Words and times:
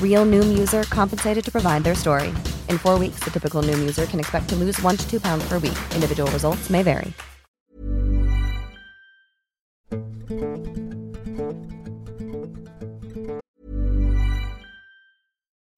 Real 0.00 0.26
Noom 0.26 0.58
user 0.58 0.82
compensated 0.90 1.42
to 1.42 1.50
provide 1.50 1.84
their 1.84 1.94
story. 1.94 2.28
In 2.68 2.76
four 2.76 2.98
weeks, 2.98 3.20
the 3.20 3.30
typical 3.30 3.62
Noom 3.62 3.78
user 3.78 4.04
can 4.04 4.20
expect 4.20 4.50
to 4.50 4.56
lose 4.56 4.78
one 4.82 4.98
to 4.98 5.10
two 5.10 5.20
pounds 5.20 5.48
per 5.48 5.54
week. 5.54 5.78
Individual 5.94 6.30
results 6.32 6.68
may 6.68 6.82
vary. 6.82 7.14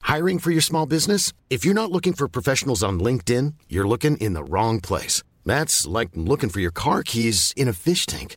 Hiring 0.03 0.39
for 0.41 0.51
your 0.51 0.61
small 0.61 0.85
business? 0.85 1.33
If 1.49 1.65
you're 1.65 1.73
not 1.73 1.91
looking 1.91 2.13
for 2.13 2.29
professionals 2.29 2.83
on 2.83 3.01
LinkedIn, 3.01 3.55
you're 3.71 3.89
looking 3.89 4.19
in 4.19 4.35
the 4.35 4.45
wrong 4.45 4.79
place. 4.79 5.23
That's 5.47 5.87
like 5.87 6.11
looking 6.15 6.51
for 6.51 6.61
your 6.61 6.71
car 6.71 7.03
keys 7.03 7.55
in 7.57 7.67
a 7.67 7.73
fish 7.73 8.05
tank. 8.05 8.37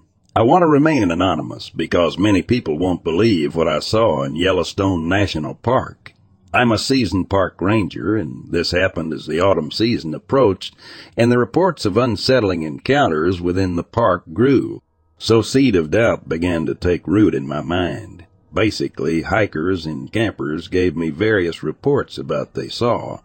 I 0.33 0.43
want 0.43 0.61
to 0.61 0.67
remain 0.67 1.11
anonymous 1.11 1.69
because 1.69 2.17
many 2.17 2.41
people 2.41 2.77
won't 2.77 3.03
believe 3.03 3.53
what 3.53 3.67
I 3.67 3.79
saw 3.79 4.23
in 4.23 4.37
Yellowstone 4.37 5.09
National 5.09 5.55
Park. 5.55 6.13
I'm 6.53 6.71
a 6.71 6.77
seasoned 6.77 7.29
park 7.29 7.59
ranger, 7.59 8.15
and 8.15 8.49
this 8.49 8.71
happened 8.71 9.11
as 9.11 9.25
the 9.25 9.41
autumn 9.41 9.71
season 9.71 10.13
approached, 10.13 10.73
and 11.17 11.29
the 11.29 11.37
reports 11.37 11.83
of 11.83 11.97
unsettling 11.97 12.63
encounters 12.63 13.41
within 13.41 13.75
the 13.75 13.83
park 13.83 14.23
grew. 14.31 14.81
So 15.17 15.41
seed 15.41 15.75
of 15.75 15.91
doubt 15.91 16.29
began 16.29 16.65
to 16.65 16.75
take 16.75 17.05
root 17.07 17.35
in 17.35 17.45
my 17.45 17.59
mind. 17.59 18.25
Basically, 18.53 19.23
hikers 19.23 19.85
and 19.85 20.13
campers 20.13 20.69
gave 20.69 20.95
me 20.95 21.09
various 21.09 21.61
reports 21.61 22.17
about 22.17 22.53
they 22.53 22.69
saw 22.69 23.19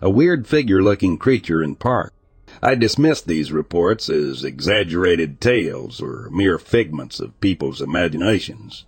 a 0.00 0.08
weird 0.08 0.46
figure-looking 0.46 1.18
creature 1.18 1.60
in 1.60 1.74
park. 1.74 2.12
I 2.64 2.76
dismissed 2.76 3.26
these 3.26 3.50
reports 3.50 4.08
as 4.08 4.44
exaggerated 4.44 5.40
tales 5.40 6.00
or 6.00 6.28
mere 6.30 6.58
figments 6.58 7.18
of 7.18 7.40
people's 7.40 7.82
imaginations. 7.82 8.84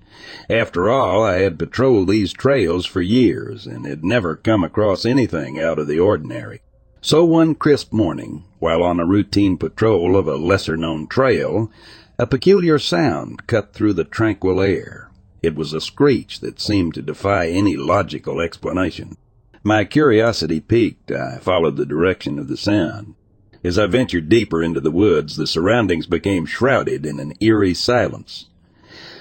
After 0.49 0.89
all, 0.89 1.25
I 1.25 1.39
had 1.39 1.59
patrolled 1.59 2.07
these 2.07 2.33
trails 2.33 2.87
for 2.87 3.03
years 3.03 3.67
and 3.67 3.85
had 3.85 4.05
never 4.05 4.37
come 4.37 4.63
across 4.63 5.05
anything 5.05 5.59
out 5.59 5.81
of 5.81 5.89
the 5.89 5.99
ordinary. 5.99 6.61
So 7.01 7.25
one 7.25 7.57
crisp 7.57 7.93
morning, 7.93 8.45
while 8.61 8.81
on 8.81 9.01
a 9.01 9.05
routine 9.05 9.57
patrol 9.57 10.17
of 10.17 10.29
a 10.29 10.37
lesser 10.37 10.77
known 10.77 11.09
trail, 11.09 11.69
a 12.17 12.29
peculiar 12.29 12.79
sound 12.79 13.49
cut 13.49 13.73
through 13.73 13.95
the 13.95 14.05
tranquil 14.05 14.61
air. 14.61 15.11
It 15.43 15.57
was 15.57 15.73
a 15.73 15.81
screech 15.81 16.39
that 16.41 16.61
seemed 16.61 16.95
to 16.95 17.03
defy 17.03 17.49
any 17.49 17.77
logical 17.77 18.41
explanation. 18.41 19.17
My 19.65 19.85
curiosity 19.85 20.61
piqued, 20.61 21.11
I 21.11 21.39
followed 21.39 21.77
the 21.77 21.85
direction 21.85 22.39
of 22.39 22.47
the 22.47 22.57
sound. 22.57 23.17
As 23.65 23.79
I 23.79 23.87
ventured 23.87 24.29
deeper 24.29 24.63
into 24.63 24.79
the 24.79 24.91
woods, 24.91 25.37
the 25.37 25.47
surroundings 25.47 26.07
became 26.07 26.45
shrouded 26.45 27.07
in 27.07 27.19
an 27.19 27.33
eerie 27.41 27.73
silence. 27.73 28.45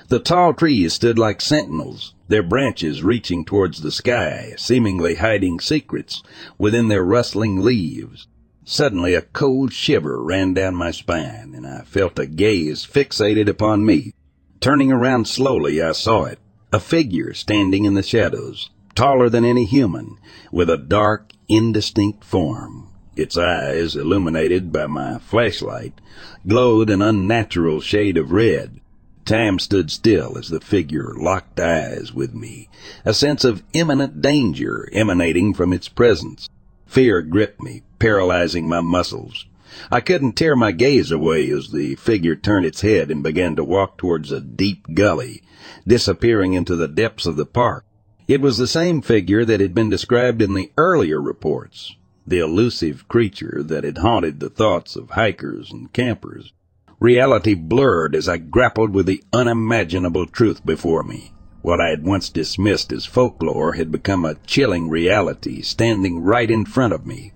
The 0.09 0.19
tall 0.19 0.53
trees 0.53 0.91
stood 0.91 1.17
like 1.17 1.39
sentinels, 1.39 2.13
their 2.27 2.43
branches 2.43 3.03
reaching 3.03 3.45
towards 3.45 3.81
the 3.81 3.91
sky, 3.91 4.53
seemingly 4.57 5.15
hiding 5.15 5.61
secrets 5.61 6.21
within 6.57 6.89
their 6.89 7.05
rustling 7.05 7.61
leaves. 7.61 8.27
Suddenly 8.65 9.13
a 9.13 9.21
cold 9.21 9.71
shiver 9.71 10.21
ran 10.21 10.53
down 10.53 10.75
my 10.75 10.91
spine, 10.91 11.53
and 11.55 11.65
I 11.65 11.83
felt 11.83 12.19
a 12.19 12.25
gaze 12.25 12.85
fixated 12.85 13.47
upon 13.47 13.85
me. 13.85 14.13
Turning 14.59 14.91
around 14.91 15.25
slowly, 15.25 15.81
I 15.81 15.93
saw 15.93 16.25
it, 16.25 16.39
a 16.73 16.81
figure 16.81 17.33
standing 17.33 17.85
in 17.85 17.93
the 17.93 18.03
shadows, 18.03 18.69
taller 18.93 19.29
than 19.29 19.45
any 19.45 19.63
human, 19.63 20.17
with 20.51 20.69
a 20.69 20.77
dark, 20.77 21.31
indistinct 21.47 22.25
form. 22.25 22.82
Its 23.15 23.37
eyes, 23.37 23.95
illuminated 23.95 24.71
by 24.71 24.87
my 24.87 25.19
flashlight, 25.19 26.01
glowed 26.47 26.89
an 26.89 27.01
unnatural 27.01 27.79
shade 27.79 28.17
of 28.17 28.31
red. 28.31 28.79
Time 29.25 29.59
stood 29.59 29.91
still 29.91 30.37
as 30.37 30.49
the 30.49 30.59
figure 30.59 31.13
locked 31.15 31.59
eyes 31.59 32.11
with 32.11 32.33
me, 32.33 32.69
a 33.05 33.13
sense 33.13 33.45
of 33.45 33.63
imminent 33.73 34.21
danger 34.21 34.89
emanating 34.91 35.53
from 35.53 35.71
its 35.71 35.87
presence. 35.87 36.49
Fear 36.87 37.21
gripped 37.21 37.61
me, 37.61 37.83
paralyzing 37.99 38.67
my 38.67 38.81
muscles. 38.81 39.45
I 39.91 40.01
couldn't 40.01 40.33
tear 40.33 40.55
my 40.55 40.71
gaze 40.71 41.11
away 41.11 41.49
as 41.49 41.71
the 41.71 41.95
figure 41.95 42.35
turned 42.35 42.65
its 42.65 42.81
head 42.81 43.09
and 43.09 43.23
began 43.23 43.55
to 43.55 43.63
walk 43.63 43.97
towards 43.97 44.31
a 44.31 44.41
deep 44.41 44.87
gully, 44.93 45.41
disappearing 45.87 46.53
into 46.53 46.75
the 46.75 46.87
depths 46.87 47.25
of 47.25 47.35
the 47.35 47.45
park. 47.45 47.85
It 48.27 48.41
was 48.41 48.57
the 48.57 48.67
same 48.67 49.01
figure 49.01 49.45
that 49.45 49.59
had 49.59 49.73
been 49.73 49.89
described 49.89 50.41
in 50.41 50.53
the 50.53 50.71
earlier 50.77 51.21
reports, 51.21 51.95
the 52.25 52.39
elusive 52.39 53.07
creature 53.07 53.61
that 53.63 53.83
had 53.83 53.97
haunted 53.97 54.39
the 54.39 54.49
thoughts 54.49 54.95
of 54.95 55.11
hikers 55.11 55.71
and 55.71 55.91
campers. 55.93 56.53
Reality 56.99 57.53
blurred 57.53 58.15
as 58.15 58.29
I 58.29 58.37
grappled 58.37 58.93
with 58.93 59.07
the 59.07 59.23
unimaginable 59.33 60.25
truth 60.25 60.65
before 60.65 61.03
me. 61.03 61.33
What 61.61 61.81
I 61.81 61.89
had 61.89 62.05
once 62.05 62.29
dismissed 62.29 62.91
as 62.91 63.05
folklore 63.05 63.73
had 63.73 63.91
become 63.91 64.25
a 64.25 64.35
chilling 64.45 64.89
reality 64.89 65.61
standing 65.61 66.19
right 66.21 66.49
in 66.49 66.65
front 66.65 66.93
of 66.93 67.05
me. 67.05 67.33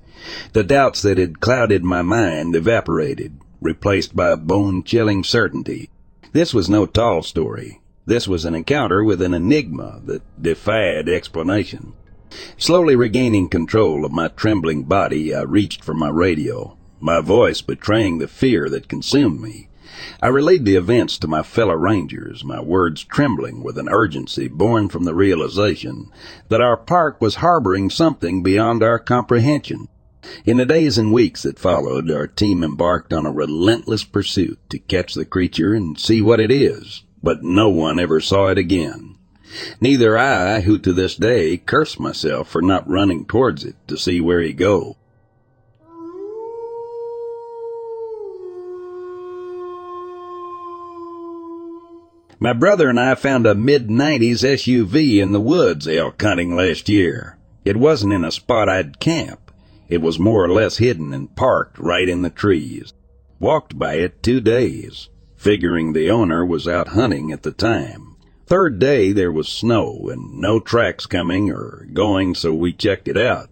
The 0.53 0.63
doubts 0.63 1.01
that 1.03 1.17
had 1.17 1.39
clouded 1.39 1.83
my 1.83 2.01
mind 2.01 2.55
evaporated, 2.55 3.39
replaced 3.61 4.15
by 4.15 4.31
a 4.31 4.37
bone-chilling 4.37 5.23
certainty. 5.23 5.89
This 6.33 6.53
was 6.53 6.69
no 6.69 6.85
tall 6.85 7.23
story. 7.23 7.81
This 8.05 8.27
was 8.27 8.45
an 8.45 8.55
encounter 8.55 9.03
with 9.03 9.21
an 9.21 9.33
enigma 9.33 10.01
that 10.05 10.23
defied 10.41 11.09
explanation. 11.09 11.93
Slowly 12.57 12.95
regaining 12.95 13.49
control 13.49 14.05
of 14.05 14.11
my 14.11 14.27
trembling 14.29 14.83
body, 14.83 15.33
I 15.33 15.41
reached 15.41 15.83
for 15.83 15.93
my 15.93 16.09
radio, 16.09 16.75
my 16.99 17.21
voice 17.21 17.61
betraying 17.61 18.17
the 18.17 18.27
fear 18.27 18.69
that 18.69 18.87
consumed 18.87 19.41
me. 19.41 19.69
I 20.21 20.27
relayed 20.27 20.65
the 20.65 20.75
events 20.75 21.17
to 21.19 21.27
my 21.27 21.43
fellow 21.43 21.75
rangers, 21.75 22.43
my 22.43 22.61
words 22.61 23.03
trembling 23.03 23.63
with 23.63 23.77
an 23.77 23.89
urgency 23.89 24.47
born 24.47 24.89
from 24.89 25.05
the 25.05 25.15
realization 25.15 26.11
that 26.49 26.61
our 26.61 26.77
park 26.77 27.21
was 27.21 27.35
harboring 27.35 27.89
something 27.89 28.43
beyond 28.43 28.83
our 28.83 28.99
comprehension. 28.99 29.87
In 30.45 30.57
the 30.57 30.65
days 30.65 30.97
and 30.97 31.13
weeks 31.13 31.43
that 31.43 31.59
followed, 31.59 32.11
our 32.11 32.27
team 32.27 32.63
embarked 32.63 33.13
on 33.13 33.25
a 33.25 33.31
relentless 33.31 34.03
pursuit 34.03 34.59
to 34.69 34.79
catch 34.79 35.13
the 35.13 35.25
creature 35.25 35.73
and 35.73 35.97
see 35.99 36.21
what 36.21 36.39
it 36.39 36.51
is, 36.51 37.03
but 37.23 37.43
no 37.43 37.69
one 37.69 37.99
ever 37.99 38.19
saw 38.19 38.47
it 38.47 38.57
again. 38.57 39.16
Neither 39.79 40.17
I, 40.17 40.61
who 40.61 40.77
to 40.79 40.93
this 40.93 41.15
day 41.15 41.57
curse 41.57 41.99
myself 41.99 42.49
for 42.49 42.61
not 42.61 42.89
running 42.89 43.25
towards 43.25 43.63
it 43.63 43.75
to 43.87 43.97
see 43.97 44.19
where 44.21 44.41
he 44.41 44.53
go. 44.53 44.97
My 52.39 52.53
brother 52.53 52.87
and 52.87 52.99
I 52.99 53.15
found 53.15 53.47
a 53.47 53.55
mid-90s 53.55 54.43
SUV 54.43 55.17
in 55.17 55.31
the 55.31 55.41
woods 55.41 55.87
elk 55.87 56.21
hunting 56.21 56.55
last 56.55 56.87
year. 56.87 57.37
It 57.65 57.77
wasn't 57.77 58.13
in 58.13 58.23
a 58.23 58.31
spot 58.31 58.69
I'd 58.69 58.99
camp. 58.99 59.51
It 59.89 60.01
was 60.01 60.19
more 60.19 60.43
or 60.43 60.49
less 60.49 60.77
hidden 60.77 61.13
and 61.13 61.35
parked 61.35 61.79
right 61.79 62.07
in 62.07 62.21
the 62.21 62.29
trees. 62.29 62.93
Walked 63.39 63.79
by 63.79 63.95
it 63.95 64.21
two 64.21 64.39
days, 64.39 65.09
figuring 65.35 65.93
the 65.93 66.11
owner 66.11 66.45
was 66.45 66.67
out 66.67 66.89
hunting 66.89 67.31
at 67.31 67.43
the 67.43 67.51
time. 67.51 68.06
Third 68.47 68.79
day 68.79 69.11
there 69.11 69.31
was 69.31 69.49
snow 69.49 70.07
and 70.09 70.39
no 70.39 70.61
tracks 70.61 71.05
coming 71.05 71.51
or 71.51 71.85
going, 71.91 72.33
so 72.33 72.53
we 72.53 72.71
checked 72.71 73.09
it 73.09 73.17
out. 73.17 73.49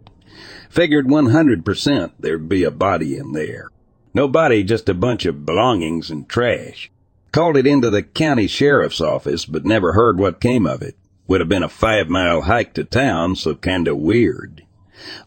Figured 0.69 1.07
100% 1.07 2.12
there'd 2.18 2.47
be 2.47 2.63
a 2.63 2.71
body 2.71 3.18
in 3.18 3.33
there. 3.33 3.68
No 4.13 4.30
body, 4.30 4.63
just 4.63 4.88
a 4.88 4.94
bunch 4.94 5.25
of 5.25 5.45
belongings 5.45 6.09
and 6.09 6.30
trash. 6.30 6.89
Called 7.33 7.57
it 7.57 7.68
into 7.68 7.89
the 7.89 8.03
county 8.03 8.47
sheriff's 8.47 9.01
office, 9.01 9.44
but 9.44 9.65
never 9.65 9.92
heard 9.92 10.18
what 10.18 10.39
came 10.39 10.65
of 10.65 10.81
it. 10.81 10.95
Would 11.27 11.41
have 11.41 11.50
been 11.50 11.63
a 11.63 11.68
five 11.68 12.07
mile 12.07 12.44
hike 12.44 12.74
to 12.75 12.86
town, 12.86 13.36
so 13.36 13.53
kinda 13.53 13.94
weird. 13.94 14.63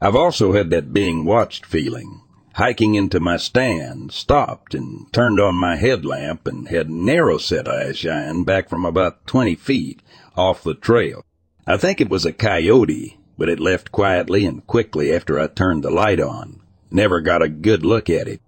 I've 0.00 0.16
also 0.16 0.54
had 0.54 0.70
that 0.70 0.94
being 0.94 1.26
watched 1.26 1.66
feeling. 1.66 2.22
Hiking 2.58 2.96
into 2.96 3.20
my 3.20 3.36
stand, 3.36 4.10
stopped 4.10 4.74
and 4.74 5.06
turned 5.12 5.38
on 5.38 5.54
my 5.54 5.76
headlamp 5.76 6.48
and 6.48 6.66
had 6.66 6.90
narrow 6.90 7.38
set 7.38 7.68
eyes 7.68 7.98
shine 7.98 8.42
back 8.42 8.68
from 8.68 8.84
about 8.84 9.24
20 9.28 9.54
feet 9.54 10.02
off 10.36 10.64
the 10.64 10.74
trail. 10.74 11.24
I 11.68 11.76
think 11.76 12.00
it 12.00 12.10
was 12.10 12.26
a 12.26 12.32
coyote, 12.32 13.16
but 13.38 13.48
it 13.48 13.60
left 13.60 13.92
quietly 13.92 14.44
and 14.44 14.66
quickly 14.66 15.14
after 15.14 15.38
I 15.38 15.46
turned 15.46 15.84
the 15.84 15.90
light 15.90 16.18
on. 16.18 16.60
Never 16.90 17.20
got 17.20 17.44
a 17.44 17.48
good 17.48 17.84
look 17.84 18.10
at 18.10 18.26
it. 18.26 18.40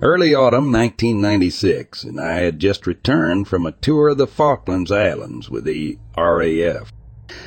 Early 0.00 0.34
autumn 0.34 0.72
1996, 0.72 2.02
and 2.02 2.20
I 2.20 2.40
had 2.40 2.58
just 2.58 2.88
returned 2.88 3.46
from 3.46 3.66
a 3.66 3.70
tour 3.70 4.08
of 4.08 4.18
the 4.18 4.26
Falklands 4.26 4.90
Islands 4.90 5.48
with 5.48 5.62
the 5.62 5.98
RAF. 6.16 6.92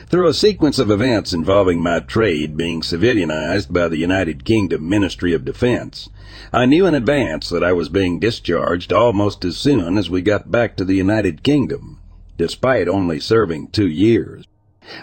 Through 0.08 0.28
a 0.28 0.34
sequence 0.34 0.80
of 0.80 0.90
events 0.90 1.34
involving 1.34 1.82
my 1.82 2.00
trade 2.00 2.58
being 2.58 2.82
civilianized 2.82 3.72
by 3.72 3.88
the 3.88 3.98
United 3.98 4.44
Kingdom 4.44 4.90
Ministry 4.90 5.34
of 5.34 5.46
Defense, 5.46 6.10
I 6.52 6.66
knew 6.66 6.86
in 6.86 6.96
advance 6.96 7.50
that 7.50 7.64
I 7.64 7.74
was 7.74 7.90
being 7.90 8.20
discharged 8.20 8.92
almost 8.92 9.46
as 9.46 9.58
soon 9.58 9.98
as 9.98 10.10
we 10.10 10.22
got 10.22 10.50
back 10.50 10.76
to 10.78 10.86
the 10.86 10.96
United 10.96 11.44
Kingdom, 11.44 12.00
despite 12.38 12.88
only 12.88 13.20
serving 13.20 13.68
two 13.68 13.88
years. 13.88 14.46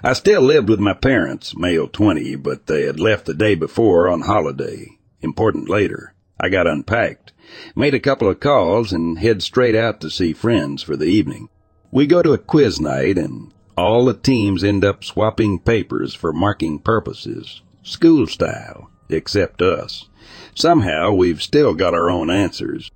I 0.03 0.15
still 0.15 0.43
lived 0.43 0.69
with 0.69 0.81
my 0.81 0.95
parents, 0.95 1.57
male 1.57 1.89
20, 1.89 2.37
but 2.37 2.67
they 2.67 2.83
had 2.83 2.99
left 2.99 3.27
the 3.27 3.35
day 3.35 3.55
before 3.55 4.09
on 4.09 4.23
holiday. 4.23 4.99
Important 5.21 5.69
later. 5.69 6.15
I 6.41 6.49
got 6.49 6.67
unpacked 6.67 7.33
made 7.77 7.93
a 7.93 8.01
couple 8.01 8.29
of 8.29 8.41
calls, 8.41 8.93
and 8.93 9.19
head 9.19 9.43
straight 9.43 9.75
out 9.75 10.01
to 10.01 10.11
see 10.11 10.33
friends 10.33 10.83
for 10.83 10.97
the 10.97 11.07
evening. 11.07 11.49
We 11.91 12.07
go 12.07 12.23
to 12.23 12.33
a 12.33 12.39
quiz 12.39 12.81
night, 12.81 13.19
and 13.19 13.53
all 13.77 14.05
the 14.05 14.15
teams 14.15 14.63
end 14.63 14.85
up 14.85 15.05
swapping 15.05 15.59
papers 15.59 16.15
for 16.15 16.33
marking 16.33 16.79
purposes, 16.79 17.63
school 17.83 18.27
style, 18.27 18.91
except 19.09 19.63
us. 19.63 20.09
Somehow 20.55 21.13
we've 21.13 21.43
still 21.43 21.75
got 21.75 21.95
our 21.95 22.11
own 22.11 22.31
answers. 22.31 22.91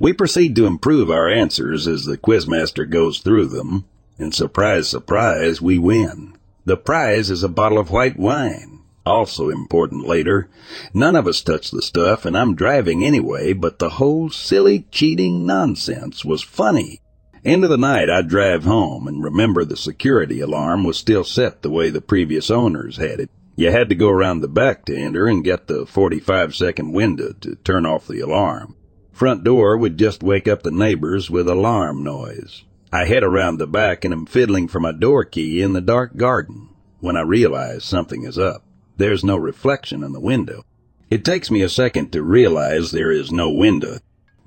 We 0.00 0.12
proceed 0.12 0.56
to 0.56 0.66
improve 0.66 1.10
our 1.10 1.28
answers 1.28 1.86
as 1.86 2.04
the 2.04 2.18
quizmaster 2.18 2.88
goes 2.88 3.20
through 3.20 3.46
them, 3.46 3.84
and 4.18 4.34
surprise, 4.34 4.88
surprise, 4.88 5.62
we 5.62 5.78
win. 5.78 6.34
The 6.64 6.76
prize 6.76 7.30
is 7.30 7.42
a 7.42 7.48
bottle 7.48 7.78
of 7.78 7.90
white 7.90 8.18
wine. 8.18 8.80
Also 9.06 9.48
important 9.48 10.06
later, 10.06 10.50
none 10.92 11.16
of 11.16 11.26
us 11.26 11.40
touched 11.40 11.72
the 11.72 11.80
stuff 11.80 12.26
and 12.26 12.36
I'm 12.36 12.54
driving 12.54 13.02
anyway, 13.02 13.54
but 13.54 13.78
the 13.78 13.88
whole 13.88 14.28
silly 14.28 14.84
cheating 14.90 15.46
nonsense 15.46 16.26
was 16.26 16.42
funny. 16.42 17.00
End 17.44 17.62
of 17.64 17.70
the 17.70 17.78
night 17.78 18.10
I 18.10 18.22
drive 18.22 18.64
home 18.64 19.06
and 19.06 19.22
remember 19.22 19.64
the 19.64 19.76
security 19.76 20.40
alarm 20.40 20.84
was 20.84 20.98
still 20.98 21.24
set 21.24 21.62
the 21.62 21.70
way 21.70 21.90
the 21.90 22.00
previous 22.00 22.50
owners 22.50 22.96
had 22.96 23.20
it. 23.20 23.30
You 23.54 23.70
had 23.70 23.88
to 23.88 23.94
go 23.94 24.08
around 24.08 24.40
the 24.40 24.48
back 24.48 24.84
to 24.86 24.96
enter 24.96 25.26
and 25.26 25.44
get 25.44 25.66
the 25.66 25.86
45 25.86 26.54
second 26.54 26.92
window 26.92 27.32
to 27.40 27.56
turn 27.56 27.86
off 27.86 28.06
the 28.06 28.20
alarm. 28.20 28.76
Front 29.12 29.44
door 29.44 29.76
would 29.76 29.98
just 29.98 30.22
wake 30.22 30.46
up 30.46 30.62
the 30.62 30.70
neighbors 30.70 31.30
with 31.30 31.48
alarm 31.48 32.04
noise. 32.04 32.64
I 32.92 33.04
head 33.04 33.22
around 33.22 33.58
the 33.58 33.66
back 33.66 34.04
and 34.04 34.14
am 34.14 34.26
fiddling 34.26 34.68
for 34.68 34.80
my 34.80 34.92
door 34.92 35.24
key 35.24 35.60
in 35.60 35.72
the 35.72 35.80
dark 35.80 36.16
garden 36.16 36.68
when 37.00 37.16
I 37.16 37.22
realize 37.22 37.84
something 37.84 38.24
is 38.24 38.38
up. 38.38 38.64
There's 38.96 39.24
no 39.24 39.36
reflection 39.36 40.02
in 40.02 40.12
the 40.12 40.20
window. 40.20 40.64
It 41.10 41.24
takes 41.24 41.50
me 41.50 41.62
a 41.62 41.68
second 41.68 42.12
to 42.12 42.22
realize 42.22 42.90
there 42.90 43.10
is 43.10 43.30
no 43.30 43.50
window. 43.50 43.98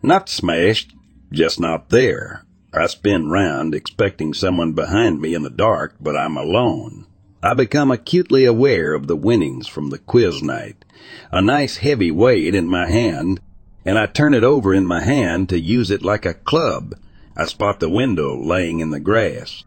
Not 0.02 0.30
smashed, 0.30 0.94
just 1.32 1.60
not 1.60 1.90
there. 1.90 2.46
I 2.74 2.88
spin 2.88 3.30
round, 3.30 3.76
expecting 3.76 4.34
someone 4.34 4.72
behind 4.72 5.20
me 5.20 5.34
in 5.34 5.44
the 5.44 5.50
dark, 5.50 5.96
but 6.00 6.16
I'm 6.16 6.38
alone. 6.38 7.06
I 7.44 7.54
become 7.54 7.92
acutely 7.92 8.46
aware 8.46 8.94
of 8.94 9.08
the 9.08 9.16
winnings 9.16 9.68
from 9.68 9.90
the 9.90 9.98
quiz 9.98 10.42
night. 10.42 10.86
A 11.32 11.42
nice 11.42 11.78
heavy 11.78 12.12
weight 12.12 12.56
in 12.56 12.68
my 12.68 12.90
hand, 12.90 13.42
and 13.84 13.98
I 13.98 14.06
turn 14.06 14.34
it 14.34 14.46
over 14.46 14.74
in 14.74 14.86
my 14.86 15.02
hand 15.02 15.50
to 15.50 15.60
use 15.60 15.92
it 15.92 16.02
like 16.02 16.26
a 16.26 16.34
club. 16.34 16.96
I 17.36 17.46
spot 17.46 17.82
the 17.82 17.90
window 17.90 18.42
laying 18.42 18.80
in 18.80 18.92
the 18.92 19.00
grass. 19.00 19.66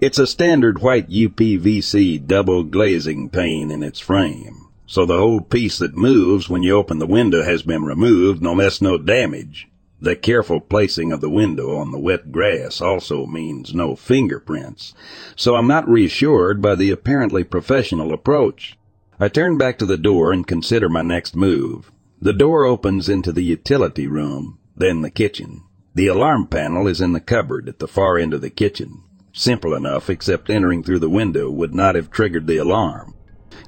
It's 0.00 0.18
a 0.18 0.26
standard 0.26 0.80
white 0.80 1.10
UPVC 1.10 2.26
double 2.26 2.64
glazing 2.64 3.28
pane 3.28 3.70
in 3.70 3.84
its 3.84 4.00
frame, 4.00 4.66
so 4.86 5.06
the 5.06 5.18
whole 5.18 5.40
piece 5.40 5.78
that 5.78 5.96
moves 5.96 6.48
when 6.48 6.64
you 6.64 6.76
open 6.76 6.98
the 6.98 7.06
window 7.06 7.44
has 7.44 7.62
been 7.62 7.84
removed, 7.84 8.42
no 8.42 8.52
less 8.52 8.82
no 8.82 8.98
damage. 8.98 9.68
The 10.02 10.16
careful 10.16 10.58
placing 10.58 11.12
of 11.12 11.20
the 11.20 11.30
window 11.30 11.76
on 11.76 11.92
the 11.92 11.98
wet 11.98 12.32
grass 12.32 12.80
also 12.80 13.24
means 13.24 13.72
no 13.72 13.94
fingerprints, 13.94 14.94
so 15.36 15.54
I'm 15.54 15.68
not 15.68 15.88
reassured 15.88 16.60
by 16.60 16.74
the 16.74 16.90
apparently 16.90 17.44
professional 17.44 18.12
approach. 18.12 18.76
I 19.20 19.28
turn 19.28 19.58
back 19.58 19.78
to 19.78 19.86
the 19.86 19.96
door 19.96 20.32
and 20.32 20.44
consider 20.44 20.88
my 20.88 21.02
next 21.02 21.36
move. 21.36 21.92
The 22.20 22.32
door 22.32 22.64
opens 22.64 23.08
into 23.08 23.30
the 23.30 23.44
utility 23.44 24.08
room, 24.08 24.58
then 24.76 25.02
the 25.02 25.10
kitchen. 25.10 25.62
The 25.94 26.08
alarm 26.08 26.48
panel 26.48 26.88
is 26.88 27.00
in 27.00 27.12
the 27.12 27.20
cupboard 27.20 27.68
at 27.68 27.78
the 27.78 27.86
far 27.86 28.18
end 28.18 28.34
of 28.34 28.40
the 28.40 28.50
kitchen. 28.50 29.04
Simple 29.32 29.72
enough, 29.72 30.10
except 30.10 30.50
entering 30.50 30.82
through 30.82 30.98
the 30.98 31.08
window 31.08 31.48
would 31.48 31.76
not 31.76 31.94
have 31.94 32.10
triggered 32.10 32.48
the 32.48 32.56
alarm. 32.56 33.14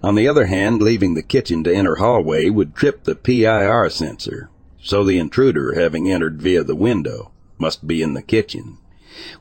On 0.03 0.17
the 0.17 0.27
other 0.27 0.47
hand, 0.47 0.83
leaving 0.83 1.15
the 1.15 1.23
kitchen 1.23 1.63
to 1.63 1.73
enter 1.73 1.95
hallway 1.95 2.51
would 2.51 2.75
trip 2.75 3.05
the 3.05 3.15
PIR 3.15 3.89
sensor, 3.89 4.51
so 4.85 5.03
the 5.03 5.19
intruder, 5.19 5.75
having 5.75 6.09
entered 6.09 6.41
via 6.41 6.63
the 6.63 6.77
window, 6.77 7.33
must 7.59 7.87
be 7.87 8.03
in 8.03 8.15
the 8.15 8.23
kitchen. 8.23 8.79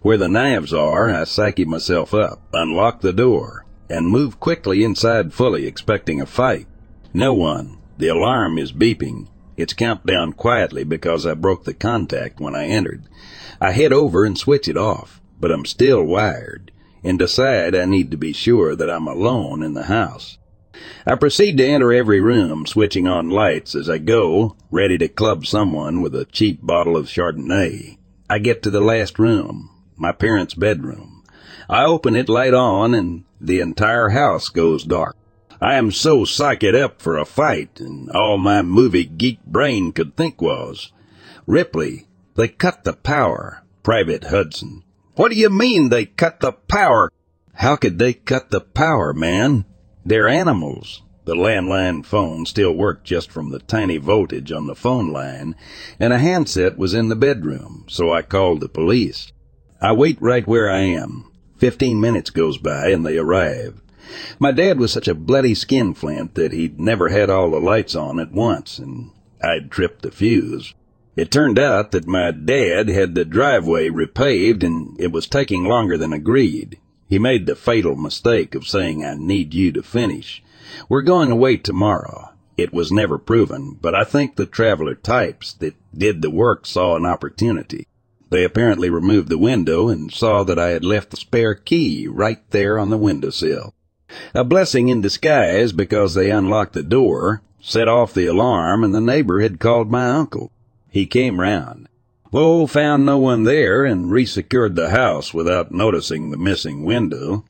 Where 0.02 0.18
the 0.18 0.28
knives 0.28 0.74
are, 0.74 1.12
I 1.12 1.26
psyche 1.26 1.66
myself 1.66 2.14
up, 2.14 2.42
unlock 2.54 3.02
the 3.02 3.14
door, 3.14 3.66
and 3.90 4.08
move 4.08 4.40
quickly 4.40 4.84
inside 4.84 5.34
fully 5.34 5.68
expecting 5.68 6.20
a 6.20 6.26
fight. 6.26 6.68
No 7.14 7.34
one. 7.34 7.78
The 8.00 8.08
alarm 8.08 8.58
is 8.58 8.72
beeping. 8.72 9.28
It's 9.56 9.74
countdown 9.74 10.34
quietly 10.34 10.84
because 10.84 11.28
I 11.28 11.36
broke 11.36 11.66
the 11.66 11.76
contact 11.76 12.40
when 12.40 12.56
I 12.56 12.66
entered. 12.66 13.04
I 13.62 13.72
head 13.72 13.94
over 13.94 14.26
and 14.26 14.36
switch 14.36 14.68
it 14.68 14.78
off 14.78 15.20
but 15.44 15.52
I'm 15.52 15.66
still 15.66 16.02
wired 16.02 16.72
and 17.04 17.20
decide 17.20 17.76
I 17.76 17.84
need 17.84 18.12
to 18.12 18.18
be 18.18 18.32
sure 18.32 18.78
that 18.78 18.90
I'm 18.90 19.08
alone 19.08 19.62
in 19.62 19.74
the 19.74 19.84
house. 19.84 20.38
I 21.06 21.16
proceed 21.16 21.58
to 21.58 21.66
enter 21.66 21.94
every 21.94 22.20
room, 22.20 22.66
switching 22.66 23.08
on 23.08 23.30
lights 23.30 23.76
as 23.76 23.90
I 23.90 24.00
go, 24.00 24.56
ready 24.72 24.98
to 24.98 25.08
club 25.08 25.46
someone 25.46 26.02
with 26.02 26.16
a 26.16 26.26
cheap 26.26 26.60
bottle 26.62 26.98
of 26.98 27.08
Chardonnay. 27.08 27.98
I 28.30 28.40
get 28.40 28.64
to 28.64 28.70
the 28.70 28.82
last 28.82 29.20
room, 29.20 29.70
my 29.96 30.12
parents' 30.12 30.54
bedroom. 30.54 31.24
I 31.70 31.86
open 31.86 32.16
it 32.16 32.30
light 32.30 32.54
on 32.54 32.94
and 32.94 33.24
the 33.40 33.60
entire 33.60 34.10
house 34.10 34.50
goes 34.50 34.84
dark. 34.84 35.16
I 35.62 35.76
am 35.76 35.92
so 35.92 36.26
psyched 36.26 36.76
up 36.76 37.02
for 37.02 37.18
a 37.18 37.26
fight, 37.26 37.80
and 37.80 38.10
all 38.10 38.38
my 38.38 38.62
movie 38.62 39.06
geek 39.06 39.46
brain 39.46 39.92
could 39.94 40.18
think 40.18 40.42
was, 40.42 40.92
Ripley, 41.48 42.08
they 42.36 42.48
cut 42.48 42.84
the 42.84 42.94
power. 42.94 43.64
Private 43.84 44.26
Hudson. 44.26 44.84
What 45.16 45.32
do 45.32 45.38
you 45.38 45.50
mean 45.50 45.90
they 45.90 46.06
cut 46.06 46.40
the 46.40 46.54
power? 46.54 47.12
How 47.54 47.76
could 47.76 48.00
they 48.00 48.14
cut 48.14 48.50
the 48.50 48.62
power, 48.62 49.14
man? 49.14 49.66
They're 50.06 50.28
animals. 50.28 51.02
The 51.26 51.36
landline 51.36 52.06
phone 52.06 52.46
still 52.46 52.74
worked 52.74 53.06
just 53.06 53.32
from 53.32 53.50
the 53.50 53.60
tiny 53.60 53.98
voltage 53.98 54.52
on 54.52 54.68
the 54.68 54.76
phone 54.76 55.14
line, 55.14 55.56
and 55.98 56.12
a 56.12 56.20
handset 56.20 56.78
was 56.78 56.94
in 56.94 57.08
the 57.08 57.16
bedroom, 57.16 57.86
so 57.88 58.12
I 58.12 58.22
called 58.22 58.60
the 58.60 58.68
police. 58.68 59.32
I 59.82 59.94
wait 59.94 60.22
right 60.22 60.46
where 60.46 60.70
I 60.70 60.80
am. 60.80 61.32
Fifteen 61.58 62.02
minutes 62.02 62.30
goes 62.30 62.58
by 62.58 62.90
and 62.90 63.06
they 63.06 63.18
arrive. 63.18 63.82
My 64.38 64.52
dad 64.52 64.78
was 64.78 64.92
such 64.92 65.08
a 65.08 65.16
bloody 65.16 65.56
skinflint 65.56 66.36
that 66.36 66.52
he'd 66.52 66.78
never 66.78 67.08
had 67.08 67.30
all 67.30 67.52
the 67.52 67.60
lights 67.62 67.96
on 67.96 68.20
at 68.20 68.34
once, 68.34 68.80
and 68.80 69.12
I'd 69.42 69.72
tripped 69.72 70.02
the 70.02 70.12
fuse. 70.12 70.74
It 71.16 71.32
turned 71.32 71.58
out 71.58 71.92
that 71.92 72.08
my 72.08 72.32
dad 72.32 72.90
had 72.90 73.16
the 73.16 73.24
driveway 73.24 73.88
repaved 73.88 74.64
and 74.64 75.00
it 75.00 75.14
was 75.14 75.28
taking 75.28 75.64
longer 75.64 75.98
than 75.98 76.12
agreed. 76.12 76.80
He 77.14 77.20
made 77.20 77.46
the 77.46 77.56
fatal 77.56 77.96
mistake 77.96 78.56
of 78.56 78.66
saying, 78.68 79.06
I 79.06 79.14
need 79.14 79.54
you 79.54 79.72
to 79.74 79.84
finish. 79.84 80.42
We're 80.90 81.04
going 81.04 81.30
away 81.30 81.58
tomorrow. 81.58 82.32
It 82.58 82.74
was 82.74 82.92
never 82.92 83.20
proven, 83.20 83.78
but 83.80 83.94
I 83.94 84.04
think 84.04 84.36
the 84.36 84.48
traveler 84.48 84.96
types 84.96 85.54
that 85.60 85.76
did 85.96 86.24
the 86.24 86.32
work 86.32 86.66
saw 86.66 86.96
an 86.96 87.06
opportunity. 87.06 87.86
They 88.32 88.44
apparently 88.44 88.90
removed 88.90 89.30
the 89.30 89.38
window 89.38 89.90
and 89.90 90.12
saw 90.12 90.44
that 90.46 90.58
I 90.58 90.70
had 90.70 90.84
left 90.84 91.12
the 91.12 91.18
spare 91.18 91.54
key 91.54 92.08
right 92.08 92.40
there 92.50 92.80
on 92.80 92.90
the 92.90 92.98
windowsill. 92.98 93.76
A 94.34 94.44
blessing 94.44 94.90
in 94.90 95.02
disguise 95.02 95.72
because 95.72 96.16
they 96.16 96.32
unlocked 96.32 96.74
the 96.74 96.82
door, 96.82 97.44
set 97.62 97.88
off 97.88 98.16
the 98.16 98.26
alarm, 98.26 98.84
and 98.84 98.96
the 98.96 99.00
neighbor 99.00 99.40
had 99.40 99.60
called 99.60 99.92
my 99.92 100.10
uncle. 100.10 100.52
He 100.90 101.06
came 101.06 101.40
round. 101.40 101.90
Lowell 102.34 102.66
found 102.66 103.06
no 103.06 103.20
one 103.20 103.44
there 103.44 103.86
and 103.86 104.10
resecured 104.10 104.74
the 104.74 104.90
house 104.90 105.36
without 105.36 105.72
noticing 105.72 106.32
the 106.32 106.38
missing 106.38 106.84
window. 106.84 107.46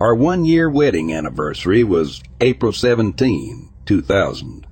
Our 0.00 0.16
one 0.16 0.44
year 0.44 0.68
wedding 0.68 1.12
anniversary 1.12 1.84
was 1.84 2.20
April 2.40 2.72
17, 2.72 3.68
2000. 3.86 4.66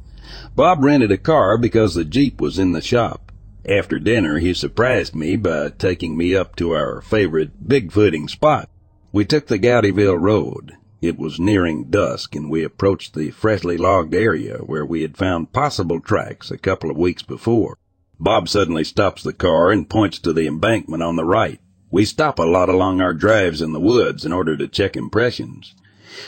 Bob 0.56 0.82
rented 0.82 1.12
a 1.12 1.18
car 1.18 1.56
because 1.56 1.94
the 1.94 2.04
Jeep 2.04 2.40
was 2.40 2.58
in 2.58 2.72
the 2.72 2.80
shop. 2.80 3.30
After 3.68 4.00
dinner, 4.00 4.38
he 4.38 4.52
surprised 4.52 5.14
me 5.14 5.36
by 5.36 5.68
taking 5.68 6.16
me 6.16 6.34
up 6.34 6.56
to 6.56 6.72
our 6.72 7.00
favorite 7.00 7.68
bigfooting 7.68 8.28
spot. 8.28 8.68
We 9.12 9.24
took 9.24 9.46
the 9.46 9.58
Gowdyville 9.60 10.20
Road. 10.20 10.76
It 11.06 11.20
was 11.20 11.38
nearing 11.38 11.84
dusk, 11.84 12.34
and 12.34 12.50
we 12.50 12.64
approached 12.64 13.14
the 13.14 13.30
freshly 13.30 13.76
logged 13.76 14.12
area 14.12 14.56
where 14.58 14.84
we 14.84 15.02
had 15.02 15.16
found 15.16 15.52
possible 15.52 16.00
tracks 16.00 16.50
a 16.50 16.58
couple 16.58 16.90
of 16.90 16.96
weeks 16.96 17.22
before. 17.22 17.78
Bob 18.18 18.48
suddenly 18.48 18.82
stops 18.82 19.22
the 19.22 19.32
car 19.32 19.70
and 19.70 19.88
points 19.88 20.18
to 20.18 20.32
the 20.32 20.48
embankment 20.48 21.04
on 21.04 21.14
the 21.14 21.24
right. 21.24 21.60
We 21.92 22.04
stop 22.04 22.40
a 22.40 22.42
lot 22.42 22.68
along 22.68 23.00
our 23.00 23.14
drives 23.14 23.62
in 23.62 23.72
the 23.72 23.78
woods 23.78 24.24
in 24.24 24.32
order 24.32 24.56
to 24.56 24.66
check 24.66 24.96
impressions. 24.96 25.76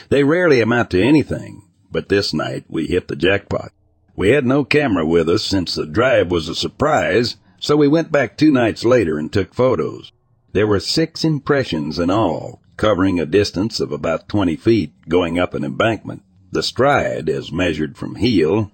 They 0.07 0.23
rarely 0.23 0.61
amount 0.61 0.91
to 0.91 1.03
anything, 1.03 1.63
but 1.91 2.07
this 2.07 2.33
night 2.33 2.63
we 2.69 2.87
hit 2.87 3.09
the 3.09 3.17
jackpot. 3.17 3.73
We 4.15 4.29
had 4.29 4.45
no 4.45 4.63
camera 4.63 5.05
with 5.05 5.27
us 5.27 5.43
since 5.43 5.75
the 5.75 5.85
drive 5.85 6.31
was 6.31 6.47
a 6.47 6.55
surprise, 6.55 7.35
so 7.59 7.75
we 7.75 7.89
went 7.89 8.13
back 8.13 8.37
two 8.37 8.51
nights 8.51 8.85
later 8.85 9.19
and 9.19 9.29
took 9.29 9.53
photos. 9.53 10.13
There 10.53 10.67
were 10.67 10.79
six 10.79 11.25
impressions 11.25 11.99
in 11.99 12.09
all, 12.09 12.61
covering 12.79 13.19
a 13.19 13.25
distance 13.25 13.81
of 13.81 13.91
about 13.91 14.29
20 14.29 14.55
feet 14.55 14.93
going 15.09 15.37
up 15.37 15.53
an 15.53 15.65
embankment. 15.65 16.23
The 16.49 16.63
stride, 16.63 17.27
as 17.27 17.51
measured 17.51 17.97
from 17.97 18.15
heel 18.15 18.71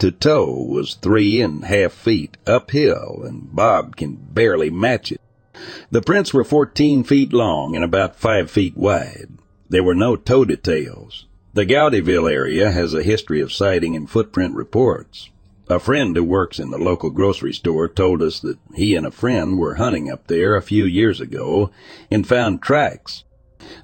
to 0.00 0.10
toe, 0.10 0.66
was 0.68 0.94
three 0.94 1.40
and 1.40 1.62
a 1.62 1.66
half 1.66 1.92
feet 1.92 2.36
uphill, 2.44 3.22
and 3.24 3.54
Bob 3.54 3.94
can 3.94 4.16
barely 4.16 4.68
match 4.68 5.12
it. 5.12 5.20
The 5.92 6.02
prints 6.02 6.34
were 6.34 6.42
14 6.42 7.04
feet 7.04 7.32
long 7.32 7.76
and 7.76 7.84
about 7.84 8.16
5 8.16 8.50
feet 8.50 8.76
wide. 8.76 9.28
There 9.68 9.84
were 9.84 9.94
no 9.94 10.16
toe 10.16 10.44
details. 10.44 11.26
The 11.54 11.64
Gowdyville 11.64 12.28
area 12.28 12.72
has 12.72 12.94
a 12.94 13.02
history 13.04 13.40
of 13.40 13.52
sighting 13.52 13.94
and 13.94 14.10
footprint 14.10 14.56
reports. 14.56 15.30
A 15.68 15.78
friend 15.78 16.16
who 16.16 16.24
works 16.24 16.58
in 16.58 16.72
the 16.72 16.78
local 16.78 17.10
grocery 17.10 17.52
store 17.52 17.88
told 17.88 18.22
us 18.22 18.40
that 18.40 18.58
he 18.74 18.96
and 18.96 19.06
a 19.06 19.12
friend 19.12 19.56
were 19.56 19.76
hunting 19.76 20.10
up 20.10 20.26
there 20.26 20.56
a 20.56 20.62
few 20.62 20.84
years 20.84 21.20
ago 21.20 21.70
and 22.10 22.26
found 22.26 22.60
tracks. 22.60 23.22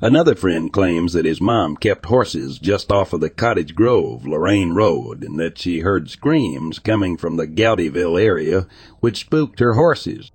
Another 0.01 0.35
friend 0.35 0.73
claims 0.73 1.13
that 1.13 1.25
his 1.25 1.41
mom 1.41 1.77
kept 1.77 2.07
horses 2.07 2.59
just 2.59 2.91
off 2.91 3.13
of 3.13 3.21
the 3.21 3.31
Cottage 3.31 3.75
Grove, 3.75 4.23
Lorane 4.25 4.75
Road, 4.75 5.23
and 5.23 5.39
that 5.39 5.59
she 5.59 5.81
heard 5.81 6.11
screams 6.11 6.79
coming 6.79 7.17
from 7.17 7.37
the 7.37 7.47
Gowdyville 7.47 8.21
area 8.21 8.67
which 9.01 9.21
spooked 9.21 9.61
her 9.61 9.75
horses. 9.75 10.31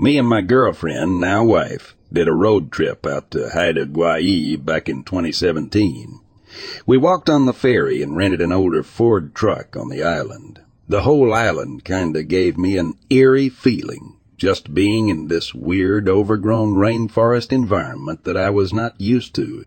Me 0.00 0.16
and 0.16 0.28
my 0.28 0.40
girlfriend, 0.40 1.20
now 1.20 1.44
wife, 1.44 1.96
did 2.12 2.28
a 2.28 2.32
road 2.32 2.70
trip 2.70 3.04
out 3.04 3.32
to 3.32 3.50
Haida 3.50 3.84
Gwaii 3.86 4.56
back 4.64 4.88
in 4.88 5.02
2017. 5.02 6.20
We 6.86 6.96
walked 6.96 7.28
on 7.28 7.46
the 7.46 7.52
ferry 7.52 8.00
and 8.00 8.16
rented 8.16 8.40
an 8.40 8.52
older 8.52 8.84
Ford 8.84 9.34
truck 9.34 9.76
on 9.76 9.88
the 9.88 10.04
island. 10.04 10.60
The 10.90 11.02
whole 11.02 11.34
island 11.34 11.84
kinda 11.84 12.22
gave 12.22 12.56
me 12.56 12.78
an 12.78 12.94
eerie 13.10 13.50
feeling, 13.50 14.14
just 14.38 14.72
being 14.72 15.10
in 15.10 15.28
this 15.28 15.54
weird 15.54 16.08
overgrown 16.08 16.76
rainforest 16.76 17.52
environment 17.52 18.24
that 18.24 18.38
I 18.38 18.48
was 18.48 18.72
not 18.72 18.98
used 18.98 19.34
to. 19.34 19.66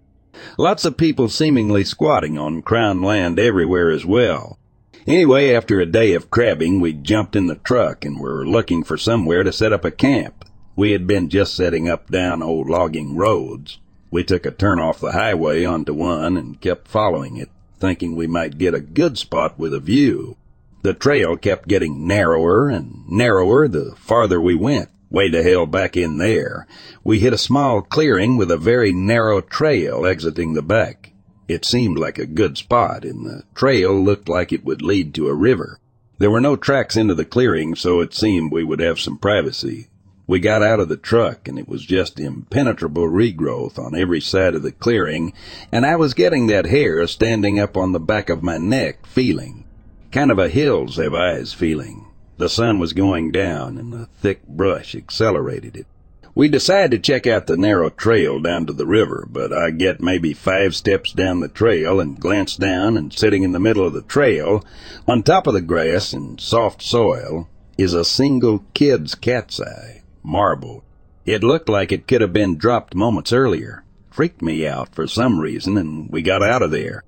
Lots 0.58 0.84
of 0.84 0.98
people 0.98 1.30
seemingly 1.30 1.84
squatting 1.84 2.40
on 2.40 2.64
crown 2.64 3.04
land 3.04 3.38
everywhere 3.38 3.92
as 3.92 4.04
well. 4.04 4.58
Anyway, 5.06 5.54
after 5.54 5.80
a 5.80 5.86
day 5.86 6.16
of 6.16 6.32
crabbing, 6.32 6.80
we 6.80 6.94
jumped 6.94 7.36
in 7.36 7.46
the 7.46 7.56
truck 7.56 8.04
and 8.04 8.20
were 8.20 8.44
looking 8.44 8.82
for 8.82 8.98
somewhere 8.98 9.44
to 9.44 9.54
set 9.54 9.72
up 9.72 9.86
a 9.86 9.92
camp. 9.92 10.44
We 10.76 10.90
had 10.90 11.06
been 11.06 11.30
just 11.30 11.54
setting 11.54 11.88
up 11.88 12.10
down 12.10 12.42
old 12.42 12.68
logging 12.68 13.16
roads. 13.16 13.78
We 14.10 14.24
took 14.24 14.48
a 14.48 14.52
turn 14.52 14.80
off 14.80 15.00
the 15.00 15.12
highway 15.12 15.66
onto 15.66 15.94
one 15.94 16.36
and 16.36 16.60
kept 16.60 16.88
following 16.88 17.38
it, 17.38 17.50
thinking 17.80 18.16
we 18.16 18.26
might 18.26 18.58
get 18.58 18.74
a 18.74 18.80
good 18.80 19.20
spot 19.20 19.60
with 19.60 19.76
a 19.76 19.80
view. 19.80 20.38
The 20.84 20.94
trail 20.96 21.38
kept 21.38 21.68
getting 21.68 22.08
narrower 22.08 22.68
and 22.68 23.04
narrower 23.08 23.68
the 23.68 23.94
farther 23.98 24.42
we 24.42 24.56
went. 24.56 24.90
Way 25.12 25.30
to 25.30 25.44
hell 25.44 25.66
back 25.66 25.96
in 25.96 26.18
there. 26.18 26.66
We 27.04 27.20
hit 27.20 27.34
a 27.34 27.38
small 27.38 27.82
clearing 27.82 28.38
with 28.38 28.50
a 28.50 28.58
very 28.58 28.92
narrow 28.92 29.42
trail 29.42 30.06
exiting 30.06 30.54
the 30.54 30.62
back. 30.62 31.12
It 31.48 31.66
seemed 31.66 32.00
like 32.00 32.18
a 32.18 32.26
good 32.26 32.58
spot, 32.58 33.04
and 33.04 33.26
the 33.26 33.44
trail 33.54 33.94
looked 34.02 34.30
like 34.30 34.52
it 34.52 34.64
would 34.64 34.82
lead 34.82 35.14
to 35.16 35.28
a 35.28 35.34
river. 35.34 35.80
There 36.18 36.32
were 36.32 36.42
no 36.42 36.56
tracks 36.56 36.96
into 36.96 37.14
the 37.14 37.26
clearing, 37.26 37.76
so 37.76 38.00
it 38.00 38.14
seemed 38.14 38.52
we 38.52 38.64
would 38.64 38.80
have 38.80 39.00
some 39.00 39.18
privacy. 39.18 39.90
We 40.28 40.40
got 40.40 40.64
out 40.64 40.80
of 40.80 40.88
the 40.88 40.98
truck, 40.98 41.48
and 41.48 41.60
it 41.60 41.68
was 41.68 41.86
just 41.86 42.20
impenetrable 42.20 43.10
regrowth 43.10 43.78
on 43.78 43.94
every 43.94 44.22
side 44.22 44.56
of 44.56 44.64
the 44.64 44.72
clearing, 44.72 45.34
and 45.72 45.86
I 45.86 45.98
was 45.98 46.14
getting 46.14 46.48
that 46.48 46.68
hair 46.68 47.06
standing 47.06 47.60
up 47.60 47.76
on 47.76 47.92
the 47.92 48.00
back 48.00 48.30
of 48.30 48.42
my 48.42 48.58
neck 48.58 49.06
feeling. 49.06 49.61
Kind 50.12 50.30
of 50.30 50.40
a 50.40 50.50
hills 50.50 50.98
have 50.98 51.14
eyes 51.14 51.54
feeling. 51.54 52.06
The 52.38 52.50
sun 52.50 52.80
was 52.80 52.92
going 52.92 53.32
down, 53.32 53.78
and 53.78 53.94
the 53.94 54.08
thick 54.20 54.46
brush 54.46 54.94
accelerated 54.94 55.78
it. 55.78 55.88
We 56.36 56.50
decided 56.50 56.92
to 56.92 57.00
check 57.00 57.28
out 57.28 57.48
the 57.48 57.56
narrow 57.56 57.90
trail 57.90 58.40
down 58.42 58.66
to 58.66 58.74
the 58.74 58.86
river, 58.86 59.26
but 59.30 59.54
I 59.54 59.72
get 59.72 60.02
maybe 60.02 60.34
five 60.34 60.76
steps 60.76 61.14
down 61.14 61.40
the 61.40 61.48
trail 61.48 62.02
and 62.02 62.20
glance 62.20 62.58
down 62.58 62.98
and 62.98 63.14
sitting 63.14 63.44
in 63.44 63.54
the 63.54 63.60
middle 63.60 63.88
of 63.88 63.94
the 63.94 64.02
trail, 64.02 64.66
on 65.08 65.24
top 65.24 65.48
of 65.48 65.54
the 65.54 65.62
grass 65.62 66.12
and 66.12 66.42
soft 66.42 66.82
soil, 66.82 67.48
is 67.78 67.94
a 67.94 68.04
single 68.04 68.66
kid's 68.74 69.16
cat's 69.16 69.62
eye, 69.62 70.04
marbled. 70.24 70.84
It 71.26 71.44
looked 71.44 71.70
like 71.70 71.92
it 71.94 72.08
could 72.08 72.22
have 72.22 72.34
been 72.34 72.58
dropped 72.58 72.96
moments 72.96 73.32
earlier. 73.32 73.84
Freaked 74.10 74.42
me 74.42 74.68
out 74.68 74.94
for 74.94 75.08
some 75.08 75.40
reason 75.40 75.78
and 75.78 76.10
we 76.10 76.22
got 76.22 76.44
out 76.44 76.62
of 76.62 76.72
there. 76.72 77.04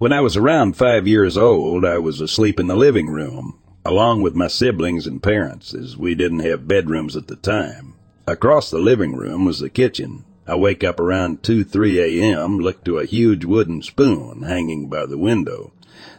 When 0.00 0.14
I 0.14 0.22
was 0.22 0.34
around 0.34 0.78
five 0.78 1.06
years 1.06 1.36
old, 1.36 1.84
I 1.84 1.98
was 1.98 2.22
asleep 2.22 2.58
in 2.58 2.68
the 2.68 2.74
living 2.74 3.10
room, 3.10 3.58
along 3.84 4.22
with 4.22 4.34
my 4.34 4.48
siblings 4.48 5.06
and 5.06 5.22
parents, 5.22 5.74
as 5.74 5.94
we 5.94 6.14
didn't 6.14 6.38
have 6.38 6.66
bedrooms 6.66 7.18
at 7.18 7.26
the 7.26 7.36
time. 7.36 7.96
Across 8.26 8.70
the 8.70 8.78
living 8.78 9.14
room 9.14 9.44
was 9.44 9.58
the 9.58 9.68
kitchen. 9.68 10.24
I 10.46 10.54
wake 10.54 10.82
up 10.82 11.00
around 11.00 11.42
2, 11.42 11.64
3 11.64 12.00
a.m., 12.00 12.56
look 12.60 12.82
to 12.84 12.96
a 12.96 13.04
huge 13.04 13.44
wooden 13.44 13.82
spoon 13.82 14.40
hanging 14.40 14.88
by 14.88 15.04
the 15.04 15.18
window. 15.18 15.74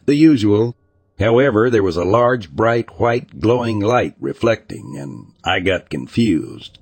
The 0.05 0.13
usual. 0.13 0.75
However, 1.17 1.71
there 1.71 1.81
was 1.81 1.97
a 1.97 2.05
large, 2.05 2.51
bright, 2.51 2.99
white, 2.99 3.39
glowing 3.39 3.79
light 3.79 4.13
reflecting, 4.19 4.95
and 4.95 5.33
I 5.43 5.59
got 5.59 5.89
confused. 5.89 6.77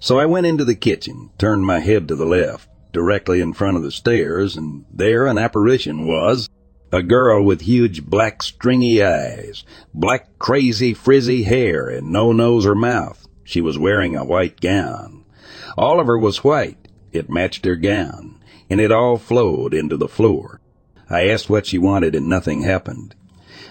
So 0.00 0.18
I 0.18 0.26
went 0.26 0.44
into 0.44 0.66
the 0.66 0.74
kitchen, 0.74 1.30
turned 1.38 1.64
my 1.64 1.78
head 1.80 2.08
to 2.08 2.14
the 2.14 2.26
left, 2.26 2.68
directly 2.92 3.40
in 3.40 3.52
front 3.52 3.76
of 3.76 3.82
the 3.82 3.90
stairs, 3.90 4.56
and 4.56 4.84
there 4.92 5.26
an 5.26 5.38
apparition 5.38 6.06
was. 6.06 6.48
A 6.92 7.02
girl 7.02 7.42
with 7.42 7.62
huge 7.62 8.04
black 8.04 8.42
stringy 8.42 9.02
eyes, 9.02 9.64
black 9.94 10.38
crazy 10.38 10.92
frizzy 10.92 11.44
hair, 11.44 11.88
and 11.88 12.12
no 12.12 12.32
nose 12.32 12.66
or 12.66 12.74
mouth. 12.74 13.26
She 13.44 13.60
was 13.60 13.78
wearing 13.78 14.14
a 14.14 14.24
white 14.24 14.60
gown. 14.60 15.24
All 15.76 16.00
of 16.00 16.06
her 16.06 16.18
was 16.18 16.44
white. 16.44 16.88
It 17.12 17.30
matched 17.30 17.64
her 17.64 17.76
gown, 17.76 18.38
and 18.68 18.80
it 18.80 18.92
all 18.92 19.16
flowed 19.16 19.72
into 19.72 19.96
the 19.96 20.08
floor. 20.08 20.60
I 21.08 21.28
asked 21.28 21.50
what 21.50 21.66
she 21.66 21.78
wanted 21.78 22.14
and 22.14 22.28
nothing 22.28 22.62
happened. 22.62 23.14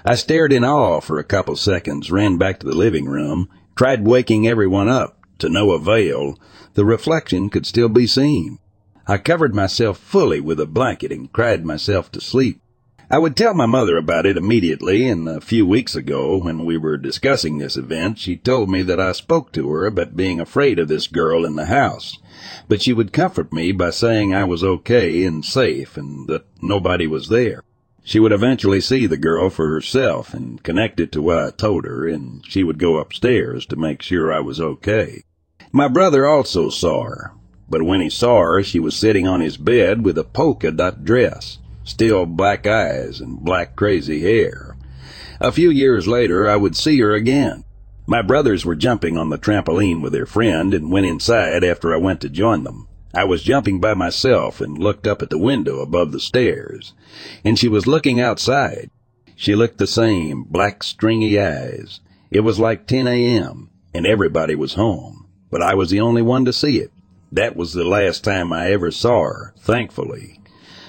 I 0.04 0.16
stared 0.16 0.52
in 0.52 0.64
awe 0.64 1.00
for 1.00 1.20
a 1.20 1.24
couple 1.24 1.56
seconds, 1.56 2.12
ran 2.12 2.38
back 2.38 2.60
to 2.60 2.68
the 2.68 2.76
living 2.76 3.06
room, 3.06 3.50
tried 3.76 4.06
waking 4.06 4.48
everyone 4.48 4.90
up. 4.90 5.18
To 5.40 5.50
no 5.50 5.72
avail. 5.72 6.38
The 6.76 6.86
reflection 6.86 7.50
could 7.50 7.66
still 7.66 7.90
be 7.90 8.06
seen. 8.06 8.60
I 9.12 9.18
covered 9.18 9.54
myself 9.54 9.98
fully 9.98 10.40
with 10.40 10.58
a 10.62 10.66
blanket 10.66 11.12
and 11.12 11.30
cried 11.34 11.66
myself 11.66 12.10
to 12.14 12.22
sleep. 12.22 12.62
I 13.10 13.18
would 13.18 13.36
tell 13.36 13.54
my 13.54 13.66
mother 13.66 13.98
about 13.98 14.26
it 14.26 14.38
immediately, 14.38 15.06
and 15.06 15.28
a 15.28 15.42
few 15.42 15.66
weeks 15.66 15.96
ago, 15.96 16.38
when 16.38 16.64
we 16.64 16.78
were 16.78 16.96
discussing 16.96 17.58
this 17.58 17.76
event, 17.76 18.20
she 18.20 18.38
told 18.38 18.70
me 18.70 18.84
that 18.84 19.02
I 19.02 19.12
spoke 19.12 19.52
to 19.52 19.70
her 19.72 19.86
about 19.86 20.16
being 20.16 20.40
afraid 20.40 20.80
of 20.80 20.88
this 20.88 21.08
girl 21.08 21.44
in 21.44 21.58
the 21.58 21.66
house. 21.66 22.20
But 22.70 22.82
she 22.82 22.94
would 22.94 23.12
comfort 23.12 23.52
me 23.52 23.74
by 23.74 23.90
saying 23.90 24.34
I 24.34 24.46
was 24.46 24.64
okay 24.64 25.26
and 25.26 25.44
safe 25.44 25.98
and 25.98 26.26
that 26.30 26.46
nobody 26.62 27.06
was 27.06 27.28
there. 27.28 27.66
She 28.06 28.22
would 28.22 28.32
eventually 28.32 28.80
see 28.80 29.08
the 29.08 29.18
girl 29.18 29.50
for 29.50 29.68
herself 29.68 30.34
and 30.34 30.64
connect 30.64 31.02
it 31.02 31.12
to 31.12 31.22
what 31.22 31.38
I 31.38 31.50
told 31.50 31.84
her, 31.84 32.08
and 32.08 32.46
she 32.48 32.64
would 32.64 32.80
go 32.80 32.96
upstairs 32.96 33.66
to 33.66 33.76
make 33.76 34.02
sure 34.02 34.32
I 34.32 34.40
was 34.40 34.62
okay. 34.62 35.26
My 35.74 35.90
brother 35.90 36.26
also 36.26 36.70
saw 36.70 37.04
her, 37.04 37.34
but 37.72 37.82
when 37.82 38.02
he 38.02 38.10
saw 38.10 38.42
her, 38.42 38.62
she 38.62 38.80
was 38.80 38.96
sitting 38.96 39.26
on 39.26 39.42
his 39.42 39.58
bed 39.58 40.06
with 40.06 40.18
a 40.18 40.24
polka 40.24 40.72
dot 40.72 41.04
dress 41.04 41.58
still 41.84 42.26
black 42.26 42.68
eyes 42.68 43.20
and 43.20 43.40
black 43.40 43.76
crazy 43.76 44.22
hair. 44.22 44.76
A 45.40 45.52
few 45.52 45.70
years 45.70 46.08
later, 46.08 46.48
I 46.48 46.56
would 46.56 46.76
see 46.76 47.00
her 47.00 47.14
again. 47.14 47.64
My 48.06 48.22
brothers 48.22 48.66
were 48.66 48.76
jumping 48.76 49.18
on 49.18 49.30
the 49.30 49.38
trampoline 49.38 50.02
with 50.02 50.14
their 50.14 50.26
friend 50.26 50.74
and 50.74 50.92
went 50.92 51.06
inside 51.06 51.64
after 51.64 51.94
I 51.94 51.98
went 51.98 52.22
to 52.22 52.30
join 52.30 52.64
them. 52.64 52.88
I 53.14 53.26
was 53.26 53.44
jumping 53.44 53.80
by 53.80 53.94
myself 53.94 54.62
and 54.62 54.78
looked 54.78 55.06
up 55.08 55.22
at 55.22 55.30
the 55.30 55.38
window 55.38 55.80
above 55.80 56.12
the 56.12 56.20
stairs, 56.20 56.94
and 57.44 57.60
she 57.60 57.68
was 57.68 57.88
looking 57.88 58.22
outside. 58.22 58.90
She 59.36 59.56
looked 59.56 59.80
the 59.80 59.88
same, 59.88 60.44
black 60.44 60.84
stringy 60.84 61.40
eyes. 61.40 62.00
It 62.30 62.42
was 62.42 62.60
like 62.60 62.88
10 62.88 63.08
a.m., 63.08 63.70
and 63.94 64.06
everybody 64.06 64.56
was 64.56 64.76
home, 64.76 65.26
but 65.50 65.62
I 65.62 65.74
was 65.74 65.90
the 65.90 66.00
only 66.00 66.22
one 66.22 66.46
to 66.46 66.54
see 66.54 66.78
it. 66.80 66.92
That 67.32 67.56
was 67.56 67.74
the 67.74 67.84
last 67.86 68.24
time 68.24 68.52
I 68.52 68.72
ever 68.72 68.92
saw 68.92 69.24
her, 69.24 69.54
thankfully. 69.58 70.40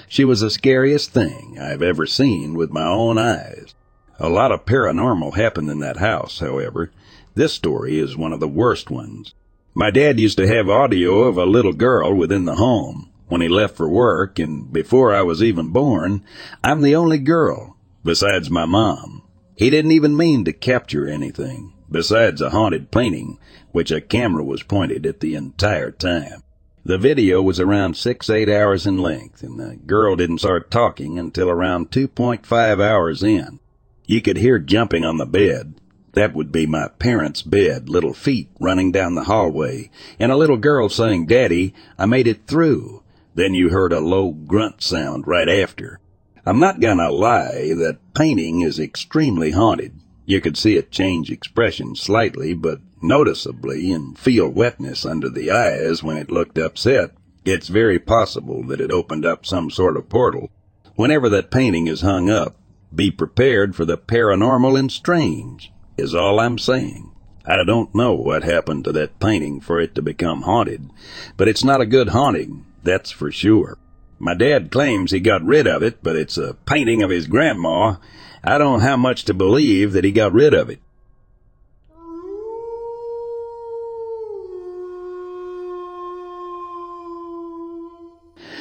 She 0.07 0.25
was 0.25 0.41
the 0.41 0.49
scariest 0.49 1.11
thing 1.11 1.57
I've 1.59 1.81
ever 1.81 2.05
seen 2.05 2.53
with 2.53 2.71
my 2.71 2.85
own 2.85 3.17
eyes. 3.17 3.73
A 4.19 4.29
lot 4.29 4.51
of 4.51 4.65
paranormal 4.65 5.35
happened 5.35 5.69
in 5.69 5.79
that 5.79 5.97
house, 5.97 6.39
however. 6.39 6.91
This 7.33 7.53
story 7.53 7.97
is 7.97 8.15
one 8.15 8.33
of 8.33 8.39
the 8.39 8.47
worst 8.47 8.91
ones. 8.91 9.33
My 9.73 9.89
dad 9.89 10.19
used 10.19 10.37
to 10.37 10.47
have 10.47 10.69
audio 10.69 11.23
of 11.23 11.37
a 11.37 11.45
little 11.45 11.73
girl 11.73 12.13
within 12.13 12.45
the 12.45 12.55
home. 12.55 13.09
When 13.27 13.41
he 13.41 13.47
left 13.47 13.75
for 13.75 13.89
work, 13.89 14.37
and 14.37 14.71
before 14.71 15.15
I 15.15 15.23
was 15.23 15.41
even 15.41 15.69
born, 15.69 16.23
I'm 16.63 16.81
the 16.81 16.95
only 16.95 17.17
girl, 17.17 17.77
besides 18.03 18.51
my 18.51 18.65
mom. 18.65 19.23
He 19.55 19.71
didn't 19.71 19.91
even 19.91 20.15
mean 20.15 20.45
to 20.45 20.53
capture 20.53 21.07
anything, 21.07 21.72
besides 21.93 22.41
a 22.41 22.49
haunted 22.49 22.91
painting, 22.91 23.39
which 23.71 23.91
a 23.91 24.01
camera 24.01 24.43
was 24.43 24.63
pointed 24.63 25.05
at 25.05 25.21
the 25.21 25.35
entire 25.35 25.91
time. 25.91 26.43
The 26.83 26.97
video 26.97 27.41
was 27.41 27.61
around 27.61 27.95
six, 27.95 28.29
eight 28.29 28.49
hours 28.49 28.85
in 28.85 28.97
length, 28.97 29.41
and 29.41 29.57
the 29.57 29.77
girl 29.85 30.17
didn't 30.17 30.39
start 30.39 30.69
talking 30.69 31.17
until 31.17 31.49
around 31.49 31.91
2.5 31.91 32.83
hours 32.83 33.23
in. 33.23 33.61
You 34.05 34.21
could 34.21 34.35
hear 34.35 34.59
jumping 34.59 35.05
on 35.05 35.17
the 35.17 35.25
bed. 35.25 35.75
That 36.11 36.33
would 36.33 36.51
be 36.51 36.65
my 36.65 36.89
parents' 36.99 37.41
bed, 37.41 37.87
little 37.87 38.13
feet 38.13 38.49
running 38.59 38.91
down 38.91 39.15
the 39.15 39.23
hallway, 39.23 39.89
and 40.19 40.29
a 40.29 40.35
little 40.35 40.57
girl 40.57 40.89
saying, 40.89 41.27
Daddy, 41.27 41.73
I 41.97 42.05
made 42.05 42.27
it 42.27 42.47
through. 42.47 43.01
Then 43.33 43.53
you 43.53 43.69
heard 43.69 43.93
a 43.93 44.01
low 44.01 44.31
grunt 44.31 44.83
sound 44.83 45.25
right 45.25 45.47
after. 45.47 46.01
I'm 46.45 46.59
not 46.59 46.81
gonna 46.81 47.09
lie, 47.09 47.73
that 47.77 47.99
painting 48.13 48.59
is 48.59 48.77
extremely 48.77 49.51
haunted. 49.51 49.93
You 50.25 50.39
could 50.39 50.57
see 50.57 50.77
it 50.77 50.91
change 50.91 51.29
expression 51.29 51.95
slightly, 51.95 52.53
but 52.53 52.79
noticeably, 53.01 53.91
and 53.91 54.17
feel 54.17 54.47
wetness 54.47 55.05
under 55.05 55.29
the 55.29 55.51
eyes 55.51 56.01
when 56.01 56.17
it 56.17 56.31
looked 56.31 56.57
upset. 56.57 57.11
It's 57.45 57.67
very 57.67 57.99
possible 57.99 58.63
that 58.67 58.79
it 58.79 58.91
opened 58.91 59.25
up 59.25 59.45
some 59.45 59.69
sort 59.69 59.97
of 59.97 60.07
portal. 60.07 60.49
Whenever 60.95 61.27
that 61.29 61.51
painting 61.51 61.87
is 61.87 62.01
hung 62.01 62.29
up, 62.29 62.55
be 62.95 63.11
prepared 63.11 63.75
for 63.75 63.83
the 63.83 63.97
paranormal 63.97 64.79
and 64.79 64.91
strange, 64.91 65.73
is 65.97 66.15
all 66.15 66.39
I'm 66.39 66.57
saying. 66.57 67.11
I 67.45 67.63
don't 67.65 67.93
know 67.93 68.13
what 68.13 68.43
happened 68.43 68.85
to 68.85 68.93
that 68.93 69.19
painting 69.19 69.59
for 69.59 69.79
it 69.79 69.95
to 69.95 70.01
become 70.01 70.43
haunted, 70.43 70.89
but 71.35 71.49
it's 71.49 71.63
not 71.63 71.81
a 71.81 71.85
good 71.85 72.09
haunting, 72.09 72.65
that's 72.83 73.11
for 73.11 73.31
sure. 73.31 73.77
My 74.19 74.33
dad 74.33 74.71
claims 74.71 75.11
he 75.11 75.19
got 75.19 75.43
rid 75.43 75.67
of 75.67 75.83
it, 75.83 76.01
but 76.01 76.15
it's 76.15 76.37
a 76.37 76.53
painting 76.53 77.03
of 77.03 77.09
his 77.09 77.27
grandma, 77.27 77.95
I 78.45 78.57
don't 78.57 78.81
have 78.81 78.99
much 78.99 79.23
to 79.25 79.33
believe 79.33 79.93
that 79.93 80.03
he 80.03 80.11
got 80.11 80.33
rid 80.33 80.53
of 80.53 80.69
it. 80.69 80.79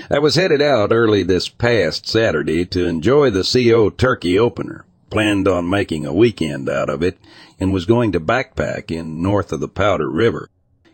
I 0.09 0.19
was 0.19 0.37
headed 0.37 0.63
out 0.63 0.93
early 0.93 1.23
this 1.23 1.49
past 1.49 2.07
Saturday 2.07 2.65
to 2.67 2.87
enjoy 2.87 3.31
the 3.31 3.43
CO 3.43 3.91
Turkey 3.91 4.39
opener. 4.39 4.85
Planned 5.11 5.49
on 5.49 5.69
making 5.69 6.07
a 6.07 6.13
weekend 6.13 6.69
out 6.69 6.89
of 6.89 7.03
it 7.03 7.19
and 7.59 7.73
was 7.73 7.87
going 7.87 8.13
to 8.13 8.21
backpack 8.21 8.91
in 8.91 9.23
north 9.23 9.53
of 9.53 9.61
the 9.61 9.69
Powder 9.69 10.09
River. 10.09 10.49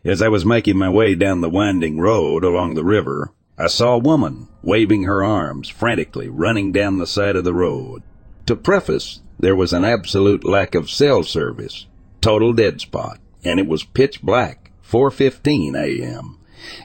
As 0.05 0.23
I 0.23 0.29
was 0.29 0.47
making 0.47 0.79
my 0.79 0.89
way 0.89 1.15
down 1.15 1.41
the 1.41 1.51
winding 1.51 2.01
road 2.01 2.43
along 2.43 2.75
the 2.75 2.85
river, 2.85 3.33
I 3.59 3.67
saw 3.67 3.95
a 3.95 3.99
woman 3.99 4.49
waving 4.63 5.03
her 5.03 5.23
arms 5.23 5.69
frantically 5.69 6.29
running 6.29 6.73
down 6.73 6.99
the 6.99 7.07
side 7.07 7.37
of 7.37 7.45
the 7.45 7.55
road. 7.55 8.03
To 8.49 8.57
preface, 8.57 9.21
there 9.39 9.55
was 9.55 9.75
an 9.75 9.85
absolute 9.85 10.43
lack 10.43 10.75
of 10.75 10.89
cell 10.89 11.23
service, 11.23 11.85
total 12.23 12.55
dead 12.55 12.81
spot, 12.81 13.19
and 13.45 13.61
it 13.61 13.67
was 13.67 13.85
pitch 13.85 14.23
black, 14.23 14.71
4:15 14.83 15.77
a.m. 15.77 16.39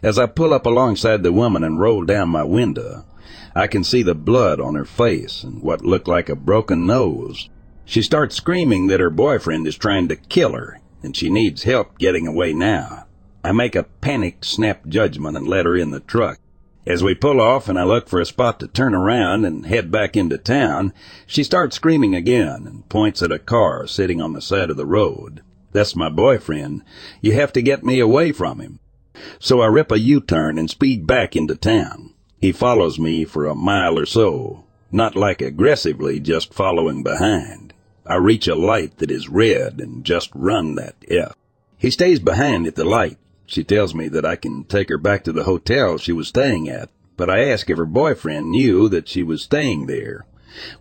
As 0.04 0.20
I 0.20 0.26
pull 0.26 0.54
up 0.54 0.66
alongside 0.66 1.24
the 1.24 1.32
woman 1.32 1.64
and 1.64 1.80
roll 1.80 2.04
down 2.04 2.28
my 2.28 2.44
window, 2.44 3.06
I 3.56 3.68
can 3.68 3.86
see 3.86 4.04
the 4.04 4.14
blood 4.14 4.60
on 4.60 4.76
her 4.76 4.84
face 4.84 5.42
and 5.42 5.62
what 5.62 5.86
looked 5.86 6.10
like 6.10 6.28
a 6.28 6.36
broken 6.36 6.86
nose. 6.86 7.48
She 7.86 8.02
starts 8.02 8.36
screaming 8.36 8.88
that 8.88 9.00
her 9.00 9.10
boyfriend 9.10 9.66
is 9.66 9.78
trying 9.78 10.10
to 10.10 10.18
kill 10.18 10.52
her 10.52 10.82
and 11.02 11.16
she 11.16 11.30
needs 11.30 11.64
help 11.64 11.98
getting 11.98 12.28
away 12.28 12.52
now. 12.52 13.06
I 13.42 13.54
make 13.54 13.78
a 13.78 13.88
panicked 14.02 14.44
snap 14.44 14.86
judgment 14.88 15.38
and 15.38 15.48
let 15.48 15.66
her 15.66 15.78
in 15.78 15.92
the 15.92 16.02
truck. 16.02 16.40
As 16.86 17.02
we 17.02 17.16
pull 17.16 17.40
off 17.40 17.70
and 17.70 17.80
I 17.80 17.84
look 17.84 18.10
for 18.10 18.20
a 18.20 18.26
spot 18.26 18.60
to 18.60 18.68
turn 18.68 18.94
around 18.94 19.46
and 19.46 19.66
head 19.66 19.90
back 19.90 20.18
into 20.18 20.38
town, 20.38 20.94
she 21.26 21.44
starts 21.44 21.78
screaming 21.78 22.14
again 22.14 22.68
and 22.68 22.88
points 22.90 23.22
at 23.22 23.32
a 23.32 23.40
car 23.40 23.88
sitting 23.88 24.22
on 24.22 24.34
the 24.34 24.42
side 24.42 24.70
of 24.70 24.76
the 24.76 24.86
road. 24.86 25.42
That's 25.72 25.96
my 25.96 26.10
boyfriend. 26.10 26.84
You 27.22 27.32
have 27.34 27.54
to 27.54 27.62
get 27.62 27.86
me 27.86 28.00
away 28.00 28.34
from 28.34 28.60
him. 28.60 28.80
So 29.40 29.62
I 29.62 29.68
rip 29.68 29.92
a 29.92 30.00
U-turn 30.00 30.58
and 30.58 30.70
speed 30.70 31.08
back 31.08 31.36
into 31.36 31.56
town. 31.56 32.14
He 32.42 32.52
follows 32.52 33.00
me 33.00 33.24
for 33.24 33.46
a 33.46 33.56
mile 33.56 33.98
or 33.98 34.06
so, 34.06 34.66
not 34.92 35.16
like 35.16 35.42
aggressively, 35.42 36.20
just 36.20 36.54
following 36.54 37.02
behind. 37.02 37.74
I 38.06 38.16
reach 38.16 38.50
a 38.50 38.56
light 38.56 38.98
that 38.98 39.10
is 39.10 39.30
red 39.30 39.80
and 39.80 40.04
just 40.04 40.30
run 40.36 40.76
that 40.76 40.96
F. 41.10 41.36
He 41.78 41.90
stays 41.90 42.20
behind 42.20 42.68
at 42.68 42.76
the 42.76 42.84
light, 42.84 43.18
she 43.46 43.64
tells 43.64 43.94
me 43.94 44.08
that 44.10 44.26
I 44.26 44.36
can 44.36 44.64
take 44.64 44.90
her 44.90 44.98
back 44.98 45.24
to 45.26 45.32
the 45.32 45.44
hotel 45.44 45.98
she 45.98 46.12
was 46.12 46.28
staying 46.28 46.70
at, 46.70 46.90
but 47.18 47.30
I 47.30 47.50
ask 47.50 47.70
if 47.70 47.78
her 47.78 47.86
boyfriend 47.86 48.50
knew 48.50 48.90
that 48.90 49.08
she 49.08 49.24
was 49.24 49.42
staying 49.42 49.86
there, 49.86 50.26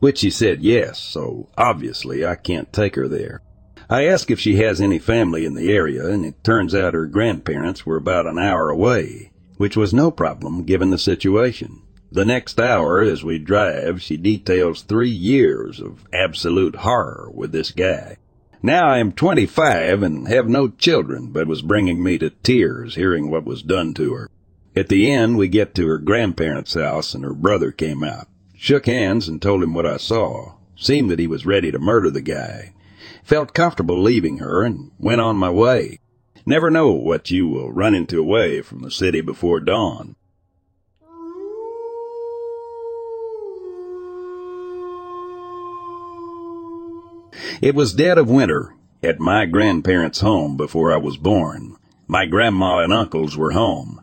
which 0.01 0.18
she 0.18 0.31
said 0.31 0.62
yes, 0.62 0.98
so 0.98 1.48
obviously 1.57 2.25
I 2.25 2.37
can't 2.37 2.72
take 2.72 2.94
her 2.96 3.09
there. 3.09 3.42
I 3.90 4.07
ask 4.07 4.31
if 4.31 4.40
she 4.40 4.57
has 4.57 4.81
any 4.81 4.98
family 4.98 5.44
in 5.44 5.55
the 5.55 5.70
area, 5.72 6.07
and 6.07 6.25
it 6.25 6.42
turns 6.42 6.75
out 6.75 6.94
her 6.94 7.07
grandparents 7.07 7.85
were 7.85 7.96
about 7.96 8.27
an 8.27 8.38
hour 8.38 8.70
away, 8.70 9.33
which 9.59 9.77
was 9.77 9.92
no 9.92 10.11
problem 10.11 10.64
given 10.64 10.90
the 10.90 10.98
situation. 10.98 11.83
The 12.11 12.25
next 12.25 12.61
hour, 12.61 13.01
as 13.01 13.25
we 13.25 13.38
drive, 13.38 14.03
she 14.03 14.16
details 14.16 14.83
three 14.83 15.11
years 15.11 15.81
of 15.81 16.05
absolute 16.12 16.77
horror 16.77 17.31
with 17.33 17.53
this 17.53 17.70
guy. 17.70 18.16
Now 18.64 18.88
I 18.88 18.98
am 18.98 19.11
25 19.11 20.05
and 20.05 20.29
have 20.29 20.48
no 20.48 20.68
children, 20.68 21.33
but 21.33 21.48
was 21.48 21.62
bringing 21.62 22.01
me 22.01 22.16
to 22.18 22.31
tears 22.31 22.94
hearing 22.94 23.29
what 23.29 23.44
was 23.44 23.61
done 23.61 23.92
to 23.94 24.14
her. 24.14 24.31
At 24.77 24.88
the 24.88 25.11
end, 25.11 25.37
we 25.37 25.48
get 25.48 25.75
to 25.75 25.88
her 25.88 25.98
grandparents' 25.98 26.75
house 26.75 27.12
and 27.12 27.25
her 27.25 27.35
brother 27.35 27.72
came 27.72 28.05
out. 28.05 28.29
Shook 28.57 28.87
hands 28.87 29.27
and 29.27 29.42
told 29.42 29.64
him 29.64 29.75
what 29.75 29.85
I 29.85 29.96
saw. 29.96 30.55
Seemed 30.77 31.11
that 31.11 31.18
he 31.18 31.27
was 31.27 31.44
ready 31.44 31.72
to 31.72 31.81
murder 31.81 32.09
the 32.09 32.22
guy. 32.22 32.72
Felt 33.25 33.53
comfortable 33.53 34.01
leaving 34.01 34.38
her 34.38 34.62
and 34.62 34.92
went 34.96 35.20
on 35.20 35.37
my 35.37 35.51
way. 35.51 35.98
Never 36.46 36.70
know 36.70 36.92
what 36.92 37.33
you 37.33 37.48
will 37.48 37.72
run 37.72 37.96
into 37.96 38.20
away 38.20 38.62
from 38.62 38.83
the 38.83 38.92
city 38.92 39.20
before 39.20 39.59
dawn. 39.59 40.14
It 47.62 47.77
was 47.77 47.94
dead 47.94 48.18
of 48.18 48.29
winter 48.29 48.75
at 49.05 49.20
my 49.20 49.46
grandparents' 49.46 50.18
home 50.18 50.57
before 50.57 50.92
I 50.92 50.96
was 50.96 51.16
born. 51.16 51.77
My 52.09 52.27
grandma 52.27 52.81
and 52.81 52.92
uncles 52.92 53.37
were 53.37 53.53
home. 53.53 54.01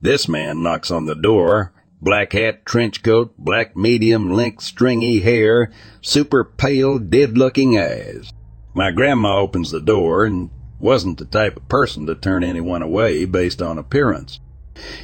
This 0.00 0.28
man 0.28 0.62
knocks 0.62 0.92
on 0.92 1.06
the 1.06 1.16
door. 1.16 1.72
Black 2.00 2.32
hat, 2.34 2.64
trench 2.64 3.02
coat, 3.02 3.34
black 3.36 3.76
medium 3.76 4.30
length 4.30 4.62
stringy 4.62 5.18
hair, 5.18 5.72
super 6.00 6.44
pale, 6.44 7.00
dead 7.00 7.36
looking 7.36 7.76
eyes. 7.76 8.32
My 8.74 8.92
grandma 8.92 9.40
opens 9.40 9.72
the 9.72 9.80
door 9.80 10.24
and 10.24 10.48
wasn't 10.78 11.18
the 11.18 11.24
type 11.24 11.56
of 11.56 11.68
person 11.68 12.06
to 12.06 12.14
turn 12.14 12.44
anyone 12.44 12.80
away 12.80 13.24
based 13.24 13.60
on 13.60 13.76
appearance. 13.76 14.38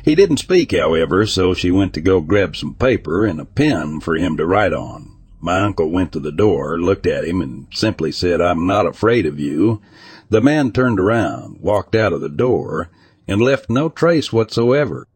He 0.04 0.14
didn't 0.14 0.36
speak, 0.36 0.70
however, 0.70 1.26
so 1.26 1.54
she 1.54 1.72
went 1.72 1.92
to 1.94 2.00
go 2.00 2.20
grab 2.20 2.54
some 2.54 2.74
paper 2.74 3.26
and 3.26 3.40
a 3.40 3.44
pen 3.44 3.98
for 3.98 4.14
him 4.14 4.36
to 4.36 4.46
write 4.46 4.72
on. 4.72 5.15
My 5.46 5.60
uncle 5.60 5.92
went 5.92 6.10
to 6.10 6.18
the 6.18 6.32
door, 6.32 6.76
looked 6.76 7.06
at 7.06 7.24
him, 7.24 7.40
and 7.40 7.68
simply 7.72 8.10
said, 8.10 8.40
I'm 8.40 8.66
not 8.66 8.84
afraid 8.84 9.26
of 9.26 9.38
you. 9.38 9.80
The 10.28 10.40
man 10.40 10.72
turned 10.72 10.98
around, 10.98 11.60
walked 11.60 11.94
out 11.94 12.12
of 12.12 12.20
the 12.20 12.28
door, 12.28 12.90
and 13.28 13.40
left 13.40 13.70
no 13.70 13.88
trace 13.88 14.32
whatsoever. 14.32 15.06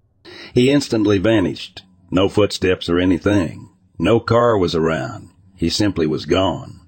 He 0.55 0.71
instantly 0.71 1.19
vanished. 1.19 1.83
No 2.13 2.29
footsteps 2.29 2.89
or 2.89 3.01
anything. 3.01 3.71
No 3.99 4.21
car 4.21 4.57
was 4.57 4.77
around. 4.77 5.31
He 5.57 5.69
simply 5.69 6.07
was 6.07 6.27
gone. 6.27 6.79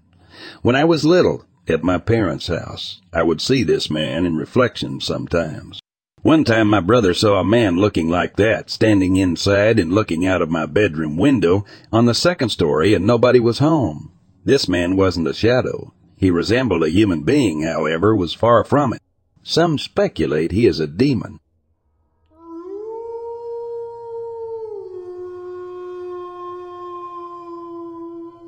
When 0.63 0.77
I 0.77 0.85
was 0.85 1.05
little, 1.05 1.45
at 1.67 1.83
my 1.83 1.99
parents' 1.99 2.47
house, 2.47 3.01
I 3.13 3.25
would 3.25 3.41
see 3.41 3.65
this 3.65 3.91
man 3.91 4.25
in 4.25 4.37
reflection 4.37 5.01
sometimes. 5.01 5.82
One 6.23 6.45
time 6.45 6.69
my 6.69 6.79
brother 6.79 7.15
saw 7.15 7.41
a 7.41 7.45
man 7.45 7.79
looking 7.79 8.09
like 8.09 8.37
that, 8.37 8.71
standing 8.71 9.17
inside 9.17 9.81
and 9.81 9.93
looking 9.93 10.25
out 10.25 10.41
of 10.41 10.49
my 10.49 10.67
bedroom 10.67 11.17
window 11.17 11.65
on 11.91 12.07
the 12.07 12.15
second 12.15 12.51
story 12.51 12.95
and 12.95 13.05
nobody 13.05 13.41
was 13.41 13.59
home. 13.59 14.13
This 14.45 14.69
man 14.69 14.95
wasn't 14.95 15.27
a 15.27 15.35
shadow. 15.35 15.93
He 16.17 16.31
resembled 16.31 16.85
a 16.85 16.91
human 16.91 17.25
being, 17.25 17.65
however, 17.65 18.15
was 18.15 18.35
far 18.35 18.63
from 18.63 18.93
it. 18.93 19.03
Some 19.43 19.79
speculate 19.79 20.53
he 20.53 20.67
is 20.67 20.79
a 20.79 20.87
demon. 20.87 21.41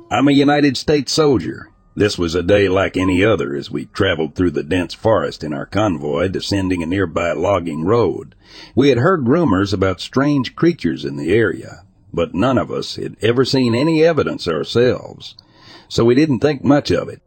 I'm 0.09 0.29
a 0.29 0.31
United 0.31 0.77
States 0.77 1.11
soldier. 1.11 1.71
This 1.97 2.17
was 2.17 2.35
a 2.35 2.43
day 2.43 2.67
like 2.67 2.97
any 2.97 3.23
other 3.23 3.55
as 3.55 3.71
we 3.71 3.85
traveled 3.85 4.35
through 4.35 4.51
the 4.51 4.63
dense 4.63 4.93
forest 4.93 5.45
in 5.45 5.53
our 5.53 5.65
convoy, 5.65 6.27
descending 6.27 6.83
a 6.83 6.85
nearby 6.85 7.31
logging 7.31 7.85
road. 7.85 8.35
We 8.75 8.89
had 8.89 8.97
heard 8.97 9.29
rumors 9.29 9.71
about 9.71 10.01
strange 10.01 10.57
creatures 10.57 11.05
in 11.05 11.15
the 11.15 11.33
area, 11.33 11.85
but 12.13 12.35
none 12.35 12.57
of 12.57 12.69
us 12.69 12.97
had 12.97 13.15
ever 13.21 13.45
seen 13.45 13.73
any 13.73 14.03
evidence 14.03 14.45
ourselves, 14.45 15.35
so 15.87 16.03
we 16.03 16.15
didn't 16.15 16.41
think 16.41 16.65
much 16.65 16.91
of 16.91 17.07
it. 17.07 17.21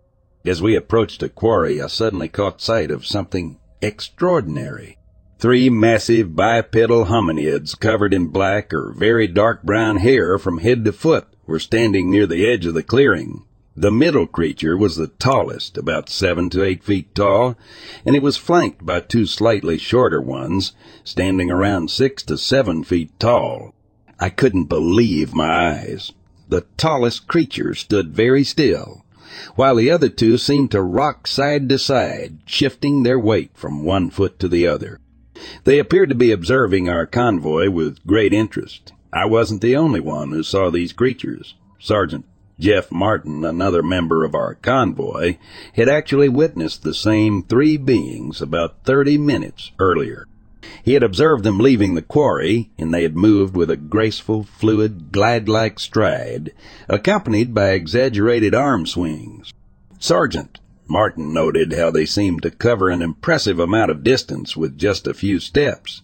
As 0.45 0.61
we 0.61 0.77
approached 0.77 1.23
a 1.23 1.31
quarry, 1.31 1.81
I 1.81 1.87
suddenly 1.87 2.29
caught 2.29 2.61
sight 2.61 2.91
of 2.91 3.07
something 3.07 3.59
extraordinary. 3.81 4.99
Three 5.39 5.71
massive 5.71 6.37
bipedal 6.37 7.07
hominids 7.07 7.79
covered 7.79 8.13
in 8.13 8.27
black 8.27 8.75
or 8.75 8.93
very 8.93 9.29
dark 9.29 9.63
brown 9.63 9.97
hair 9.97 10.39
from 10.39 10.59
head 10.59 10.85
to 10.85 10.93
foot 10.93 11.27
were 11.47 11.59
standing 11.59 12.11
near 12.11 12.27
the 12.27 12.47
edge 12.47 12.67
of 12.67 12.75
the 12.75 12.83
clearing, 12.83 13.45
the 13.81 13.93
middle 13.93 14.27
creature 14.27 14.77
was 14.77 14.97
the 14.97 15.07
tallest, 15.07 15.79
about 15.79 16.09
seven 16.09 16.51
to 16.51 16.65
eight 16.65 16.83
feet 16.83 17.15
tall, 17.15 17.57
and 18.05 18.17
it 18.17 18.23
was 18.23 18.37
flanked 18.37 18.85
by 18.85 18.99
two 18.99 19.25
slightly 19.25 19.79
shorter 19.79 20.21
ones, 20.21 20.73
standing 21.05 21.49
around 21.49 21.89
six 21.89 22.25
to 22.25 22.37
seven 22.37 22.83
feet 22.83 23.13
tall. 23.21 23.73
I 24.19 24.31
couldn't 24.31 24.65
believe 24.65 25.33
my 25.33 25.75
eyes. 25.75 26.13
The 26.49 26.67
tallest 26.77 27.29
creature 27.29 27.73
stood 27.73 28.13
very 28.13 28.43
still, 28.43 29.05
while 29.55 29.77
the 29.77 29.93
other 29.93 30.09
two 30.09 30.39
seemed 30.39 30.73
to 30.73 30.83
rock 30.83 31.29
side 31.29 31.69
to 31.69 31.79
side, 31.79 32.39
shifting 32.47 33.05
their 33.05 33.19
weight 33.19 33.53
from 33.55 33.85
one 33.85 34.11
foot 34.11 34.41
to 34.41 34.49
the 34.49 34.67
other. 34.67 34.99
They 35.63 35.79
appeared 35.79 36.09
to 36.09 36.17
be 36.17 36.33
observing 36.33 36.89
our 36.89 37.07
convoy 37.07 37.71
with 37.71 38.05
great 38.05 38.33
interest. 38.33 38.93
I 39.13 39.27
wasn't 39.27 39.61
the 39.61 39.77
only 39.77 40.01
one 40.01 40.31
who 40.31 40.43
saw 40.43 40.69
these 40.69 40.93
creatures. 40.93 41.55
Sergeant 41.79 42.25
Jeff 42.59 42.91
Martin, 42.91 43.45
another 43.45 43.83
member 43.83 44.25
of 44.25 44.35
our 44.35 44.55
convoy, 44.55 45.37
had 45.75 45.89
actually 45.89 46.29
witnessed 46.29 46.83
the 46.83 46.95
same 46.95 47.43
three 47.43 47.77
beings 47.77 48.43
about 48.43 48.85
30 48.85 49.17
minutes 49.19 49.71
earlier. 49.79 50.27
He 50.83 50.95
had 50.95 51.03
observed 51.03 51.45
them 51.45 51.59
leaving 51.59 51.95
the 51.95 52.03
quarry, 52.03 52.71
and 52.77 52.93
they 52.93 53.03
had 53.03 53.17
moved 53.17 53.57
with 53.57 53.71
a 53.71 53.77
graceful, 53.77 54.43
fluid, 54.43 55.13
glide-like 55.13 55.79
stride, 55.79 56.53
accompanied 56.89 57.55
by 57.55 57.71
exaggerated 57.71 58.55
arm 58.55 58.87
swings. 58.87 59.53
Sergeant 60.01 60.59
Martin 60.89 61.33
noted 61.33 61.75
how 61.75 61.91
they 61.91 62.07
seemed 62.07 62.43
to 62.43 62.51
cover 62.51 62.89
an 62.89 63.03
impressive 63.03 63.61
amount 63.61 63.91
of 63.91 64.03
distance 64.03 64.57
with 64.57 64.79
just 64.79 65.07
a 65.07 65.15
few 65.15 65.39
steps. 65.39 66.03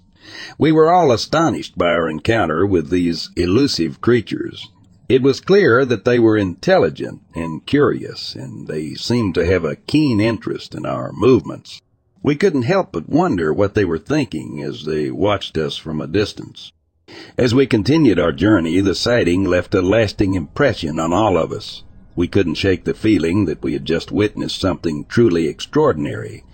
We 0.58 0.70
were 0.70 0.92
all 0.92 1.10
astonished 1.10 1.76
by 1.76 1.88
our 1.88 2.08
encounter 2.08 2.66
with 2.66 2.90
these 2.90 3.30
elusive 3.36 4.00
creatures, 4.00 4.68
it 5.08 5.22
was 5.22 5.40
clear 5.40 5.84
that 5.84 6.04
they 6.04 6.18
were 6.18 6.36
intelligent 6.36 7.20
and 7.34 7.66
curious, 7.66 8.34
and 8.34 8.66
they 8.68 8.94
seemed 8.94 9.34
to 9.34 9.44
have 9.44 9.64
a 9.64 9.76
keen 9.76 10.20
interest 10.20 10.74
in 10.74 10.86
our 10.86 11.12
movements. 11.12 11.80
We 12.22 12.36
couldn't 12.36 12.62
help 12.62 12.92
but 12.92 13.08
wonder 13.08 13.52
what 13.52 13.74
they 13.74 13.84
were 13.84 13.98
thinking 13.98 14.62
as 14.62 14.86
they 14.86 15.10
watched 15.10 15.58
us 15.58 15.76
from 15.76 16.00
a 16.00 16.06
distance. 16.06 16.72
As 17.36 17.54
we 17.54 17.66
continued 17.66 18.18
our 18.18 18.32
journey, 18.32 18.80
the 18.80 18.94
sighting 18.94 19.44
left 19.44 19.74
a 19.74 19.82
lasting 19.82 20.34
impression 20.34 20.98
on 20.98 21.12
all 21.12 21.36
of 21.36 21.52
us. 21.52 21.82
We 22.16 22.26
couldn't 22.26 22.54
shake 22.54 22.84
the 22.84 22.94
feeling 22.94 23.44
that 23.44 23.62
we 23.62 23.74
had 23.74 23.84
just 23.84 24.10
witnessed 24.10 24.58
something 24.58 25.04
truly 25.04 25.48
extraordinary, 25.48 26.44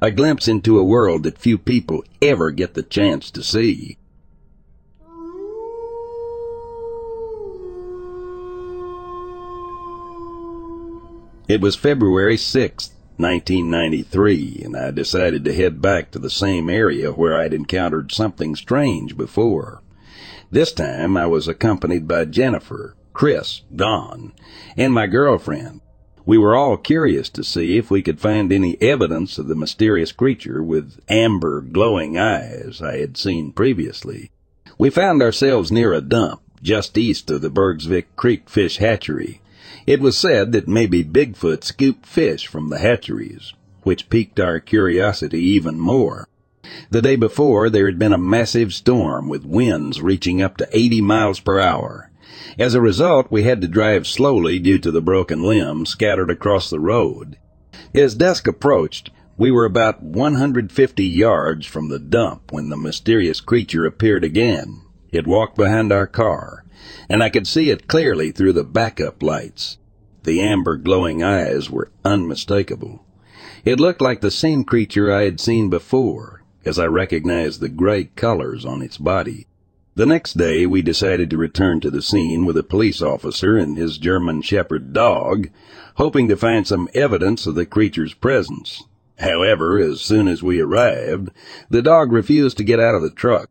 a 0.00 0.12
glimpse 0.12 0.46
into 0.46 0.78
a 0.78 0.84
world 0.84 1.24
that 1.24 1.38
few 1.38 1.58
people 1.58 2.04
ever 2.22 2.52
get 2.52 2.74
the 2.74 2.84
chance 2.84 3.32
to 3.32 3.42
see. 3.42 3.96
It 11.48 11.60
was 11.60 11.76
February 11.76 12.36
6th, 12.36 12.90
1993, 13.18 14.62
and 14.64 14.76
I 14.76 14.90
decided 14.90 15.44
to 15.44 15.54
head 15.54 15.80
back 15.80 16.10
to 16.10 16.18
the 16.18 16.28
same 16.28 16.68
area 16.68 17.12
where 17.12 17.40
I'd 17.40 17.54
encountered 17.54 18.10
something 18.10 18.56
strange 18.56 19.16
before. 19.16 19.80
This 20.50 20.72
time 20.72 21.16
I 21.16 21.26
was 21.26 21.46
accompanied 21.46 22.08
by 22.08 22.24
Jennifer, 22.24 22.96
Chris, 23.12 23.62
Don, 23.74 24.32
and 24.76 24.92
my 24.92 25.06
girlfriend. 25.06 25.82
We 26.24 26.36
were 26.36 26.56
all 26.56 26.76
curious 26.76 27.28
to 27.28 27.44
see 27.44 27.78
if 27.78 27.92
we 27.92 28.02
could 28.02 28.18
find 28.18 28.52
any 28.52 28.76
evidence 28.82 29.38
of 29.38 29.46
the 29.46 29.54
mysterious 29.54 30.10
creature 30.10 30.64
with 30.64 30.98
amber 31.08 31.60
glowing 31.60 32.18
eyes 32.18 32.82
I 32.82 32.96
had 32.96 33.16
seen 33.16 33.52
previously. 33.52 34.32
We 34.78 34.90
found 34.90 35.22
ourselves 35.22 35.70
near 35.70 35.92
a 35.92 36.00
dump 36.00 36.42
just 36.60 36.98
east 36.98 37.30
of 37.30 37.42
the 37.42 37.50
Bergsvik 37.50 38.06
Creek 38.16 38.50
Fish 38.50 38.78
Hatchery, 38.78 39.40
it 39.86 40.00
was 40.00 40.18
said 40.18 40.52
that 40.52 40.66
maybe 40.66 41.04
Bigfoot 41.04 41.62
scooped 41.62 42.06
fish 42.06 42.46
from 42.46 42.68
the 42.68 42.78
hatcheries, 42.78 43.52
which 43.82 44.10
piqued 44.10 44.40
our 44.40 44.58
curiosity 44.58 45.40
even 45.40 45.78
more. 45.78 46.28
The 46.90 47.02
day 47.02 47.14
before, 47.14 47.70
there 47.70 47.86
had 47.86 47.98
been 47.98 48.12
a 48.12 48.18
massive 48.18 48.74
storm 48.74 49.28
with 49.28 49.44
winds 49.44 50.02
reaching 50.02 50.42
up 50.42 50.56
to 50.56 50.68
80 50.72 51.00
miles 51.00 51.38
per 51.38 51.60
hour. 51.60 52.10
As 52.58 52.74
a 52.74 52.80
result, 52.80 53.30
we 53.30 53.44
had 53.44 53.60
to 53.60 53.68
drive 53.68 54.06
slowly 54.06 54.58
due 54.58 54.78
to 54.78 54.90
the 54.90 55.00
broken 55.00 55.42
limbs 55.42 55.90
scattered 55.90 56.30
across 56.30 56.68
the 56.68 56.80
road. 56.80 57.36
As 57.94 58.16
dusk 58.16 58.48
approached, 58.48 59.10
we 59.38 59.50
were 59.52 59.64
about 59.64 60.02
150 60.02 61.04
yards 61.04 61.66
from 61.66 61.88
the 61.88 61.98
dump 61.98 62.52
when 62.52 62.68
the 62.68 62.76
mysterious 62.76 63.40
creature 63.40 63.86
appeared 63.86 64.24
again. 64.24 64.80
It 65.12 65.26
walked 65.26 65.56
behind 65.56 65.92
our 65.92 66.06
car, 66.06 66.64
and 67.08 67.22
I 67.22 67.28
could 67.28 67.46
see 67.46 67.70
it 67.70 67.88
clearly 67.88 68.32
through 68.32 68.52
the 68.52 68.64
backup 68.64 69.22
lights. 69.22 69.78
The 70.24 70.40
amber 70.40 70.76
glowing 70.76 71.22
eyes 71.22 71.70
were 71.70 71.90
unmistakable. 72.04 73.04
It 73.64 73.80
looked 73.80 74.00
like 74.00 74.20
the 74.20 74.30
same 74.30 74.64
creature 74.64 75.12
I 75.12 75.22
had 75.22 75.40
seen 75.40 75.70
before, 75.70 76.42
as 76.64 76.78
I 76.78 76.86
recognized 76.86 77.60
the 77.60 77.68
gray 77.68 78.04
colors 78.16 78.64
on 78.64 78.82
its 78.82 78.98
body. 78.98 79.46
The 79.94 80.04
next 80.04 80.36
day 80.36 80.66
we 80.66 80.82
decided 80.82 81.30
to 81.30 81.38
return 81.38 81.80
to 81.80 81.90
the 81.90 82.02
scene 82.02 82.44
with 82.44 82.58
a 82.58 82.62
police 82.62 83.00
officer 83.00 83.56
and 83.56 83.78
his 83.78 83.96
German 83.96 84.42
Shepherd 84.42 84.92
dog, 84.92 85.48
hoping 85.94 86.28
to 86.28 86.36
find 86.36 86.66
some 86.66 86.88
evidence 86.92 87.46
of 87.46 87.54
the 87.54 87.64
creature's 87.64 88.12
presence. 88.12 88.84
However, 89.18 89.78
as 89.78 90.02
soon 90.02 90.28
as 90.28 90.42
we 90.42 90.60
arrived, 90.60 91.30
the 91.70 91.80
dog 91.80 92.12
refused 92.12 92.58
to 92.58 92.64
get 92.64 92.78
out 92.78 92.94
of 92.94 93.00
the 93.00 93.10
truck. 93.10 93.48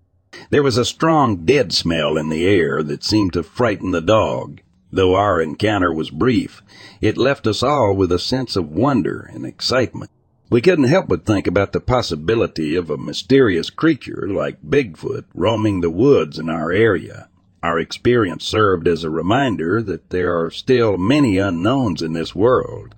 There 0.50 0.64
was 0.64 0.78
a 0.78 0.84
strong 0.84 1.46
dead 1.46 1.72
smell 1.72 2.18
in 2.18 2.30
the 2.30 2.46
air 2.46 2.84
that 2.84 3.04
seemed 3.04 3.34
to 3.34 3.44
frighten 3.44 3.92
the 3.92 4.02
dog. 4.02 4.60
Though 4.92 5.16
our 5.16 5.42
encounter 5.42 5.94
was 5.94 6.10
brief, 6.10 6.62
it 7.02 7.18
left 7.18 7.48
us 7.48 7.64
all 7.64 7.94
with 7.96 8.12
a 8.12 8.20
sense 8.20 8.56
of 8.56 8.70
wonder 8.70 9.30
and 9.34 9.46
excitement. 9.46 10.12
We 10.50 10.62
couldn't 10.62 10.90
help 10.90 11.08
but 11.08 11.26
think 11.26 11.48
about 11.48 11.74
the 11.74 11.80
possibility 11.80 12.76
of 12.76 12.90
a 12.90 12.98
mysterious 12.98 13.70
creature 13.70 14.28
like 14.30 14.62
Bigfoot 14.62 15.26
roaming 15.34 15.82
the 15.82 15.90
woods 15.90 16.38
in 16.38 16.50
our 16.50 16.72
area. 16.72 17.30
Our 17.64 17.80
experience 17.80 18.46
served 18.46 18.88
as 18.88 19.04
a 19.04 19.10
reminder 19.10 19.82
that 19.82 20.12
there 20.12 20.40
are 20.40 20.52
still 20.52 20.98
many 20.98 21.40
unknowns 21.40 22.04
in 22.04 22.14
this 22.14 22.36
world, 22.36 22.94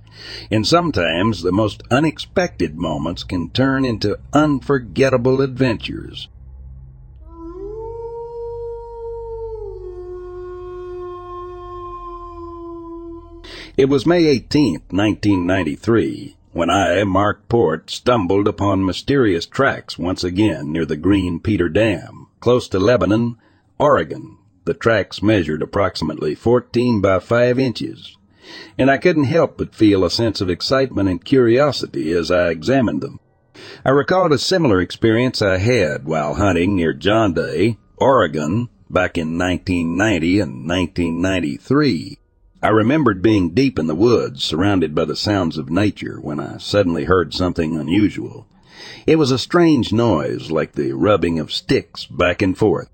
and 0.52 0.68
sometimes 0.68 1.42
the 1.42 1.54
most 1.54 1.84
unexpected 1.90 2.78
moments 2.78 3.24
can 3.24 3.50
turn 3.52 3.86
into 3.86 4.20
unforgettable 4.34 5.40
adventures. 5.42 6.28
It 13.78 13.90
was 13.90 14.08
May 14.08 14.26
18, 14.26 14.86
1993, 14.90 16.36
when 16.52 16.72
I, 16.72 17.04
Mark 17.04 17.48
Port, 17.48 17.92
stumbled 17.92 18.48
upon 18.48 18.84
mysterious 18.84 19.46
tracks 19.46 20.00
once 20.00 20.24
again 20.24 20.72
near 20.72 20.84
the 20.84 20.98
Green 20.98 21.40
Peter 21.40 21.70
Dam, 21.70 22.26
close 22.40 22.68
to 22.70 22.80
Lebanon, 22.80 23.38
Oregon. 23.78 24.40
The 24.66 24.74
tracks 24.74 25.22
measured 25.22 25.62
approximately 25.62 26.34
14 26.34 27.02
by 27.02 27.20
5 27.20 27.60
inches, 27.60 28.18
and 28.80 28.90
I 28.90 28.98
couldn't 28.98 29.26
help 29.26 29.60
but 29.60 29.76
feel 29.76 30.04
a 30.04 30.10
sense 30.10 30.42
of 30.42 30.50
excitement 30.50 31.08
and 31.08 31.24
curiosity 31.24 32.12
as 32.14 32.32
I 32.32 32.50
examined 32.50 33.02
them. 33.02 33.20
I 33.86 33.92
recalled 33.92 34.34
a 34.34 34.40
similar 34.40 34.82
experience 34.82 35.40
I 35.40 35.60
had 35.60 36.06
while 36.06 36.34
hunting 36.34 36.76
near 36.76 36.94
John 36.94 37.36
Day, 37.36 37.78
Oregon, 37.98 38.70
back 38.90 39.20
in 39.20 39.38
1990 39.38 40.40
and 40.40 40.68
1993. 40.68 42.18
I 42.60 42.70
remembered 42.70 43.22
being 43.22 43.54
deep 43.54 43.78
in 43.78 43.86
the 43.86 43.94
woods, 43.94 44.44
surrounded 44.44 44.96
by 44.96 45.06
the 45.06 45.16
sounds 45.16 45.60
of 45.60 45.70
nature, 45.70 46.20
when 46.20 46.40
I 46.40 46.58
suddenly 46.58 47.04
heard 47.04 47.32
something 47.32 47.78
unusual. 47.78 48.48
It 49.06 49.18
was 49.18 49.30
a 49.30 49.38
strange 49.38 49.94
noise, 49.94 50.50
like 50.50 50.74
the 50.74 50.94
rubbing 50.94 51.38
of 51.38 51.54
sticks 51.54 52.06
back 52.06 52.42
and 52.42 52.58
forth. 52.58 52.90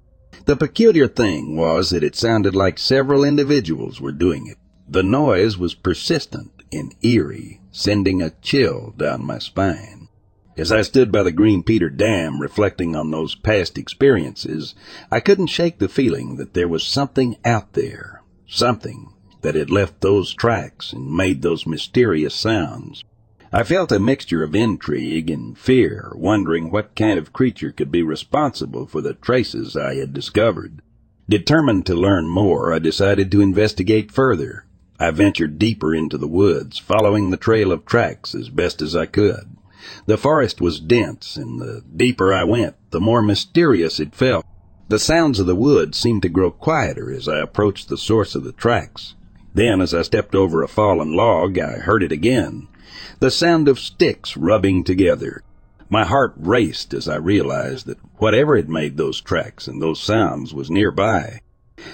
The 0.46 0.58
peculiar 0.58 1.08
thing 1.08 1.56
was 1.56 1.92
that 1.92 2.04
it 2.04 2.16
sounded 2.16 2.54
like 2.56 2.78
several 2.78 3.24
individuals 3.24 4.02
were 4.02 4.12
doing 4.12 4.48
it. 4.48 4.58
The 4.90 5.04
noise 5.04 5.58
was 5.58 5.76
persistent 5.76 6.52
and 6.74 6.94
eerie, 7.02 7.62
sending 7.72 8.22
a 8.22 8.34
chill 8.42 8.94
down 8.98 9.24
my 9.24 9.40
spine. 9.40 10.10
As 10.58 10.74
I 10.74 10.82
stood 10.82 11.10
by 11.10 11.24
the 11.24 11.32
Green 11.32 11.64
Peter 11.64 11.90
Dam 11.90 12.42
reflecting 12.42 12.98
on 12.98 13.12
those 13.12 13.34
past 13.34 13.78
experiences, 13.78 14.76
I 15.10 15.22
couldn't 15.22 15.48
shake 15.48 15.80
the 15.80 15.88
feeling 15.88 16.36
that 16.36 16.54
there 16.54 16.68
was 16.68 16.84
something 16.84 17.38
out 17.46 17.74
there, 17.74 18.24
something 18.46 19.13
that 19.44 19.56
had 19.56 19.70
left 19.70 20.02
those 20.02 20.34
tracks 20.34 20.92
and 20.92 21.16
made 21.16 21.42
those 21.42 21.68
mysterious 21.68 22.34
sounds. 22.34 23.04
I 23.52 23.62
felt 23.62 23.92
a 23.92 24.00
mixture 24.00 24.42
of 24.42 24.56
intrigue 24.56 25.30
and 25.30 25.56
fear, 25.56 26.12
wondering 26.16 26.72
what 26.72 26.96
kind 26.96 27.20
of 27.20 27.34
creature 27.34 27.72
could 27.72 27.92
be 27.92 28.02
responsible 28.02 28.88
for 28.88 29.00
the 29.02 29.14
traces 29.14 29.78
I 29.78 29.96
had 29.96 30.12
discovered. 30.12 30.82
Determined 31.30 31.86
to 31.86 31.94
learn 31.94 32.28
more, 32.28 32.74
I 32.74 32.80
decided 32.80 33.32
to 33.32 33.42
investigate 33.42 34.12
further. 34.12 34.66
I 35.00 35.12
ventured 35.12 35.60
deeper 35.60 35.94
into 35.94 36.18
the 36.18 36.28
woods, 36.28 36.80
following 36.80 37.30
the 37.30 37.38
trail 37.38 37.72
of 37.72 37.86
tracks 37.86 38.34
as 38.34 38.50
best 38.50 38.82
as 38.82 38.96
I 38.96 39.06
could. 39.06 39.56
The 40.06 40.18
forest 40.18 40.62
was 40.62 40.80
dense, 40.80 41.38
and 41.38 41.60
the 41.60 41.84
deeper 41.96 42.34
I 42.34 42.46
went, 42.46 42.76
the 42.92 43.02
more 43.02 43.22
mysterious 43.22 44.00
it 44.00 44.16
felt. 44.16 44.46
The 44.90 45.00
sounds 45.00 45.40
of 45.40 45.46
the 45.46 45.56
woods 45.56 45.98
seemed 45.98 46.24
to 46.24 46.30
grow 46.30 46.52
quieter 46.52 47.12
as 47.12 47.28
I 47.28 47.40
approached 47.40 47.90
the 47.90 47.98
source 47.98 48.34
of 48.34 48.44
the 48.44 48.52
tracks. 48.52 49.16
Then, 49.56 49.82
as 49.82 49.94
I 49.94 50.02
stepped 50.02 50.34
over 50.34 50.64
a 50.64 50.68
fallen 50.68 51.14
log, 51.14 51.60
I 51.60 51.74
heard 51.74 52.02
it 52.02 52.12
again. 52.12 52.68
The 53.20 53.30
sound 53.30 53.68
of 53.68 53.80
sticks 53.80 54.36
rubbing 54.36 54.84
together. 54.84 55.44
My 55.90 56.06
heart 56.06 56.34
raced 56.38 56.94
as 56.94 57.08
I 57.08 57.18
realized 57.18 57.86
that 57.86 58.00
whatever 58.18 58.56
had 58.56 58.68
made 58.68 58.98
those 58.98 59.22
tracks 59.22 59.68
and 59.68 59.80
those 59.80 60.02
sounds 60.02 60.56
was 60.56 60.72
nearby. 60.72 61.42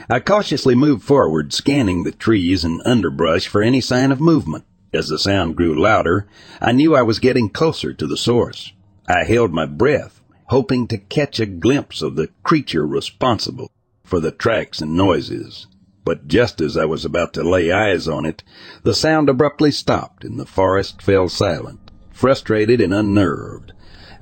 I 0.09 0.21
cautiously 0.21 0.73
moved 0.73 1.03
forward, 1.03 1.51
scanning 1.51 2.03
the 2.03 2.13
trees 2.13 2.63
and 2.63 2.81
underbrush 2.85 3.47
for 3.47 3.61
any 3.61 3.81
sign 3.81 4.11
of 4.11 4.21
movement. 4.21 4.63
As 4.93 5.09
the 5.09 5.19
sound 5.19 5.57
grew 5.57 5.75
louder, 5.75 6.27
I 6.61 6.71
knew 6.71 6.95
I 6.95 7.01
was 7.01 7.19
getting 7.19 7.49
closer 7.49 7.93
to 7.93 8.07
the 8.07 8.17
source. 8.17 8.71
I 9.07 9.25
held 9.25 9.53
my 9.53 9.65
breath, 9.65 10.21
hoping 10.45 10.87
to 10.87 10.97
catch 10.97 11.39
a 11.39 11.45
glimpse 11.45 12.01
of 12.01 12.15
the 12.15 12.29
creature 12.43 12.87
responsible 12.87 13.69
for 14.03 14.19
the 14.19 14.31
tracks 14.31 14.81
and 14.81 14.95
noises 14.95 15.67
but 16.09 16.27
just 16.27 16.59
as 16.59 16.75
I 16.75 16.85
was 16.85 17.05
about 17.05 17.33
to 17.33 17.43
lay 17.43 17.71
eyes 17.71 18.07
on 18.07 18.25
it, 18.25 18.41
the 18.81 18.95
sound 18.95 19.29
abruptly 19.29 19.69
stopped 19.69 20.23
and 20.23 20.39
the 20.39 20.45
forest 20.47 21.03
fell 21.03 21.29
silent. 21.29 21.91
Frustrated 22.11 22.81
and 22.81 22.91
unnerved, 22.91 23.73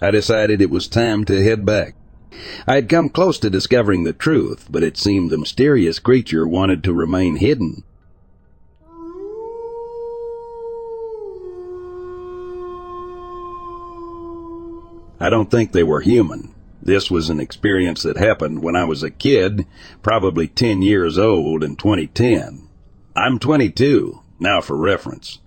I 0.02 0.12
decided 0.12 0.60
it 0.60 0.70
was 0.70 0.90
time 0.90 1.24
to 1.24 1.42
head 1.42 1.66
back. 1.66 1.96
I 2.68 2.76
had 2.76 2.90
come 2.90 3.08
close 3.08 3.40
to 3.40 3.50
discovering 3.50 4.04
the 4.04 4.12
truth, 4.12 4.68
but 4.70 4.84
it 4.84 4.98
seemed 4.98 5.30
the 5.30 5.38
mysterious 5.38 5.98
creature 6.00 6.46
wanted 6.46 6.84
to 6.84 6.94
remain 6.94 7.38
hidden. 7.38 7.86
I 15.22 15.30
don't 15.30 15.50
think 15.50 15.72
they 15.72 15.84
were 15.84 16.02
human. 16.02 16.54
This 16.88 17.12
was 17.12 17.30
an 17.30 17.42
experience 17.42 18.04
that 18.04 18.16
happened 18.16 18.64
when 18.64 18.78
I 18.78 18.86
was 18.86 19.04
a 19.04 19.12
kid, 19.12 19.68
probably 20.02 20.48
10 20.48 20.82
years 20.82 21.18
old 21.18 21.62
in 21.62 21.76
2010. 21.76 22.70
I'm 23.14 23.40
22, 23.40 24.22
now 24.40 24.62
for 24.62 24.78
reference. 24.78 25.40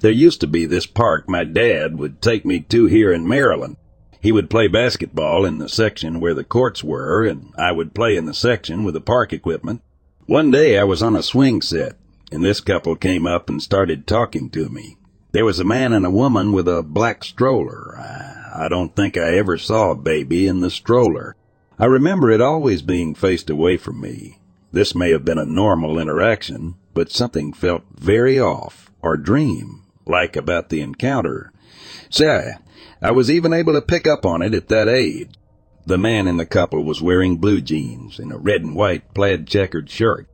There 0.00 0.12
used 0.12 0.42
to 0.42 0.46
be 0.46 0.66
this 0.66 0.84
park 0.84 1.30
my 1.30 1.44
dad 1.44 1.98
would 1.98 2.20
take 2.20 2.44
me 2.44 2.60
to 2.68 2.84
here 2.84 3.10
in 3.10 3.26
Maryland. 3.26 3.78
He 4.20 4.32
would 4.32 4.50
play 4.50 4.68
basketball 4.68 5.46
in 5.46 5.56
the 5.56 5.68
section 5.70 6.20
where 6.20 6.34
the 6.34 6.44
courts 6.44 6.84
were, 6.84 7.24
and 7.24 7.54
I 7.56 7.72
would 7.72 7.94
play 7.94 8.14
in 8.14 8.26
the 8.26 8.34
section 8.34 8.84
with 8.84 8.92
the 8.92 9.00
park 9.00 9.32
equipment. 9.32 9.80
One 10.26 10.50
day 10.50 10.78
I 10.78 10.84
was 10.84 11.02
on 11.02 11.16
a 11.16 11.22
swing 11.22 11.62
set, 11.62 11.96
and 12.30 12.44
this 12.44 12.60
couple 12.60 12.96
came 12.96 13.26
up 13.26 13.48
and 13.48 13.62
started 13.62 14.06
talking 14.06 14.50
to 14.50 14.68
me. 14.68 14.98
There 15.30 15.46
was 15.46 15.58
a 15.58 15.64
man 15.64 15.94
and 15.94 16.04
a 16.04 16.10
woman 16.10 16.52
with 16.52 16.68
a 16.68 16.82
black 16.82 17.24
stroller. 17.24 17.96
I 17.96 18.41
I 18.54 18.68
don't 18.68 18.94
think 18.94 19.16
I 19.16 19.36
ever 19.38 19.56
saw 19.56 19.90
a 19.90 19.96
baby 19.96 20.46
in 20.46 20.60
the 20.60 20.70
stroller. 20.70 21.36
I 21.78 21.86
remember 21.86 22.30
it 22.30 22.40
always 22.40 22.82
being 22.82 23.14
faced 23.14 23.48
away 23.48 23.76
from 23.76 24.00
me. 24.00 24.38
This 24.72 24.94
may 24.94 25.10
have 25.10 25.24
been 25.24 25.38
a 25.38 25.46
normal 25.46 25.98
interaction, 25.98 26.74
but 26.94 27.10
something 27.10 27.52
felt 27.52 27.82
very 27.94 28.38
off 28.38 28.90
or 29.00 29.16
dream 29.16 29.82
like 30.06 30.36
about 30.36 30.68
the 30.68 30.80
encounter. 30.80 31.52
Say, 32.10 32.52
I 33.00 33.10
was 33.10 33.30
even 33.30 33.52
able 33.52 33.72
to 33.72 33.82
pick 33.82 34.06
up 34.06 34.26
on 34.26 34.42
it 34.42 34.54
at 34.54 34.68
that 34.68 34.88
age. 34.88 35.30
The 35.86 35.98
man 35.98 36.28
in 36.28 36.36
the 36.36 36.46
couple 36.46 36.84
was 36.84 37.02
wearing 37.02 37.38
blue 37.38 37.60
jeans 37.60 38.18
and 38.18 38.32
a 38.32 38.38
red 38.38 38.62
and 38.62 38.76
white 38.76 39.14
plaid 39.14 39.46
checkered 39.46 39.90
shirt, 39.90 40.28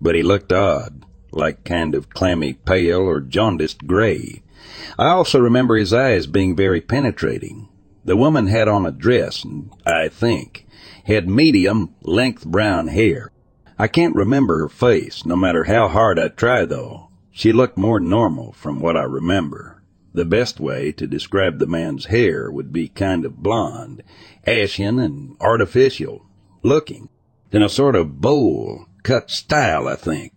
but 0.00 0.14
he 0.14 0.22
looked 0.22 0.52
odd, 0.52 1.04
like 1.32 1.64
kind 1.64 1.94
of 1.94 2.08
clammy 2.08 2.54
pale 2.54 3.00
or 3.00 3.20
jaundiced 3.20 3.86
gray. 3.86 4.43
I 4.98 5.08
also 5.08 5.40
remember 5.40 5.76
his 5.76 5.92
eyes 5.92 6.26
being 6.26 6.56
very 6.56 6.80
penetrating. 6.80 7.68
The 8.04 8.16
woman 8.16 8.48
had 8.48 8.68
on 8.68 8.84
a 8.84 8.90
dress 8.90 9.44
and, 9.44 9.70
I 9.86 10.08
think, 10.08 10.66
had 11.04 11.28
medium 11.28 11.94
length 12.02 12.44
brown 12.44 12.88
hair. 12.88 13.30
I 13.78 13.88
can't 13.88 14.14
remember 14.14 14.58
her 14.58 14.68
face, 14.68 15.24
no 15.24 15.36
matter 15.36 15.64
how 15.64 15.88
hard 15.88 16.18
I 16.18 16.28
try 16.28 16.64
though. 16.64 17.08
She 17.32 17.52
looked 17.52 17.76
more 17.76 17.98
normal 17.98 18.52
from 18.52 18.78
what 18.80 18.96
I 18.96 19.02
remember. 19.02 19.82
The 20.12 20.24
best 20.24 20.60
way 20.60 20.92
to 20.92 21.08
describe 21.08 21.58
the 21.58 21.66
man's 21.66 22.06
hair 22.06 22.48
would 22.50 22.72
be 22.72 22.86
kind 22.86 23.24
of 23.24 23.38
blonde, 23.38 24.04
ashen 24.46 25.00
and 25.00 25.36
artificial 25.40 26.26
looking, 26.62 27.08
in 27.50 27.62
a 27.62 27.68
sort 27.68 27.96
of 27.96 28.20
bowl 28.20 28.86
cut 29.02 29.30
style, 29.30 29.88
I 29.88 29.96
think. 29.96 30.33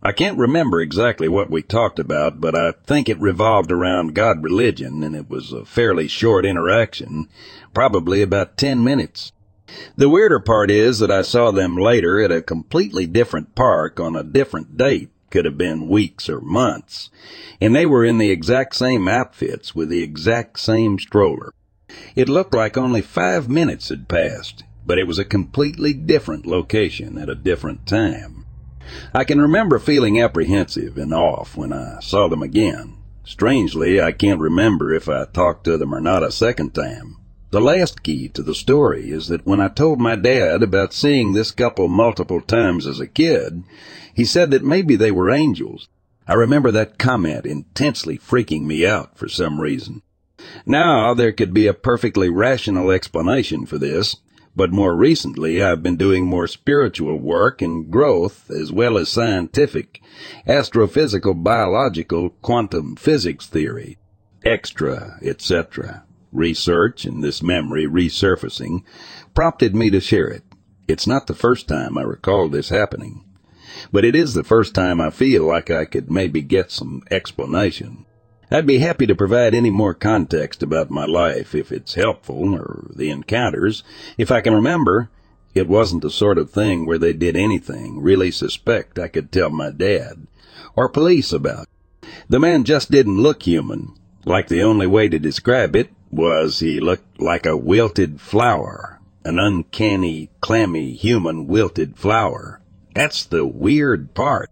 I 0.00 0.12
can't 0.12 0.38
remember 0.38 0.80
exactly 0.80 1.28
what 1.28 1.50
we 1.50 1.60
talked 1.60 1.98
about, 1.98 2.40
but 2.40 2.54
I 2.54 2.72
think 2.86 3.08
it 3.08 3.20
revolved 3.20 3.72
around 3.72 4.14
God 4.14 4.44
religion, 4.44 5.02
and 5.02 5.16
it 5.16 5.28
was 5.28 5.52
a 5.52 5.64
fairly 5.64 6.06
short 6.06 6.46
interaction, 6.46 7.28
probably 7.74 8.22
about 8.22 8.56
ten 8.56 8.84
minutes. 8.84 9.32
The 9.96 10.08
weirder 10.08 10.38
part 10.38 10.70
is 10.70 11.00
that 11.00 11.10
I 11.10 11.22
saw 11.22 11.50
them 11.50 11.76
later 11.76 12.22
at 12.22 12.30
a 12.30 12.40
completely 12.40 13.06
different 13.06 13.56
park 13.56 13.98
on 13.98 14.14
a 14.14 14.22
different 14.22 14.76
date, 14.76 15.10
could 15.30 15.44
have 15.44 15.58
been 15.58 15.88
weeks 15.88 16.28
or 16.28 16.40
months, 16.40 17.10
and 17.60 17.74
they 17.74 17.84
were 17.84 18.04
in 18.04 18.18
the 18.18 18.30
exact 18.30 18.76
same 18.76 19.08
outfits 19.08 19.74
with 19.74 19.88
the 19.88 20.02
exact 20.02 20.60
same 20.60 20.98
stroller. 20.98 21.52
It 22.14 22.28
looked 22.28 22.54
like 22.54 22.76
only 22.76 23.02
five 23.02 23.48
minutes 23.48 23.88
had 23.88 24.08
passed, 24.08 24.62
but 24.86 24.98
it 24.98 25.08
was 25.08 25.18
a 25.18 25.24
completely 25.24 25.92
different 25.92 26.46
location 26.46 27.18
at 27.18 27.28
a 27.28 27.34
different 27.34 27.84
time. 27.84 28.37
I 29.12 29.24
can 29.24 29.40
remember 29.40 29.78
feeling 29.78 30.20
apprehensive 30.20 30.98
and 30.98 31.12
off 31.12 31.56
when 31.56 31.72
I 31.72 32.00
saw 32.00 32.28
them 32.28 32.42
again. 32.42 32.96
Strangely, 33.24 34.00
I 34.00 34.12
can't 34.12 34.40
remember 34.40 34.92
if 34.92 35.08
I 35.08 35.26
talked 35.26 35.64
to 35.64 35.76
them 35.76 35.94
or 35.94 36.00
not 36.00 36.22
a 36.22 36.32
second 36.32 36.74
time. 36.74 37.16
The 37.50 37.60
last 37.60 38.02
key 38.02 38.28
to 38.28 38.42
the 38.42 38.54
story 38.54 39.10
is 39.10 39.28
that 39.28 39.46
when 39.46 39.60
I 39.60 39.68
told 39.68 40.00
my 40.00 40.16
dad 40.16 40.62
about 40.62 40.92
seeing 40.92 41.32
this 41.32 41.50
couple 41.50 41.88
multiple 41.88 42.40
times 42.40 42.86
as 42.86 43.00
a 43.00 43.06
kid, 43.06 43.64
he 44.14 44.24
said 44.24 44.50
that 44.50 44.64
maybe 44.64 44.96
they 44.96 45.10
were 45.10 45.30
angels. 45.30 45.88
I 46.26 46.34
remember 46.34 46.70
that 46.70 46.98
comment 46.98 47.46
intensely 47.46 48.18
freaking 48.18 48.64
me 48.64 48.86
out 48.86 49.16
for 49.16 49.28
some 49.28 49.60
reason. 49.60 50.02
Now, 50.66 51.14
there 51.14 51.32
could 51.32 51.54
be 51.54 51.66
a 51.66 51.74
perfectly 51.74 52.28
rational 52.28 52.90
explanation 52.90 53.64
for 53.64 53.78
this, 53.78 54.16
but 54.58 54.72
more 54.72 54.96
recently 54.96 55.62
I've 55.62 55.84
been 55.84 55.96
doing 55.96 56.26
more 56.26 56.48
spiritual 56.48 57.16
work 57.16 57.62
and 57.62 57.88
growth 57.88 58.50
as 58.50 58.72
well 58.72 58.98
as 58.98 59.08
scientific, 59.08 60.02
astrophysical, 60.48 61.44
biological, 61.44 62.30
quantum 62.42 62.96
physics 62.96 63.46
theory, 63.46 63.98
extra, 64.44 65.16
etc. 65.22 66.02
Research 66.32 67.04
and 67.04 67.22
this 67.22 67.40
memory 67.40 67.86
resurfacing 67.86 68.82
prompted 69.32 69.76
me 69.76 69.90
to 69.90 70.00
share 70.00 70.26
it. 70.26 70.42
It's 70.88 71.06
not 71.06 71.28
the 71.28 71.36
first 71.36 71.68
time 71.68 71.96
I 71.96 72.02
recall 72.02 72.48
this 72.48 72.70
happening, 72.70 73.24
but 73.92 74.04
it 74.04 74.16
is 74.16 74.34
the 74.34 74.42
first 74.42 74.74
time 74.74 75.00
I 75.00 75.10
feel 75.10 75.44
like 75.46 75.70
I 75.70 75.84
could 75.84 76.10
maybe 76.10 76.42
get 76.42 76.72
some 76.72 77.04
explanation. 77.12 78.06
I'd 78.50 78.66
be 78.66 78.78
happy 78.78 79.06
to 79.06 79.14
provide 79.14 79.54
any 79.54 79.70
more 79.70 79.92
context 79.92 80.62
about 80.62 80.90
my 80.90 81.04
life 81.04 81.54
if 81.54 81.70
it's 81.70 81.94
helpful, 81.94 82.54
or 82.54 82.86
the 82.94 83.10
encounters. 83.10 83.84
If 84.16 84.30
I 84.30 84.40
can 84.40 84.54
remember, 84.54 85.10
it 85.54 85.68
wasn't 85.68 86.02
the 86.02 86.10
sort 86.10 86.38
of 86.38 86.50
thing 86.50 86.86
where 86.86 86.98
they 86.98 87.12
did 87.12 87.36
anything 87.36 88.00
really 88.00 88.30
suspect 88.30 88.98
I 88.98 89.08
could 89.08 89.30
tell 89.30 89.50
my 89.50 89.70
dad, 89.70 90.26
or 90.74 90.88
police 90.88 91.32
about. 91.32 91.68
The 92.28 92.40
man 92.40 92.64
just 92.64 92.90
didn't 92.90 93.20
look 93.20 93.42
human, 93.42 93.94
like 94.24 94.48
the 94.48 94.62
only 94.62 94.86
way 94.86 95.08
to 95.08 95.18
describe 95.18 95.76
it 95.76 95.90
was 96.10 96.60
he 96.60 96.80
looked 96.80 97.20
like 97.20 97.44
a 97.44 97.56
wilted 97.56 98.20
flower, 98.20 98.98
an 99.24 99.38
uncanny, 99.38 100.30
clammy, 100.40 100.92
human 100.92 101.46
wilted 101.46 101.96
flower. 101.98 102.62
That's 102.94 103.24
the 103.24 103.44
weird 103.44 104.14
part. 104.14 104.50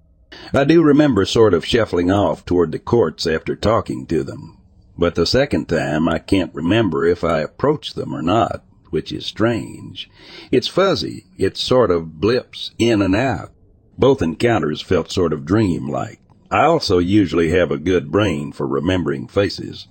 I 0.52 0.64
do 0.64 0.82
remember 0.82 1.24
sort 1.24 1.54
of 1.54 1.64
shuffling 1.64 2.10
off 2.10 2.44
toward 2.44 2.72
the 2.72 2.78
courts 2.78 3.26
after 3.26 3.56
talking 3.56 4.06
to 4.06 4.22
them, 4.22 4.58
but 4.96 5.14
the 5.14 5.26
second 5.26 5.66
time 5.68 6.08
I 6.08 6.18
can't 6.18 6.54
remember 6.54 7.04
if 7.04 7.24
I 7.24 7.40
approached 7.40 7.94
them 7.94 8.14
or 8.14 8.22
not, 8.22 8.64
which 8.90 9.12
is 9.12 9.26
strange. 9.26 10.10
It's 10.50 10.68
fuzzy. 10.68 11.26
It 11.36 11.56
sort 11.56 11.90
of 11.90 12.20
blips 12.20 12.72
in 12.78 13.02
and 13.02 13.16
out. 13.16 13.52
Both 13.98 14.22
encounters 14.22 14.80
felt 14.80 15.10
sort 15.10 15.32
of 15.32 15.44
dream-like. 15.44 16.20
I 16.50 16.64
also 16.64 16.98
usually 16.98 17.50
have 17.50 17.70
a 17.70 17.78
good 17.78 18.12
brain 18.12 18.52
for 18.52 18.66
remembering 18.66 19.26
faces, 19.26 19.88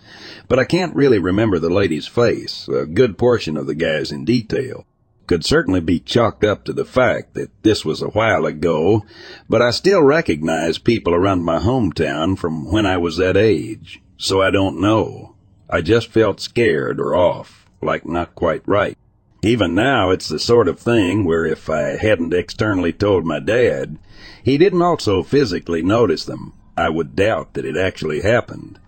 but 0.48 0.58
I 0.58 0.64
can't 0.64 0.96
really 0.96 1.20
remember 1.20 1.60
the 1.60 1.70
lady's 1.70 2.08
face, 2.08 2.68
a 2.68 2.86
good 2.86 3.18
portion 3.18 3.58
of 3.58 3.68
the 3.68 3.76
guy's 3.76 4.12
in 4.12 4.26
detail 4.26 4.86
could 5.28 5.46
certainly 5.46 5.80
be 5.80 6.00
chalked 6.00 6.44
up 6.44 6.64
to 6.64 6.74
the 6.74 6.86
fact 6.86 7.34
that 7.34 7.50
this 7.64 7.84
was 7.84 8.02
a 8.02 8.10
while 8.10 8.46
ago, 8.46 9.06
but 9.50 9.62
I 9.62 9.72
still 9.72 10.02
recognize 10.02 10.78
people 10.78 11.14
around 11.14 11.44
my 11.44 11.60
hometown 11.60 12.38
from 12.38 12.72
when 12.72 12.86
I 12.86 12.98
was 12.98 13.18
that 13.18 13.38
age, 13.38 14.02
so 14.18 14.42
I 14.42 14.52
don't 14.52 14.80
know. 14.80 15.36
I 15.70 15.82
just 15.82 16.10
felt 16.10 16.40
scared 16.40 17.00
or 17.00 17.16
off, 17.16 17.66
like 17.82 18.06
not 18.06 18.36
quite 18.36 18.62
right. 18.68 18.98
Even 19.44 19.76
now, 19.76 20.10
it's 20.10 20.28
the 20.28 20.40
sort 20.40 20.68
of 20.68 20.80
thing 20.80 21.26
where 21.26 21.46
if 21.46 21.70
I 21.70 21.98
hadn't 21.98 22.34
externally 22.34 22.94
told 22.94 23.26
my 23.26 23.40
dad, 23.40 23.98
he 24.44 24.58
didn't 24.58 24.82
also 24.82 25.24
physically 25.24 25.82
notice 25.82 26.26
them, 26.26 26.54
I 26.78 26.90
would 26.90 27.16
doubt 27.16 27.54
that 27.54 27.66
it 27.66 27.78
actually 27.78 28.22
happened. 28.22 28.80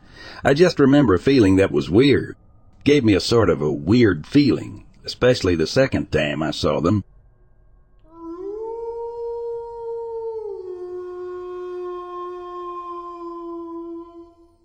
I 0.44 0.54
just 0.54 0.80
remember 0.80 1.18
feeling 1.18 1.56
that 1.58 1.72
was 1.72 1.90
weird. 1.90 2.36
Gave 2.84 3.04
me 3.04 3.14
a 3.14 3.20
sort 3.20 3.50
of 3.50 3.62
a 3.62 3.72
weird 3.72 4.26
feeling 4.26 4.86
especially 5.08 5.56
the 5.56 5.66
second 5.66 6.12
time 6.12 6.44
I 6.44 6.52
saw 6.52 6.82
them. 6.82 7.06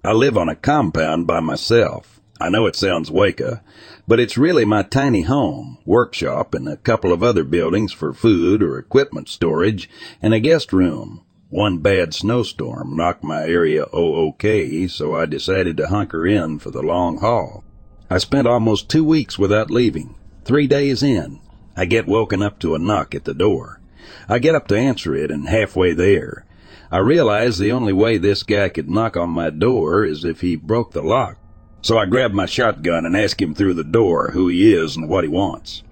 I 0.05 0.11
live 0.11 0.37
on 0.37 0.49
a 0.49 0.57
compound 0.57 1.29
by 1.29 1.39
myself. 1.39 2.21
I 2.41 2.49
know 2.49 2.67
it 2.67 2.75
sounds 2.75 3.09
waka, 3.09 3.63
but 4.09 4.19
it's 4.19 4.37
really 4.37 4.65
my 4.65 4.83
tiny 4.83 5.23
home, 5.23 5.79
workshop, 5.85 6.57
and 6.57 6.69
a 6.69 6.77
couple 6.77 7.13
of 7.13 7.23
other 7.23 7.45
buildings 7.45 7.93
for 7.93 8.13
food 8.13 8.65
or 8.65 8.79
equipment 8.79 9.29
storage, 9.29 9.89
and 10.21 10.35
a 10.35 10.41
guest 10.41 10.73
room. 10.73 11.23
One 11.51 11.79
bad 11.79 12.15
snowstorm 12.15 12.97
knocked 12.97 13.23
my 13.23 13.43
area 13.43 13.87
OOK, 13.95 14.91
so 14.91 15.15
I 15.15 15.27
decided 15.27 15.77
to 15.77 15.87
hunker 15.87 16.27
in 16.27 16.59
for 16.59 16.73
the 16.73 16.83
long 16.83 17.19
haul. 17.19 17.63
I 18.11 18.19
spent 18.19 18.49
almost 18.49 18.91
two 18.91 19.05
weeks 19.05 19.39
without 19.39 19.71
leaving, 19.71 20.17
Three 20.45 20.67
days 20.67 21.05
in, 21.05 21.39
I 21.77 21.85
get 21.85 22.09
woken 22.09 22.43
up 22.43 22.59
to 22.61 22.75
a 22.75 22.79
knock 22.79 23.15
at 23.15 23.25
the 23.25 23.35
door. 23.35 23.81
I 24.29 24.41
get 24.41 24.57
up 24.57 24.67
to 24.69 24.77
answer 24.77 25.15
it, 25.15 25.31
and 25.31 25.49
halfway 25.49 25.93
there, 25.93 26.45
I 26.91 26.99
realize 26.99 27.59
the 27.59 27.71
only 27.71 27.93
way 27.93 28.19
this 28.19 28.43
guy 28.43 28.69
could 28.69 28.91
knock 28.91 29.17
on 29.17 29.31
my 29.31 29.51
door 29.51 30.05
is 30.05 30.25
if 30.25 30.41
he 30.41 30.57
broke 30.57 30.93
the 30.93 31.03
lock. 31.03 31.39
So 31.81 31.97
I 31.97 32.07
grab 32.07 32.33
my 32.33 32.47
shotgun 32.47 33.07
and 33.07 33.17
ask 33.17 33.41
him 33.41 33.55
through 33.55 33.75
the 33.75 33.85
door 33.85 34.33
who 34.33 34.49
he 34.49 34.75
is 34.75 34.97
and 34.97 35.09
what 35.09 35.25
he 35.25 35.29
wants. 35.29 35.85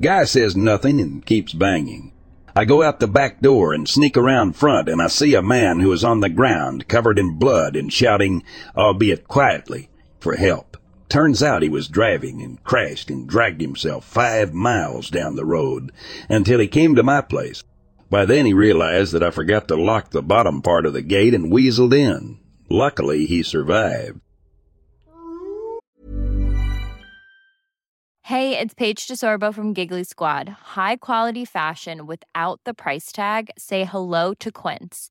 Guy 0.00 0.24
says 0.24 0.56
nothing 0.56 0.98
and 0.98 1.24
keeps 1.24 1.52
banging. 1.52 2.12
I 2.56 2.64
go 2.64 2.82
out 2.82 3.00
the 3.00 3.06
back 3.06 3.40
door 3.40 3.74
and 3.74 3.88
sneak 3.88 4.16
around 4.16 4.56
front 4.56 4.88
and 4.88 5.02
I 5.02 5.08
see 5.08 5.34
a 5.34 5.42
man 5.42 5.80
who 5.80 5.92
is 5.92 6.04
on 6.04 6.20
the 6.20 6.28
ground 6.28 6.88
covered 6.88 7.18
in 7.18 7.38
blood 7.38 7.76
and 7.76 7.92
shouting, 7.92 8.42
albeit 8.76 9.28
quietly, 9.28 9.88
for 10.20 10.36
help. 10.36 10.73
Turns 11.08 11.42
out 11.42 11.62
he 11.62 11.68
was 11.68 11.88
driving 11.88 12.42
and 12.42 12.62
crashed 12.64 13.10
and 13.10 13.28
dragged 13.28 13.60
himself 13.60 14.04
five 14.04 14.52
miles 14.52 15.10
down 15.10 15.36
the 15.36 15.44
road 15.44 15.92
until 16.28 16.58
he 16.58 16.66
came 16.66 16.94
to 16.94 17.02
my 17.02 17.20
place. 17.20 17.62
By 18.10 18.24
then 18.24 18.46
he 18.46 18.52
realized 18.52 19.12
that 19.12 19.22
I 19.22 19.30
forgot 19.30 19.68
to 19.68 19.76
lock 19.76 20.10
the 20.10 20.22
bottom 20.22 20.62
part 20.62 20.86
of 20.86 20.92
the 20.92 21.02
gate 21.02 21.34
and 21.34 21.52
weaseled 21.52 21.94
in. 21.94 22.38
Luckily, 22.68 23.26
he 23.26 23.42
survived. 23.42 24.20
Hey, 28.22 28.58
it's 28.58 28.72
Paige 28.72 29.06
DeSorbo 29.06 29.52
from 29.52 29.74
Giggly 29.74 30.02
Squad. 30.02 30.48
High 30.48 30.96
quality 30.96 31.44
fashion 31.44 32.06
without 32.06 32.58
the 32.64 32.72
price 32.72 33.12
tag? 33.12 33.50
Say 33.58 33.84
hello 33.84 34.32
to 34.34 34.50
Quince. 34.50 35.10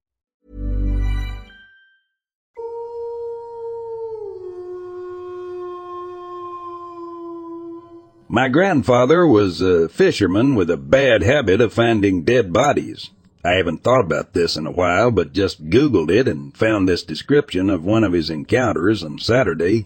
My 8.33 8.47
grandfather 8.47 9.27
was 9.27 9.59
a 9.59 9.89
fisherman 9.89 10.55
with 10.55 10.69
a 10.69 10.77
bad 10.77 11.21
habit 11.21 11.59
of 11.59 11.73
finding 11.73 12.23
dead 12.23 12.53
bodies. 12.53 13.09
I 13.43 13.55
haven't 13.55 13.83
thought 13.83 14.05
about 14.05 14.31
this 14.31 14.55
in 14.55 14.65
a 14.65 14.71
while, 14.71 15.11
but 15.11 15.33
just 15.33 15.69
Googled 15.69 16.09
it 16.09 16.29
and 16.29 16.55
found 16.55 16.87
this 16.87 17.03
description 17.03 17.69
of 17.69 17.83
one 17.83 18.05
of 18.05 18.13
his 18.13 18.29
encounters 18.29 19.03
on 19.03 19.19
Saturday, 19.19 19.85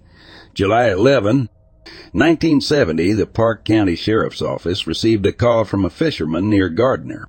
July 0.54 0.92
11, 0.92 1.50
1970. 2.12 3.14
The 3.14 3.26
Park 3.26 3.66
County 3.66 3.96
Sheriff's 3.96 4.44
Office 4.44 4.86
received 4.86 5.26
a 5.26 5.32
call 5.32 5.66
from 5.66 5.84
a 5.84 5.90
fisherman 5.90 6.48
near 6.48 6.70
Gardiner. 6.70 7.28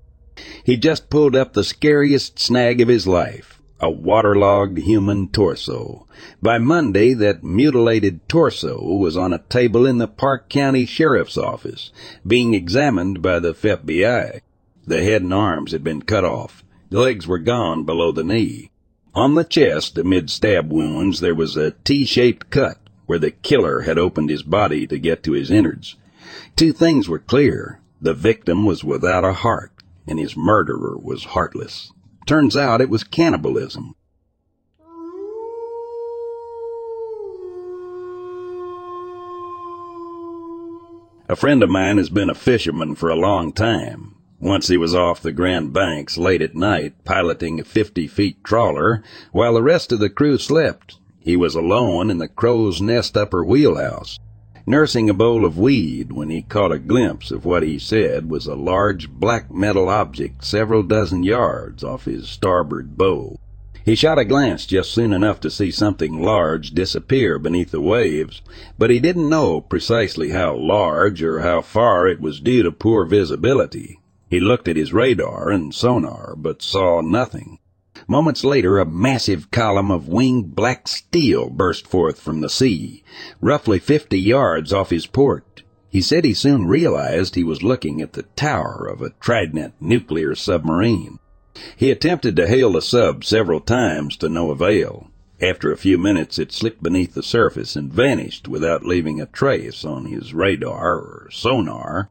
He 0.64 0.76
just 0.76 1.08
pulled 1.08 1.34
up 1.34 1.54
the 1.54 1.64
scariest 1.64 2.38
snag 2.38 2.82
of 2.82 2.88
his 2.88 3.06
life 3.06 3.55
a 3.80 3.90
waterlogged 3.90 4.78
human 4.78 5.28
torso. 5.28 6.06
By 6.40 6.58
Monday, 6.58 7.12
that 7.14 7.44
mutilated 7.44 8.26
torso 8.28 8.82
was 8.82 9.16
on 9.16 9.32
a 9.32 9.44
table 9.50 9.84
in 9.84 9.98
the 9.98 10.08
Park 10.08 10.48
County 10.48 10.86
Sheriff's 10.86 11.36
Office, 11.36 11.92
being 12.26 12.54
examined 12.54 13.20
by 13.20 13.38
the 13.38 13.52
FBI. 13.52 14.40
The 14.86 15.02
head 15.02 15.22
and 15.22 15.34
arms 15.34 15.72
had 15.72 15.84
been 15.84 16.02
cut 16.02 16.24
off. 16.24 16.64
The 16.88 17.00
legs 17.00 17.26
were 17.26 17.38
gone 17.38 17.84
below 17.84 18.12
the 18.12 18.24
knee. 18.24 18.70
On 19.14 19.34
the 19.34 19.44
chest, 19.44 19.98
amid 19.98 20.30
stab 20.30 20.70
wounds, 20.72 21.20
there 21.20 21.34
was 21.34 21.56
a 21.56 21.72
T-shaped 21.84 22.50
cut 22.50 22.78
where 23.06 23.18
the 23.18 23.30
killer 23.30 23.80
had 23.80 23.98
opened 23.98 24.30
his 24.30 24.42
body 24.42 24.86
to 24.86 24.98
get 24.98 25.22
to 25.24 25.32
his 25.32 25.50
innards. 25.50 25.96
Two 26.54 26.72
things 26.72 27.08
were 27.08 27.18
clear. 27.18 27.80
The 28.00 28.14
victim 28.14 28.64
was 28.64 28.84
without 28.84 29.24
a 29.24 29.32
heart, 29.32 29.72
and 30.06 30.18
his 30.18 30.36
murderer 30.36 30.96
was 30.96 31.24
heartless. 31.24 31.92
Turns 32.26 32.56
out 32.56 32.80
it 32.80 32.90
was 32.90 33.04
cannibalism. 33.04 33.94
A 41.28 41.36
friend 41.36 41.62
of 41.62 41.70
mine 41.70 41.98
has 41.98 42.10
been 42.10 42.28
a 42.28 42.34
fisherman 42.34 42.96
for 42.96 43.08
a 43.08 43.16
long 43.16 43.52
time. 43.52 44.16
Once 44.40 44.68
he 44.68 44.76
was 44.76 44.94
off 44.94 45.22
the 45.22 45.32
Grand 45.32 45.72
Banks 45.72 46.18
late 46.18 46.42
at 46.42 46.54
night 46.54 47.04
piloting 47.04 47.60
a 47.60 47.64
50 47.64 48.08
feet 48.08 48.42
trawler 48.44 49.02
while 49.32 49.54
the 49.54 49.62
rest 49.62 49.92
of 49.92 49.98
the 50.00 50.10
crew 50.10 50.36
slept. 50.36 50.98
He 51.18 51.36
was 51.36 51.54
alone 51.54 52.10
in 52.10 52.18
the 52.18 52.28
crow's 52.28 52.80
nest 52.80 53.16
upper 53.16 53.44
wheelhouse, 53.44 54.18
nursing 54.66 55.08
a 55.08 55.14
bowl 55.14 55.44
of 55.44 55.56
weed 55.56 56.10
when 56.10 56.28
he 56.28 56.42
caught 56.42 56.72
a 56.72 56.78
glimpse 56.78 57.30
of 57.30 57.44
what 57.44 57.62
he 57.62 57.78
said 57.78 58.28
was 58.28 58.46
a 58.46 58.54
large 58.54 59.08
black 59.08 59.48
metal 59.50 59.88
object 59.88 60.44
several 60.44 60.82
dozen 60.82 61.22
yards 61.22 61.84
off 61.84 62.04
his 62.04 62.28
starboard 62.28 62.96
bow. 62.96 63.38
He 63.84 63.94
shot 63.94 64.18
a 64.18 64.24
glance 64.24 64.66
just 64.66 64.90
soon 64.90 65.12
enough 65.12 65.38
to 65.40 65.50
see 65.50 65.70
something 65.70 66.20
large 66.20 66.72
disappear 66.72 67.38
beneath 67.38 67.70
the 67.70 67.80
waves, 67.80 68.42
but 68.76 68.90
he 68.90 68.98
didn't 68.98 69.28
know 69.28 69.60
precisely 69.60 70.30
how 70.30 70.56
large 70.56 71.22
or 71.22 71.38
how 71.38 71.62
far 71.62 72.08
it 72.08 72.20
was 72.20 72.40
due 72.40 72.64
to 72.64 72.72
poor 72.72 73.04
visibility. 73.04 74.00
He 74.28 74.40
looked 74.40 74.66
at 74.66 74.74
his 74.74 74.92
radar 74.92 75.50
and 75.50 75.72
sonar, 75.72 76.34
but 76.36 76.62
saw 76.62 77.00
nothing. 77.00 77.60
Moments 78.08 78.44
later, 78.44 78.78
a 78.78 78.86
massive 78.86 79.50
column 79.50 79.90
of 79.90 80.06
winged 80.06 80.54
black 80.54 80.86
steel 80.86 81.50
burst 81.50 81.88
forth 81.88 82.20
from 82.20 82.40
the 82.40 82.48
sea, 82.48 83.02
roughly 83.40 83.80
fifty 83.80 84.20
yards 84.20 84.72
off 84.72 84.90
his 84.90 85.06
port. 85.06 85.64
He 85.90 86.00
said 86.00 86.24
he 86.24 86.34
soon 86.34 86.66
realized 86.66 87.34
he 87.34 87.42
was 87.42 87.64
looking 87.64 88.00
at 88.00 88.12
the 88.12 88.22
tower 88.36 88.86
of 88.86 89.02
a 89.02 89.10
Trident 89.18 89.74
nuclear 89.80 90.34
submarine. 90.34 91.18
He 91.76 91.90
attempted 91.90 92.36
to 92.36 92.46
hail 92.46 92.72
the 92.72 92.82
sub 92.82 93.24
several 93.24 93.60
times 93.60 94.16
to 94.18 94.28
no 94.28 94.50
avail. 94.50 95.10
After 95.40 95.72
a 95.72 95.76
few 95.76 95.98
minutes, 95.98 96.38
it 96.38 96.52
slipped 96.52 96.82
beneath 96.82 97.14
the 97.14 97.22
surface 97.22 97.76
and 97.76 97.92
vanished 97.92 98.46
without 98.46 98.86
leaving 98.86 99.20
a 99.20 99.26
trace 99.26 99.84
on 99.84 100.06
his 100.06 100.32
radar 100.32 100.96
or 100.96 101.28
sonar. 101.32 102.10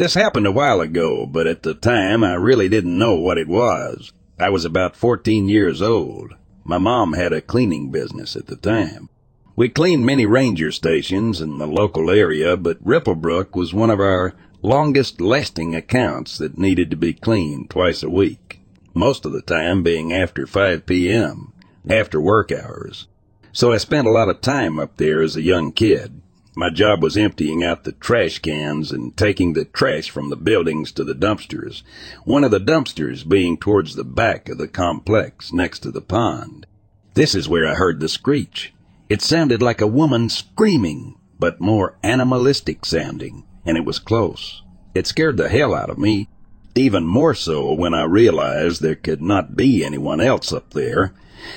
This 0.00 0.14
happened 0.14 0.46
a 0.46 0.50
while 0.50 0.80
ago, 0.80 1.26
but 1.26 1.46
at 1.46 1.62
the 1.62 1.74
time 1.74 2.24
I 2.24 2.32
really 2.32 2.70
didn't 2.70 2.96
know 2.96 3.16
what 3.16 3.36
it 3.36 3.46
was. 3.46 4.14
I 4.38 4.48
was 4.48 4.64
about 4.64 4.96
14 4.96 5.46
years 5.46 5.82
old. 5.82 6.32
My 6.64 6.78
mom 6.78 7.12
had 7.12 7.34
a 7.34 7.42
cleaning 7.42 7.90
business 7.90 8.34
at 8.34 8.46
the 8.46 8.56
time. 8.56 9.10
We 9.56 9.68
cleaned 9.68 10.06
many 10.06 10.24
ranger 10.24 10.72
stations 10.72 11.42
in 11.42 11.58
the 11.58 11.66
local 11.66 12.08
area, 12.08 12.56
but 12.56 12.82
Ripplebrook 12.82 13.54
was 13.54 13.74
one 13.74 13.90
of 13.90 14.00
our 14.00 14.32
longest 14.62 15.20
lasting 15.20 15.74
accounts 15.74 16.38
that 16.38 16.56
needed 16.56 16.90
to 16.92 16.96
be 16.96 17.12
cleaned 17.12 17.68
twice 17.68 18.02
a 18.02 18.08
week, 18.08 18.62
most 18.94 19.26
of 19.26 19.32
the 19.32 19.42
time 19.42 19.82
being 19.82 20.14
after 20.14 20.46
5 20.46 20.86
p.m., 20.86 21.52
after 21.90 22.18
work 22.18 22.50
hours. 22.50 23.06
So 23.52 23.70
I 23.70 23.76
spent 23.76 24.06
a 24.06 24.12
lot 24.12 24.30
of 24.30 24.40
time 24.40 24.78
up 24.78 24.96
there 24.96 25.20
as 25.20 25.36
a 25.36 25.42
young 25.42 25.72
kid. 25.72 26.19
My 26.60 26.68
job 26.68 27.02
was 27.02 27.16
emptying 27.16 27.64
out 27.64 27.84
the 27.84 27.92
trash 27.92 28.38
cans 28.38 28.92
and 28.92 29.16
taking 29.16 29.54
the 29.54 29.64
trash 29.64 30.10
from 30.10 30.28
the 30.28 30.36
buildings 30.36 30.92
to 30.92 31.04
the 31.04 31.14
dumpsters, 31.14 31.82
one 32.24 32.44
of 32.44 32.50
the 32.50 32.60
dumpsters 32.60 33.26
being 33.26 33.56
towards 33.56 33.94
the 33.94 34.04
back 34.04 34.50
of 34.50 34.58
the 34.58 34.68
complex 34.68 35.54
next 35.54 35.78
to 35.78 35.90
the 35.90 36.02
pond. 36.02 36.66
This 37.14 37.34
is 37.34 37.48
where 37.48 37.66
I 37.66 37.76
heard 37.76 37.98
the 37.98 38.10
screech. 38.10 38.74
It 39.08 39.22
sounded 39.22 39.62
like 39.62 39.80
a 39.80 39.86
woman 39.86 40.28
screaming, 40.28 41.14
but 41.38 41.62
more 41.62 41.96
animalistic 42.02 42.84
sounding, 42.84 43.44
and 43.64 43.78
it 43.78 43.86
was 43.86 43.98
close. 43.98 44.62
It 44.94 45.06
scared 45.06 45.38
the 45.38 45.48
hell 45.48 45.74
out 45.74 45.88
of 45.88 45.96
me, 45.96 46.28
even 46.74 47.06
more 47.06 47.32
so 47.32 47.72
when 47.72 47.94
I 47.94 48.04
realized 48.04 48.82
there 48.82 48.96
could 48.96 49.22
not 49.22 49.56
be 49.56 49.82
anyone 49.82 50.20
else 50.20 50.52
up 50.52 50.74
there. 50.74 51.14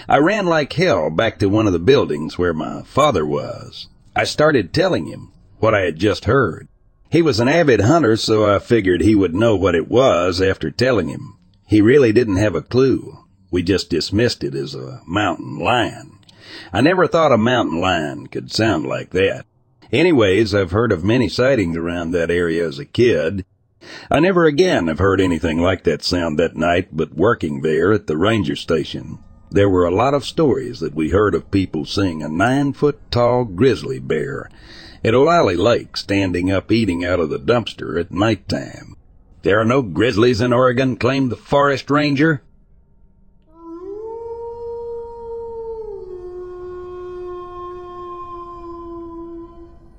I 0.08 0.20
ran 0.20 0.46
like 0.46 0.72
hell 0.72 1.10
back 1.10 1.40
to 1.40 1.48
one 1.48 1.68
of 1.68 1.74
the 1.74 1.80
buildings 1.80 2.38
where 2.38 2.54
my 2.54 2.84
father 2.84 3.26
was. 3.26 3.90
I 4.16 4.26
started 4.26 4.74
telling 4.74 5.08
him 5.08 5.32
what 5.60 5.74
I 5.74 5.82
had 5.82 5.98
just 5.98 6.26
heard. 6.26 6.68
He 7.10 7.22
was 7.22 7.40
an 7.40 7.48
avid 7.48 7.82
hunter, 7.82 8.16
so 8.16 8.46
I 8.46 8.60
figured 8.60 9.02
he 9.02 9.16
would 9.16 9.34
know 9.34 9.56
what 9.56 9.76
it 9.76 9.88
was 9.88 10.42
after 10.42 10.70
telling 10.70 11.08
him. 11.08 11.38
He 11.68 11.82
really 11.82 12.12
didn't 12.12 12.36
have 12.36 12.54
a 12.54 12.62
clue. 12.62 13.18
We 13.50 13.64
just 13.64 13.90
dismissed 13.90 14.44
it 14.44 14.54
as 14.56 14.76
a 14.76 15.02
mountain 15.08 15.58
lion. 15.58 16.20
I 16.72 16.82
never 16.82 17.08
thought 17.08 17.32
a 17.32 17.38
mountain 17.38 17.80
lion 17.80 18.28
could 18.28 18.52
sound 18.52 18.86
like 18.86 19.12
that. 19.12 19.46
Anyways, 19.92 20.54
I've 20.54 20.72
heard 20.72 20.92
of 20.92 21.04
many 21.04 21.30
sightings 21.30 21.78
around 21.78 22.12
that 22.12 22.32
area 22.32 22.68
as 22.68 22.80
a 22.80 22.86
kid. 22.86 23.46
I 24.10 24.20
never 24.20 24.46
again 24.46 24.88
have 24.88 25.00
heard 25.00 25.22
anything 25.22 25.60
like 25.60 25.84
that 25.84 26.04
sound 26.04 26.40
that 26.40 26.56
night, 26.56 26.90
but 26.92 27.16
working 27.16 27.62
there 27.62 27.92
at 27.92 28.08
the 28.08 28.18
ranger 28.18 28.56
station, 28.56 29.20
there 29.54 29.70
were 29.70 29.86
a 29.86 29.96
lot 29.96 30.16
of 30.16 30.26
stories 30.26 30.80
that 30.80 30.96
we 30.96 31.12
heard 31.12 31.36
of 31.36 31.52
people 31.52 31.86
seeing 31.86 32.24
a 32.24 32.28
nine 32.28 32.74
foot 32.74 33.00
tall 33.12 33.46
grizzly 33.46 34.00
bear 34.00 34.50
at 35.04 35.14
Olallie 35.14 35.58
Lake 35.58 35.96
standing 35.96 36.52
up 36.52 36.72
eating 36.72 37.06
out 37.06 37.20
of 37.20 37.30
the 37.30 37.38
dumpster 37.38 38.00
at 38.00 38.12
night 38.12 38.50
time. 38.50 38.98
There 39.44 39.60
are 39.60 39.66
no 39.66 39.84
grizzlies 39.84 40.42
in 40.42 40.54
Oregon, 40.54 40.96
claimed 40.96 41.32
the 41.32 41.36
forest 41.36 41.92
ranger. 41.92 42.42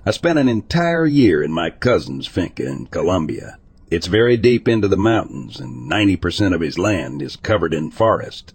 I 0.06 0.10
spent 0.10 0.38
an 0.38 0.48
entire 0.48 1.06
year 1.06 1.44
in 1.44 1.52
my 1.52 1.70
cousin's 1.70 2.26
finca 2.26 2.66
in 2.66 2.86
Colombia. 2.86 3.58
It's 3.88 4.08
very 4.08 4.36
deep 4.36 4.66
into 4.66 4.88
the 4.88 4.96
mountains, 4.96 5.60
and 5.60 5.88
90% 5.88 6.54
of 6.54 6.60
his 6.60 6.76
land 6.76 7.22
is 7.22 7.36
covered 7.36 7.72
in 7.72 7.92
forest. 7.92 8.52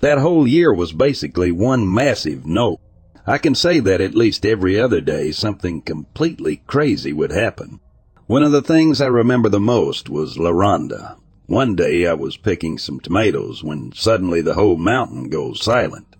That 0.00 0.18
whole 0.18 0.46
year 0.46 0.72
was 0.72 0.92
basically 0.92 1.52
one 1.52 1.92
massive 1.92 2.46
no. 2.46 2.80
I 3.26 3.38
can 3.38 3.54
say 3.54 3.80
that 3.80 4.00
at 4.00 4.14
least 4.14 4.44
every 4.44 4.80
other 4.80 5.00
day 5.00 5.30
something 5.30 5.82
completely 5.82 6.62
crazy 6.66 7.12
would 7.12 7.30
happen. 7.30 7.80
One 8.26 8.42
of 8.42 8.52
the 8.52 8.62
things 8.62 9.00
I 9.00 9.06
remember 9.06 9.48
the 9.48 9.60
most 9.60 10.08
was 10.08 10.38
La 10.38 10.50
Ronda. 10.50 11.16
One 11.46 11.76
day 11.76 12.06
I 12.06 12.14
was 12.14 12.36
picking 12.36 12.78
some 12.78 12.98
tomatoes 12.98 13.62
when 13.62 13.92
suddenly 13.92 14.40
the 14.40 14.54
whole 14.54 14.76
mountain 14.76 15.28
goes 15.28 15.62
silent. 15.62 16.16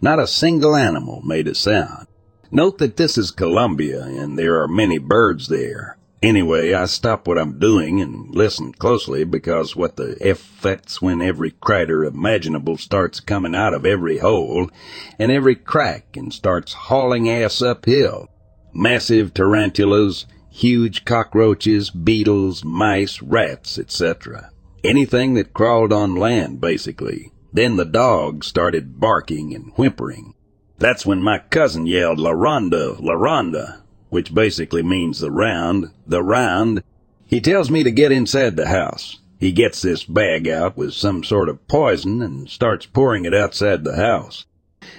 Not 0.00 0.18
a 0.18 0.26
single 0.26 0.74
animal 0.74 1.22
made 1.22 1.48
a 1.48 1.54
sound. 1.54 2.06
Note 2.50 2.78
that 2.78 2.96
this 2.96 3.18
is 3.18 3.30
Colombia 3.30 4.04
and 4.04 4.38
there 4.38 4.62
are 4.62 4.68
many 4.68 4.96
birds 4.96 5.48
there. 5.48 5.97
Anyway, 6.20 6.72
I 6.72 6.86
stop 6.86 7.28
what 7.28 7.38
I'm 7.38 7.60
doing 7.60 8.00
and 8.00 8.34
listen 8.34 8.72
closely 8.72 9.22
because 9.22 9.76
what 9.76 9.96
the 9.96 10.16
F 10.20 10.60
that's 10.60 11.00
when 11.00 11.22
every 11.22 11.52
critter 11.52 12.04
imaginable 12.04 12.76
starts 12.76 13.20
coming 13.20 13.54
out 13.54 13.72
of 13.72 13.86
every 13.86 14.18
hole 14.18 14.68
and 15.16 15.30
every 15.30 15.54
crack 15.54 16.16
and 16.16 16.34
starts 16.34 16.72
hauling 16.72 17.30
ass 17.30 17.62
uphill. 17.62 18.28
Massive 18.74 19.32
tarantulas, 19.32 20.26
huge 20.50 21.04
cockroaches, 21.04 21.90
beetles, 21.90 22.64
mice, 22.64 23.22
rats, 23.22 23.78
etc. 23.78 24.50
Anything 24.82 25.34
that 25.34 25.54
crawled 25.54 25.92
on 25.92 26.16
land, 26.16 26.60
basically. 26.60 27.30
Then 27.52 27.76
the 27.76 27.84
dogs 27.84 28.48
started 28.48 28.98
barking 28.98 29.54
and 29.54 29.72
whimpering. 29.76 30.34
That's 30.78 31.06
when 31.06 31.22
my 31.22 31.38
cousin 31.38 31.86
yelled, 31.86 32.18
La 32.18 32.30
Ronda, 32.30 32.96
La 33.00 33.14
Ronda, 33.14 33.82
which 34.10 34.34
basically 34.34 34.82
means 34.82 35.20
the 35.20 35.30
round, 35.30 35.90
the 36.06 36.22
round. 36.22 36.82
He 37.26 37.40
tells 37.40 37.70
me 37.70 37.82
to 37.82 37.90
get 37.90 38.12
inside 38.12 38.56
the 38.56 38.68
house. 38.68 39.18
He 39.38 39.52
gets 39.52 39.82
this 39.82 40.04
bag 40.04 40.48
out 40.48 40.76
with 40.76 40.94
some 40.94 41.22
sort 41.22 41.48
of 41.48 41.66
poison 41.68 42.22
and 42.22 42.48
starts 42.48 42.86
pouring 42.86 43.24
it 43.24 43.34
outside 43.34 43.84
the 43.84 43.96
house. 43.96 44.46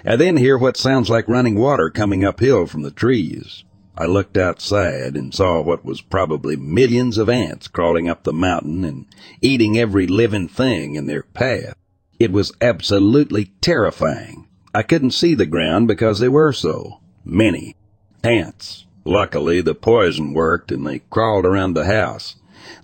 I 0.05 0.16
then 0.16 0.38
hear 0.38 0.57
what 0.57 0.78
sounds 0.78 1.10
like 1.10 1.28
running 1.28 1.55
water 1.55 1.89
coming 1.89 2.24
uphill 2.24 2.66
from 2.68 2.84
the 2.84 2.91
trees. 2.91 3.64
I 3.97 4.05
looked 4.05 4.38
outside 4.38 5.18
and 5.18 5.34
saw 5.34 5.62
what 5.62 5.84
was 5.84 5.99
probably 5.99 6.55
millions 6.55 7.18
of 7.18 7.28
ants 7.28 7.68
crawling 7.68 8.07
up 8.07 8.24
the 8.24 8.32
mountain 8.32 8.86
and 8.86 9.05
eating 9.41 9.78
every 9.78 10.07
living 10.07 10.47
thing 10.47 10.95
in 10.95 11.05
their 11.05 11.24
path. 11.24 11.76
It 12.18 12.32
was 12.32 12.53
absolutely 12.62 13.51
terrifying. 13.60 14.47
I 14.74 14.84
couldn't 14.84 15.12
see 15.12 15.34
the 15.34 15.45
ground 15.45 15.89
because 15.89 16.20
they 16.20 16.30
were 16.30 16.53
so 16.53 17.01
many 17.26 17.76
ants. 18.24 18.86
Luckily, 19.10 19.60
the 19.60 19.74
poison 19.74 20.34
worked 20.34 20.72
and 20.72 20.86
they 20.86 20.99
crawled 20.99 21.43
around 21.43 21.74
the 21.74 21.86
house. 21.86 22.36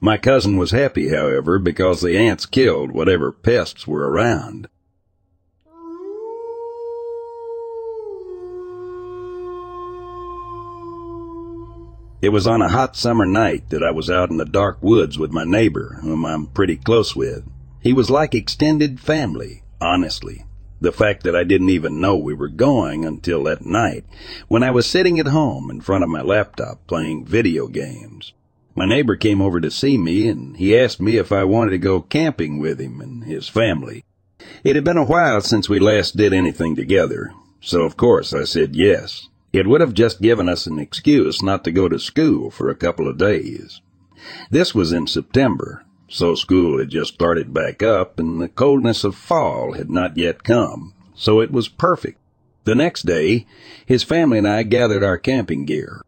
My 0.02 0.18
cousin 0.18 0.58
was 0.58 0.72
happy, 0.72 1.10
however, 1.10 1.60
because 1.60 2.02
the 2.02 2.18
ants 2.18 2.48
killed 2.48 2.90
whatever 2.90 3.32
pests 3.32 3.86
were 3.86 4.10
around. 4.10 4.68
It 12.24 12.30
was 12.30 12.48
on 12.48 12.64
a 12.64 12.70
hot 12.70 12.96
summer 12.96 13.28
night 13.28 13.70
that 13.70 13.84
I 13.84 13.92
was 13.92 14.10
out 14.10 14.32
in 14.32 14.38
the 14.38 14.46
dark 14.46 14.80
woods 14.82 15.20
with 15.20 15.30
my 15.30 15.44
neighbor, 15.44 16.00
whom 16.02 16.26
I'm 16.26 16.48
pretty 16.48 16.78
close 16.78 17.16
with. 17.16 17.44
He 17.80 17.94
was 17.94 18.10
like 18.10 18.34
extended 18.34 19.00
family, 19.00 19.62
honestly. 19.80 20.44
The 20.86 20.92
fact 20.92 21.24
that 21.24 21.36
I 21.36 21.44
didn't 21.44 21.72
even 21.72 22.00
know 22.00 22.16
we 22.16 22.36
were 22.36 22.48
going 22.48 23.06
until 23.06 23.46
that 23.46 23.66
night, 23.66 24.06
when 24.48 24.62
I 24.62 24.70
was 24.70 24.86
sitting 24.86 25.20
at 25.20 25.26
home 25.26 25.72
in 25.72 25.82
front 25.82 26.04
of 26.04 26.12
my 26.12 26.22
laptop 26.22 26.86
playing 26.86 27.26
video 27.26 27.68
games. 27.68 28.34
My 28.76 28.86
neighbor 28.86 29.16
came 29.16 29.42
over 29.42 29.60
to 29.60 29.72
see 29.72 29.98
me 29.98 30.28
and 30.28 30.56
he 30.58 30.78
asked 30.78 31.02
me 31.02 31.18
if 31.18 31.32
I 31.32 31.44
wanted 31.44 31.72
to 31.72 31.80
go 31.80 32.02
camping 32.02 32.60
with 32.60 32.80
him 32.80 33.02
and 33.02 33.24
his 33.24 33.50
family. 33.50 34.04
It 34.64 34.76
had 34.76 34.84
been 34.84 35.00
a 35.00 35.04
while 35.04 35.42
since 35.42 35.68
we 35.68 35.80
last 35.80 36.18
did 36.18 36.34
anything 36.34 36.76
together, 36.76 37.34
so 37.60 37.82
of 37.82 37.98
course 37.98 38.32
I 38.32 38.44
said 38.44 38.76
yes. 38.76 39.28
It 39.52 39.66
would 39.66 39.82
have 39.82 39.96
just 39.96 40.22
given 40.22 40.48
us 40.48 40.68
an 40.68 40.78
excuse 40.78 41.42
not 41.42 41.64
to 41.64 41.72
go 41.72 41.90
to 41.90 41.98
school 41.98 42.52
for 42.52 42.70
a 42.70 42.76
couple 42.76 43.08
of 43.08 43.18
days. 43.18 43.82
This 44.52 44.76
was 44.76 44.92
in 44.92 45.08
September. 45.08 45.84
So 46.08 46.36
school 46.36 46.80
had 46.80 46.90
just 46.90 47.14
started 47.14 47.54
back 47.54 47.82
up 47.82 48.20
and 48.20 48.42
the 48.42 48.50
coldness 48.50 49.04
of 49.04 49.16
fall 49.16 49.74
had 49.74 49.90
not 49.90 50.18
yet 50.18 50.44
come. 50.44 50.94
So 51.16 51.40
it 51.42 51.52
was 51.52 51.68
perfect. 51.68 52.20
The 52.66 52.76
next 52.76 53.04
day, 53.04 53.46
his 53.86 54.04
family 54.04 54.38
and 54.38 54.48
I 54.48 54.64
gathered 54.64 55.04
our 55.04 55.18
camping 55.18 55.66
gear. 55.66 56.02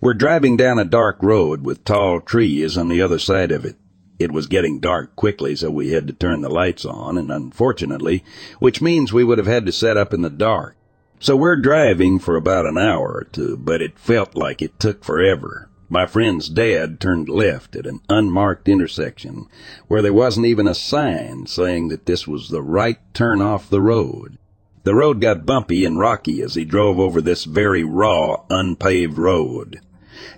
We're 0.00 0.14
driving 0.14 0.56
down 0.56 0.78
a 0.78 0.84
dark 0.84 1.22
road 1.22 1.64
with 1.64 1.84
tall 1.84 2.20
trees 2.20 2.76
on 2.76 2.88
the 2.88 3.00
other 3.00 3.18
side 3.18 3.52
of 3.52 3.64
it. 3.64 3.76
It 4.18 4.32
was 4.32 4.46
getting 4.46 4.78
dark 4.78 5.16
quickly, 5.16 5.56
so 5.56 5.70
we 5.70 5.90
had 5.90 6.06
to 6.06 6.12
turn 6.12 6.42
the 6.42 6.48
lights 6.48 6.84
on, 6.84 7.18
and 7.18 7.30
unfortunately, 7.32 8.22
which 8.60 8.80
means 8.82 9.12
we 9.12 9.24
would 9.24 9.38
have 9.38 9.46
had 9.46 9.66
to 9.66 9.72
set 9.72 9.96
up 9.96 10.12
in 10.12 10.22
the 10.22 10.30
dark. 10.30 10.76
So 11.18 11.36
we're 11.36 11.56
driving 11.56 12.18
for 12.18 12.36
about 12.36 12.66
an 12.66 12.78
hour 12.78 13.12
or 13.12 13.24
two, 13.24 13.56
but 13.56 13.80
it 13.80 13.98
felt 13.98 14.36
like 14.36 14.60
it 14.60 14.78
took 14.78 15.04
forever. 15.04 15.68
My 15.92 16.06
friend's 16.06 16.48
dad 16.48 17.00
turned 17.00 17.28
left 17.28 17.76
at 17.76 17.84
an 17.84 18.00
unmarked 18.08 18.66
intersection 18.66 19.46
where 19.88 20.00
there 20.00 20.14
wasn't 20.14 20.46
even 20.46 20.66
a 20.66 20.74
sign 20.74 21.44
saying 21.44 21.88
that 21.88 22.06
this 22.06 22.26
was 22.26 22.48
the 22.48 22.62
right 22.62 22.96
turn 23.12 23.42
off 23.42 23.68
the 23.68 23.82
road. 23.82 24.38
The 24.84 24.94
road 24.94 25.20
got 25.20 25.44
bumpy 25.44 25.84
and 25.84 25.98
rocky 25.98 26.40
as 26.40 26.54
he 26.54 26.64
drove 26.64 26.98
over 26.98 27.20
this 27.20 27.44
very 27.44 27.84
raw, 27.84 28.42
unpaved 28.48 29.18
road. 29.18 29.80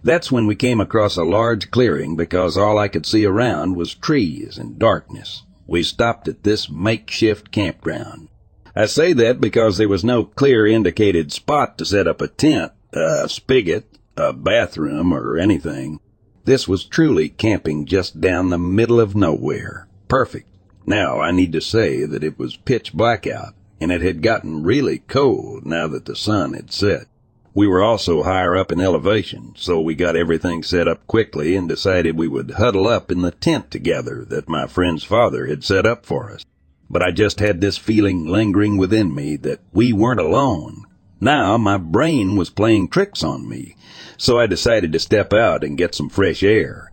That's 0.03 0.33
when 0.33 0.49
we 0.49 0.57
came 0.57 0.81
across 0.81 1.17
a 1.17 1.23
large 1.23 1.71
clearing 1.71 2.17
because 2.17 2.57
all 2.57 2.77
I 2.77 2.89
could 2.89 3.07
see 3.07 3.25
around 3.25 3.77
was 3.77 3.95
trees 3.95 4.59
and 4.59 4.77
darkness. 4.77 5.45
We 5.69 5.85
stopped 5.85 6.27
at 6.27 6.43
this 6.43 6.69
makeshift 6.69 7.53
campground. 7.53 8.27
I 8.75 8.87
say 8.87 9.13
that 9.13 9.41
because 9.41 9.79
there 9.79 9.89
was 9.89 10.03
no 10.03 10.25
clear 10.25 10.67
indicated 10.67 11.31
spot 11.33 11.79
to 11.79 11.85
set 11.85 12.09
up 12.09 12.21
a 12.21 12.27
tent, 12.27 12.73
a 12.93 13.29
spigot, 13.29 13.94
a 14.17 14.33
bathroom, 14.33 15.13
or 15.13 15.37
anything. 15.37 16.01
This 16.45 16.69
was 16.69 16.85
truly 16.85 17.29
camping 17.29 17.87
just 17.87 18.21
down 18.21 18.51
the 18.51 18.59
middle 18.59 19.01
of 19.01 19.17
nowhere. 19.17 19.89
Perfect. 20.09 20.49
Now 20.87 21.21
I 21.21 21.31
need 21.31 21.53
to 21.53 21.61
say 21.61 22.05
that 22.05 22.23
it 22.23 22.39
was 22.39 22.57
pitch 22.57 22.93
black 22.93 23.27
out, 23.27 23.55
and 23.81 23.91
it 23.91 24.03
had 24.03 24.23
gotten 24.23 24.63
really 24.63 24.99
cold 24.99 25.65
now 25.65 25.89
that 25.89 26.05
the 26.05 26.15
sun 26.15 26.53
had 26.53 26.73
set. 26.73 27.07
We 27.55 27.69
were 27.69 27.83
also 27.83 28.25
higher 28.25 28.57
up 28.57 28.73
in 28.73 28.81
elevation, 28.81 29.53
so 29.57 29.81
we 29.81 29.95
got 29.95 30.17
everything 30.17 30.63
set 30.63 30.89
up 30.89 31.07
quickly 31.07 31.55
and 31.55 31.69
decided 31.69 32.19
we 32.19 32.27
would 32.27 32.51
huddle 32.53 32.89
up 32.89 33.13
in 33.13 33.23
the 33.23 33.31
tent 33.31 33.71
together 33.71 34.25
that 34.29 34.49
my 34.49 34.67
friend's 34.67 35.05
father 35.05 35.47
had 35.47 35.63
set 35.63 35.87
up 35.87 36.05
for 36.05 36.33
us. 36.33 36.45
But 36.91 37.03
I 37.03 37.13
just 37.13 37.39
had 37.39 37.61
this 37.61 37.79
feeling 37.79 38.27
lingering 38.27 38.77
within 38.77 39.15
me 39.15 39.37
that 39.37 39.61
we 39.73 39.93
weren't 39.93 40.21
alone. 40.21 40.85
Now 41.21 41.57
my 41.57 41.79
brain 41.79 42.37
was 42.37 42.51
playing 42.51 42.89
tricks 42.89 43.23
on 43.23 43.49
me, 43.49 43.77
so 44.17 44.39
I 44.39 44.47
decided 44.47 44.93
to 44.93 44.99
step 44.99 45.33
out 45.33 45.65
and 45.65 45.79
get 45.79 45.95
some 45.95 46.09
fresh 46.09 46.43
air. 46.43 46.93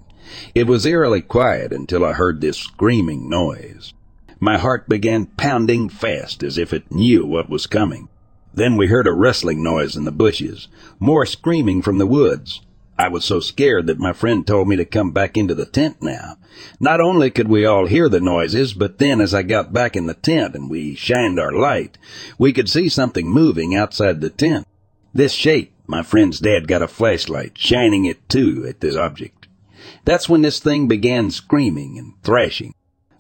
It 0.56 0.68
was 0.68 0.86
eerily 0.86 1.22
quiet 1.22 1.72
until 1.74 2.06
I 2.06 2.14
heard 2.14 2.42
this 2.42 2.58
screaming 2.58 3.30
noise. 3.30 3.94
My 4.40 4.58
heart 4.58 4.90
began 4.90 5.28
pounding 5.28 5.90
fast 5.90 6.42
as 6.42 6.58
if 6.58 6.74
it 6.74 6.92
knew 6.92 7.26
what 7.26 7.50
was 7.50 7.68
coming. 7.68 8.10
Then 8.54 8.76
we 8.76 8.88
heard 8.88 9.08
a 9.08 9.14
rustling 9.14 9.64
noise 9.64 9.96
in 9.96 10.04
the 10.04 10.12
bushes, 10.12 10.68
more 11.00 11.26
screaming 11.26 11.82
from 11.82 12.00
the 12.00 12.08
woods. 12.08 12.62
I 12.98 13.08
was 13.08 13.26
so 13.26 13.40
scared 13.40 13.88
that 13.88 14.00
my 14.00 14.14
friend 14.14 14.46
told 14.46 14.68
me 14.68 14.76
to 14.76 14.86
come 14.86 15.12
back 15.12 15.38
into 15.38 15.56
the 15.56 15.66
tent 15.66 16.02
now. 16.02 16.38
Not 16.80 17.02
only 17.02 17.32
could 17.32 17.48
we 17.48 17.66
all 17.66 17.88
hear 17.88 18.10
the 18.10 18.20
noises, 18.20 18.74
but 18.74 19.00
then 19.00 19.22
as 19.22 19.34
I 19.34 19.44
got 19.44 19.74
back 19.74 19.96
in 19.96 20.08
the 20.08 20.14
tent 20.14 20.56
and 20.56 20.70
we 20.70 20.96
shined 20.96 21.40
our 21.40 21.52
light, 21.52 21.98
we 22.38 22.54
could 22.54 22.70
see 22.70 22.90
something 22.90 23.28
moving 23.28 23.76
outside 23.76 24.22
the 24.22 24.30
tent. 24.30 24.68
This 25.14 25.34
shape 25.34 25.74
my 25.92 26.02
friend's 26.02 26.40
dad 26.40 26.70
got 26.70 26.82
a 26.82 26.88
flashlight, 26.88 27.58
shining 27.58 28.06
it 28.06 28.30
too 28.30 28.66
at 28.66 28.80
this 28.80 28.96
object. 28.96 29.50
That's 30.06 30.30
when 30.30 30.42
this 30.42 30.62
thing 30.62 30.88
began 30.88 31.32
screaming 31.32 32.00
and 32.00 32.14
thrashing. 32.24 32.74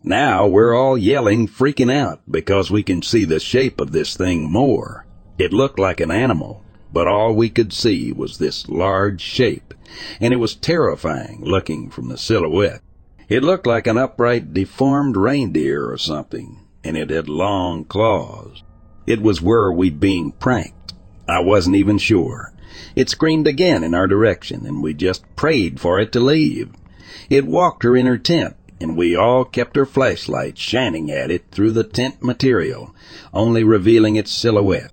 Now 0.03 0.47
we're 0.47 0.73
all 0.73 0.97
yelling, 0.97 1.49
freaking 1.49 1.93
out, 1.93 2.21
because 2.31 2.71
we 2.71 2.81
can 2.81 3.01
see 3.01 3.25
the 3.25 3.41
shape 3.41 3.81
of 3.81 3.91
this 3.91 4.15
thing 4.15 4.49
more. 4.49 5.05
It 5.37 5.51
looked 5.51 5.79
like 5.79 5.99
an 5.99 6.11
animal, 6.11 6.63
but 6.93 7.07
all 7.07 7.35
we 7.35 7.49
could 7.49 7.73
see 7.73 8.13
was 8.13 8.37
this 8.37 8.69
large 8.69 9.19
shape, 9.19 9.73
and 10.21 10.33
it 10.33 10.37
was 10.37 10.55
terrifying 10.55 11.41
looking 11.43 11.89
from 11.89 12.07
the 12.07 12.17
silhouette. 12.17 12.81
It 13.27 13.43
looked 13.43 13.67
like 13.67 13.85
an 13.85 13.97
upright, 13.97 14.53
deformed 14.53 15.17
reindeer 15.17 15.91
or 15.91 15.97
something, 15.97 16.65
and 16.85 16.95
it 16.95 17.09
had 17.09 17.27
long 17.27 17.83
claws. 17.83 18.63
It 19.05 19.21
was 19.21 19.41
were 19.41 19.73
we 19.73 19.89
being 19.89 20.31
pranked? 20.31 20.93
I 21.27 21.41
wasn't 21.41 21.75
even 21.75 21.97
sure. 21.97 22.53
It 22.95 23.09
screamed 23.09 23.47
again 23.47 23.83
in 23.83 23.93
our 23.93 24.07
direction, 24.07 24.65
and 24.65 24.81
we 24.81 24.93
just 24.93 25.23
prayed 25.35 25.79
for 25.79 25.99
it 25.99 26.11
to 26.13 26.19
leave. 26.19 26.69
It 27.29 27.45
walked 27.45 27.83
her 27.83 27.95
in 27.95 28.05
her 28.05 28.17
tent, 28.17 28.55
and 28.79 28.97
we 28.97 29.15
all 29.15 29.45
kept 29.45 29.77
our 29.77 29.85
flashlights 29.85 30.59
shining 30.59 31.11
at 31.11 31.31
it 31.31 31.45
through 31.51 31.71
the 31.71 31.83
tent 31.83 32.23
material, 32.23 32.95
only 33.33 33.63
revealing 33.63 34.15
its 34.15 34.31
silhouette. 34.31 34.91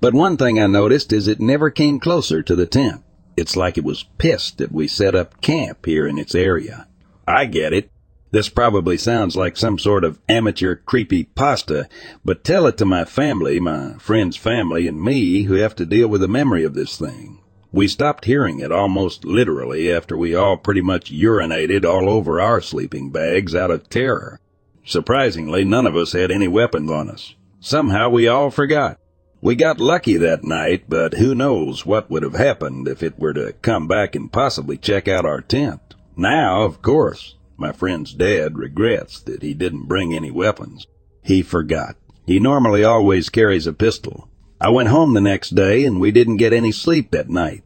But 0.00 0.14
one 0.14 0.36
thing 0.36 0.58
I 0.58 0.66
noticed 0.66 1.12
is 1.12 1.28
it 1.28 1.40
never 1.40 1.70
came 1.70 2.00
closer 2.00 2.42
to 2.42 2.56
the 2.56 2.66
tent. 2.66 3.02
It's 3.36 3.56
like 3.56 3.78
it 3.78 3.84
was 3.84 4.06
pissed 4.18 4.58
that 4.58 4.72
we 4.72 4.88
set 4.88 5.14
up 5.14 5.40
camp 5.40 5.86
here 5.86 6.06
in 6.06 6.18
its 6.18 6.34
area. 6.34 6.86
I 7.26 7.46
get 7.46 7.72
it. 7.72 7.90
This 8.32 8.48
probably 8.48 8.96
sounds 8.96 9.34
like 9.34 9.56
some 9.56 9.78
sort 9.78 10.04
of 10.04 10.20
amateur 10.28 10.76
creepy 10.76 11.24
pasta, 11.24 11.88
but 12.24 12.44
tell 12.44 12.66
it 12.66 12.76
to 12.78 12.84
my 12.84 13.04
family, 13.04 13.58
my 13.58 13.94
friend's 13.98 14.36
family, 14.36 14.86
and 14.86 15.02
me 15.02 15.42
who 15.42 15.54
have 15.54 15.74
to 15.76 15.86
deal 15.86 16.06
with 16.06 16.20
the 16.20 16.28
memory 16.28 16.62
of 16.62 16.74
this 16.74 16.96
thing. 16.96 17.40
We 17.72 17.88
stopped 17.88 18.24
hearing 18.24 18.60
it 18.60 18.70
almost 18.70 19.24
literally 19.24 19.92
after 19.92 20.16
we 20.16 20.34
all 20.34 20.56
pretty 20.56 20.80
much 20.80 21.12
urinated 21.12 21.84
all 21.84 22.08
over 22.08 22.40
our 22.40 22.60
sleeping 22.60 23.10
bags 23.10 23.54
out 23.54 23.70
of 23.70 23.88
terror. 23.88 24.38
Surprisingly, 24.84 25.64
none 25.64 25.86
of 25.86 25.96
us 25.96 26.12
had 26.12 26.30
any 26.30 26.48
weapons 26.48 26.90
on 26.90 27.10
us. 27.10 27.34
Somehow 27.60 28.08
we 28.08 28.26
all 28.26 28.50
forgot. 28.50 28.98
We 29.40 29.54
got 29.54 29.80
lucky 29.80 30.16
that 30.16 30.44
night, 30.44 30.84
but 30.88 31.14
who 31.14 31.34
knows 31.34 31.86
what 31.86 32.10
would 32.10 32.22
have 32.22 32.34
happened 32.34 32.86
if 32.88 33.02
it 33.02 33.18
were 33.18 33.32
to 33.34 33.54
come 33.62 33.88
back 33.88 34.14
and 34.14 34.32
possibly 34.32 34.76
check 34.76 35.08
out 35.08 35.24
our 35.24 35.40
tent. 35.40 35.94
Now, 36.16 36.62
of 36.62 36.82
course, 36.82 37.36
my 37.60 37.72
friend's 37.72 38.14
dad 38.14 38.58
regrets 38.58 39.20
that 39.20 39.42
he 39.42 39.54
didn't 39.54 39.86
bring 39.86 40.14
any 40.14 40.30
weapons. 40.30 40.86
He 41.22 41.42
forgot. 41.42 41.96
He 42.26 42.40
normally 42.40 42.82
always 42.82 43.28
carries 43.28 43.66
a 43.66 43.72
pistol. 43.72 44.28
I 44.60 44.70
went 44.70 44.88
home 44.88 45.14
the 45.14 45.20
next 45.20 45.50
day 45.50 45.84
and 45.84 46.00
we 46.00 46.10
didn't 46.10 46.36
get 46.38 46.52
any 46.52 46.72
sleep 46.72 47.10
that 47.10 47.28
night. 47.28 47.62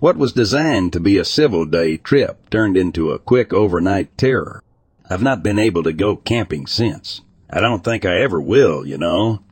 What 0.00 0.16
was 0.16 0.32
designed 0.32 0.92
to 0.92 1.00
be 1.00 1.18
a 1.18 1.24
civil 1.24 1.64
day 1.64 1.96
trip 1.96 2.50
turned 2.50 2.76
into 2.76 3.12
a 3.12 3.18
quick 3.18 3.52
overnight 3.52 4.16
terror. 4.18 4.62
I've 5.08 5.22
not 5.22 5.42
been 5.42 5.58
able 5.58 5.82
to 5.84 5.92
go 5.92 6.16
camping 6.16 6.66
since. 6.66 7.22
I 7.50 7.60
don't 7.60 7.84
think 7.84 8.04
I 8.04 8.20
ever 8.20 8.40
will, 8.40 8.86
you 8.86 8.98
know. 8.98 9.42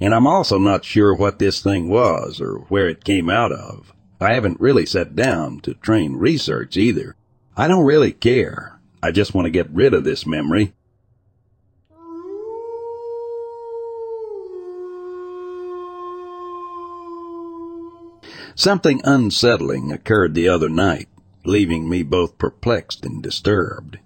And 0.00 0.14
I'm 0.14 0.26
also 0.26 0.58
not 0.58 0.84
sure 0.84 1.14
what 1.14 1.38
this 1.38 1.62
thing 1.62 1.88
was 1.88 2.40
or 2.40 2.58
where 2.68 2.88
it 2.88 3.04
came 3.04 3.30
out 3.30 3.52
of. 3.52 3.92
I 4.20 4.34
haven't 4.34 4.60
really 4.60 4.86
sat 4.86 5.16
down 5.16 5.60
to 5.60 5.74
train 5.74 6.16
research 6.16 6.76
either. 6.76 7.16
I 7.56 7.68
don't 7.68 7.84
really 7.84 8.12
care. 8.12 8.78
I 9.02 9.10
just 9.10 9.34
want 9.34 9.46
to 9.46 9.50
get 9.50 9.68
rid 9.70 9.94
of 9.94 10.04
this 10.04 10.26
memory. 10.26 10.74
Something 18.54 19.00
unsettling 19.02 19.90
occurred 19.90 20.34
the 20.34 20.48
other 20.48 20.68
night, 20.68 21.08
leaving 21.44 21.88
me 21.88 22.02
both 22.02 22.38
perplexed 22.38 23.04
and 23.04 23.22
disturbed. 23.22 23.98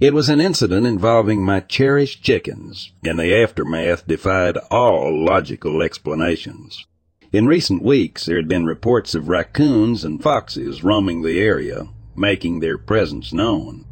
It 0.00 0.14
was 0.14 0.28
an 0.28 0.40
incident 0.40 0.86
involving 0.86 1.44
my 1.44 1.60
cherished 1.60 2.22
chickens, 2.22 2.92
and 3.04 3.18
the 3.18 3.34
aftermath 3.34 4.06
defied 4.06 4.56
all 4.70 5.24
logical 5.24 5.80
explanations. 5.82 6.86
In 7.30 7.46
recent 7.46 7.82
weeks, 7.82 8.26
there 8.26 8.36
had 8.36 8.48
been 8.48 8.66
reports 8.66 9.14
of 9.14 9.28
raccoons 9.28 10.04
and 10.04 10.20
foxes 10.20 10.82
roaming 10.82 11.22
the 11.22 11.38
area, 11.38 11.86
making 12.16 12.58
their 12.58 12.78
presence 12.78 13.32
known. 13.32 13.84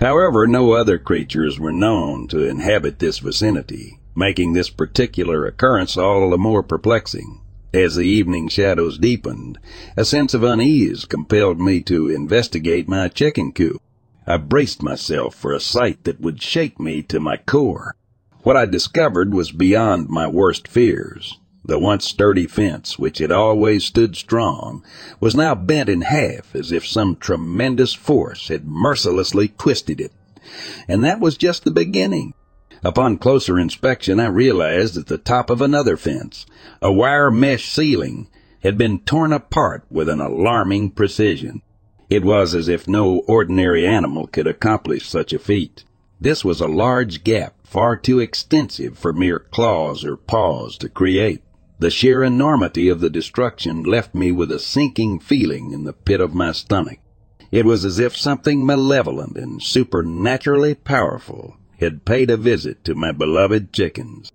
However, 0.00 0.46
no 0.46 0.72
other 0.72 0.98
creatures 0.98 1.58
were 1.58 1.72
known 1.72 2.28
to 2.28 2.46
inhabit 2.46 2.98
this 2.98 3.18
vicinity, 3.18 4.00
making 4.14 4.52
this 4.52 4.70
particular 4.70 5.46
occurrence 5.46 5.96
all 5.96 6.30
the 6.30 6.38
more 6.38 6.62
perplexing. 6.62 7.40
As 7.72 7.96
the 7.96 8.02
evening 8.02 8.48
shadows 8.48 8.98
deepened, 8.98 9.58
a 9.96 10.04
sense 10.04 10.32
of 10.32 10.44
unease 10.44 11.04
compelled 11.04 11.60
me 11.60 11.80
to 11.82 12.08
investigate 12.08 12.88
my 12.88 13.08
chicken 13.08 13.52
coop. 13.52 13.82
I 14.26 14.36
braced 14.36 14.82
myself 14.82 15.34
for 15.34 15.52
a 15.52 15.60
sight 15.60 16.04
that 16.04 16.20
would 16.20 16.40
shake 16.40 16.78
me 16.78 17.02
to 17.02 17.18
my 17.18 17.36
core. 17.36 17.96
What 18.42 18.56
I 18.56 18.66
discovered 18.66 19.34
was 19.34 19.50
beyond 19.50 20.08
my 20.08 20.28
worst 20.28 20.68
fears. 20.68 21.38
The 21.66 21.78
once 21.78 22.04
sturdy 22.04 22.46
fence, 22.46 22.98
which 22.98 23.18
had 23.18 23.32
always 23.32 23.84
stood 23.84 24.16
strong, 24.16 24.84
was 25.18 25.34
now 25.34 25.54
bent 25.54 25.88
in 25.88 26.02
half 26.02 26.54
as 26.54 26.70
if 26.70 26.86
some 26.86 27.16
tremendous 27.16 27.94
force 27.94 28.48
had 28.48 28.66
mercilessly 28.66 29.48
twisted 29.48 29.98
it. 29.98 30.12
And 30.86 31.02
that 31.04 31.20
was 31.20 31.38
just 31.38 31.64
the 31.64 31.70
beginning. 31.70 32.34
Upon 32.84 33.16
closer 33.16 33.58
inspection, 33.58 34.20
I 34.20 34.26
realized 34.26 34.94
that 34.94 35.06
the 35.06 35.16
top 35.16 35.48
of 35.48 35.62
another 35.62 35.96
fence, 35.96 36.44
a 36.82 36.92
wire 36.92 37.30
mesh 37.30 37.72
ceiling, 37.72 38.28
had 38.62 38.76
been 38.76 38.98
torn 38.98 39.32
apart 39.32 39.86
with 39.90 40.10
an 40.10 40.20
alarming 40.20 40.90
precision. 40.90 41.62
It 42.10 42.24
was 42.24 42.54
as 42.54 42.68
if 42.68 42.86
no 42.86 43.20
ordinary 43.26 43.86
animal 43.86 44.26
could 44.26 44.46
accomplish 44.46 45.08
such 45.08 45.32
a 45.32 45.38
feat. 45.38 45.84
This 46.20 46.44
was 46.44 46.60
a 46.60 46.68
large 46.68 47.24
gap, 47.24 47.54
far 47.64 47.96
too 47.96 48.20
extensive 48.20 48.98
for 48.98 49.14
mere 49.14 49.38
claws 49.38 50.04
or 50.04 50.18
paws 50.18 50.76
to 50.78 50.90
create. 50.90 51.40
The 51.78 51.90
sheer 51.90 52.22
enormity 52.22 52.88
of 52.88 53.00
the 53.00 53.10
destruction 53.10 53.82
left 53.82 54.14
me 54.14 54.30
with 54.30 54.52
a 54.52 54.58
sinking 54.58 55.18
feeling 55.18 55.72
in 55.72 55.84
the 55.84 55.92
pit 55.92 56.20
of 56.20 56.34
my 56.34 56.52
stomach. 56.52 57.00
It 57.50 57.64
was 57.64 57.84
as 57.84 57.98
if 57.98 58.16
something 58.16 58.64
malevolent 58.64 59.36
and 59.36 59.62
supernaturally 59.62 60.74
powerful 60.74 61.56
had 61.80 62.04
paid 62.04 62.30
a 62.30 62.36
visit 62.36 62.84
to 62.84 62.94
my 62.94 63.12
beloved 63.12 63.72
chickens. 63.72 64.30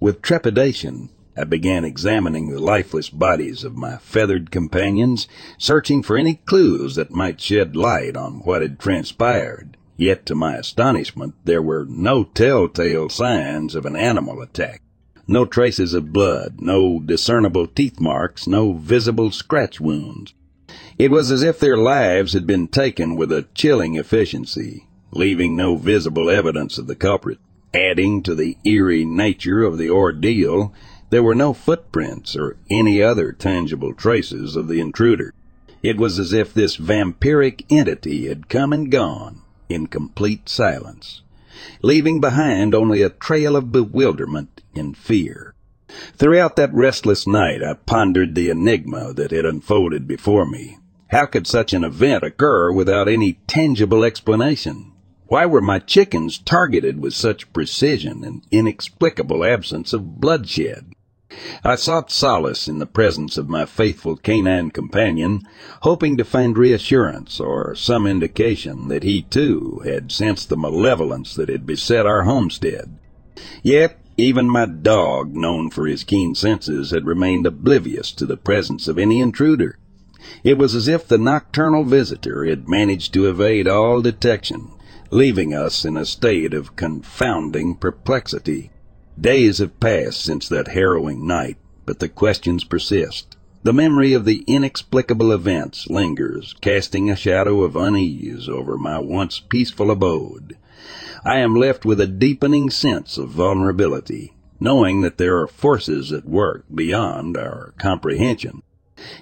With 0.00 0.22
trepidation, 0.22 1.10
I 1.36 1.42
began 1.44 1.84
examining 1.84 2.48
the 2.48 2.60
lifeless 2.60 3.10
bodies 3.10 3.64
of 3.64 3.76
my 3.76 3.96
feathered 3.96 4.52
companions, 4.52 5.26
searching 5.58 6.02
for 6.02 6.16
any 6.16 6.36
clues 6.36 6.94
that 6.94 7.10
might 7.10 7.40
shed 7.40 7.74
light 7.74 8.16
on 8.16 8.34
what 8.44 8.62
had 8.62 8.78
transpired. 8.78 9.76
Yet 9.96 10.26
to 10.26 10.34
my 10.36 10.54
astonishment, 10.56 11.34
there 11.44 11.62
were 11.62 11.86
no 11.88 12.22
telltale 12.22 13.08
signs 13.08 13.74
of 13.74 13.84
an 13.84 13.96
animal 13.96 14.40
attack. 14.40 14.80
No 15.26 15.46
traces 15.46 15.94
of 15.94 16.12
blood, 16.12 16.60
no 16.60 17.00
discernible 17.00 17.66
teeth 17.66 17.98
marks, 17.98 18.46
no 18.46 18.74
visible 18.74 19.30
scratch 19.30 19.80
wounds. 19.80 20.34
It 20.98 21.10
was 21.10 21.30
as 21.30 21.42
if 21.42 21.58
their 21.58 21.76
lives 21.76 22.34
had 22.34 22.46
been 22.46 22.68
taken 22.68 23.16
with 23.16 23.32
a 23.32 23.46
chilling 23.54 23.96
efficiency, 23.96 24.86
leaving 25.12 25.56
no 25.56 25.76
visible 25.76 26.28
evidence 26.28 26.78
of 26.78 26.86
the 26.86 26.94
culprit. 26.94 27.38
Adding 27.72 28.22
to 28.24 28.34
the 28.34 28.56
eerie 28.64 29.04
nature 29.04 29.64
of 29.64 29.78
the 29.78 29.90
ordeal, 29.90 30.72
there 31.10 31.22
were 31.22 31.34
no 31.34 31.52
footprints 31.52 32.36
or 32.36 32.56
any 32.70 33.02
other 33.02 33.32
tangible 33.32 33.94
traces 33.94 34.56
of 34.56 34.68
the 34.68 34.80
intruder. 34.80 35.32
It 35.82 35.96
was 35.96 36.18
as 36.18 36.32
if 36.32 36.54
this 36.54 36.76
vampiric 36.76 37.64
entity 37.70 38.28
had 38.28 38.48
come 38.48 38.72
and 38.72 38.90
gone 38.90 39.40
in 39.68 39.86
complete 39.86 40.48
silence, 40.48 41.22
leaving 41.82 42.20
behind 42.20 42.74
only 42.74 43.02
a 43.02 43.10
trail 43.10 43.56
of 43.56 43.72
bewilderment 43.72 44.62
and 44.74 44.96
fear. 44.96 45.54
Throughout 46.16 46.56
that 46.56 46.74
restless 46.74 47.26
night, 47.26 47.62
I 47.62 47.74
pondered 47.74 48.34
the 48.34 48.50
enigma 48.50 49.12
that 49.14 49.30
had 49.30 49.44
unfolded 49.44 50.08
before 50.08 50.46
me. 50.46 50.78
How 51.08 51.26
could 51.26 51.46
such 51.46 51.72
an 51.72 51.84
event 51.84 52.24
occur 52.24 52.72
without 52.72 53.08
any 53.08 53.34
tangible 53.46 54.02
explanation? 54.02 54.92
Why 55.26 55.46
were 55.46 55.60
my 55.60 55.78
chickens 55.78 56.38
targeted 56.38 57.00
with 57.00 57.14
such 57.14 57.52
precision 57.52 58.24
and 58.24 58.42
inexplicable 58.50 59.44
absence 59.44 59.92
of 59.92 60.20
bloodshed? 60.20 60.93
I 61.64 61.76
sought 61.76 62.10
solace 62.10 62.68
in 62.68 62.78
the 62.78 62.86
presence 62.86 63.36
of 63.36 63.48
my 63.48 63.64
faithful 63.64 64.16
canine 64.16 64.70
companion, 64.70 65.42
hoping 65.82 66.16
to 66.16 66.24
find 66.24 66.56
reassurance 66.56 67.40
or 67.40 67.74
some 67.74 68.06
indication 68.06 68.88
that 68.88 69.02
he 69.02 69.22
too 69.22 69.80
had 69.84 70.12
sensed 70.12 70.48
the 70.48 70.56
malevolence 70.56 71.34
that 71.34 71.48
had 71.48 71.66
beset 71.66 72.06
our 72.06 72.22
homestead. 72.22 72.98
Yet, 73.62 73.98
even 74.16 74.48
my 74.48 74.66
dog, 74.66 75.34
known 75.34 75.70
for 75.70 75.86
his 75.86 76.04
keen 76.04 76.34
senses, 76.34 76.92
had 76.92 77.06
remained 77.06 77.46
oblivious 77.46 78.12
to 78.12 78.26
the 78.26 78.36
presence 78.36 78.86
of 78.86 78.98
any 78.98 79.20
intruder. 79.20 79.78
It 80.44 80.56
was 80.56 80.74
as 80.74 80.86
if 80.86 81.08
the 81.08 81.18
nocturnal 81.18 81.84
visitor 81.84 82.44
had 82.44 82.68
managed 82.68 83.12
to 83.14 83.26
evade 83.28 83.66
all 83.66 84.00
detection, 84.02 84.70
leaving 85.10 85.52
us 85.52 85.84
in 85.84 85.96
a 85.96 86.06
state 86.06 86.54
of 86.54 86.76
confounding 86.76 87.74
perplexity. 87.74 88.70
Days 89.20 89.58
have 89.58 89.78
passed 89.78 90.20
since 90.20 90.48
that 90.48 90.68
harrowing 90.68 91.26
night, 91.26 91.56
but 91.86 92.00
the 92.00 92.08
questions 92.08 92.64
persist. 92.64 93.36
The 93.62 93.72
memory 93.72 94.12
of 94.12 94.24
the 94.24 94.44
inexplicable 94.46 95.32
events 95.32 95.88
lingers, 95.88 96.54
casting 96.60 97.08
a 97.08 97.16
shadow 97.16 97.62
of 97.62 97.76
unease 97.76 98.48
over 98.48 98.76
my 98.76 98.98
once 98.98 99.40
peaceful 99.40 99.90
abode. 99.90 100.56
I 101.24 101.38
am 101.38 101.54
left 101.54 101.84
with 101.84 102.00
a 102.00 102.06
deepening 102.06 102.70
sense 102.70 103.16
of 103.16 103.30
vulnerability, 103.30 104.34
knowing 104.60 105.00
that 105.02 105.16
there 105.16 105.38
are 105.38 105.46
forces 105.46 106.12
at 106.12 106.26
work 106.26 106.64
beyond 106.74 107.36
our 107.36 107.72
comprehension. 107.78 108.62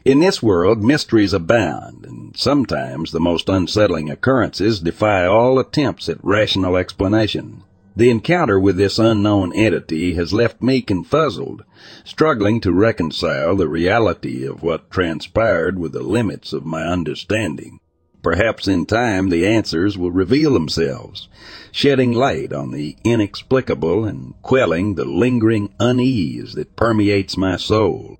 In 0.05 0.21
this 0.21 0.43
world, 0.43 0.83
mysteries 0.83 1.33
abound, 1.33 2.05
and 2.05 2.37
sometimes 2.37 3.13
the 3.13 3.21
most 3.21 3.49
unsettling 3.49 4.11
occurrences 4.11 4.81
defy 4.81 5.27
all 5.27 5.59
attempts 5.59 6.09
at 6.09 6.25
rational 6.25 6.77
explanation. 6.77 7.63
The 7.95 8.09
encounter 8.09 8.59
with 8.59 8.77
this 8.77 8.99
unknown 8.99 9.53
entity 9.55 10.15
has 10.15 10.33
left 10.33 10.63
me 10.63 10.81
confuzzled, 10.81 11.61
struggling 12.05 12.59
to 12.63 12.73
reconcile 12.73 13.55
the 13.55 13.69
reality 13.69 14.47
of 14.47 14.63
what 14.63 14.91
transpired 14.91 15.79
with 15.79 15.93
the 15.93 16.03
limits 16.03 16.55
of 16.55 16.65
my 16.65 16.85
understanding. 16.85 17.81
Perhaps 18.23 18.67
in 18.67 18.87
time 18.87 19.29
the 19.29 19.47
answers 19.47 19.99
will 19.99 20.11
reveal 20.11 20.55
themselves, 20.55 21.29
shedding 21.71 22.13
light 22.13 22.53
on 22.53 22.71
the 22.71 22.97
inexplicable 23.05 24.05
and 24.07 24.35
quelling 24.43 24.95
the 24.95 25.05
lingering 25.05 25.75
unease 25.79 26.55
that 26.55 26.77
permeates 26.77 27.37
my 27.37 27.57
soul. 27.57 28.17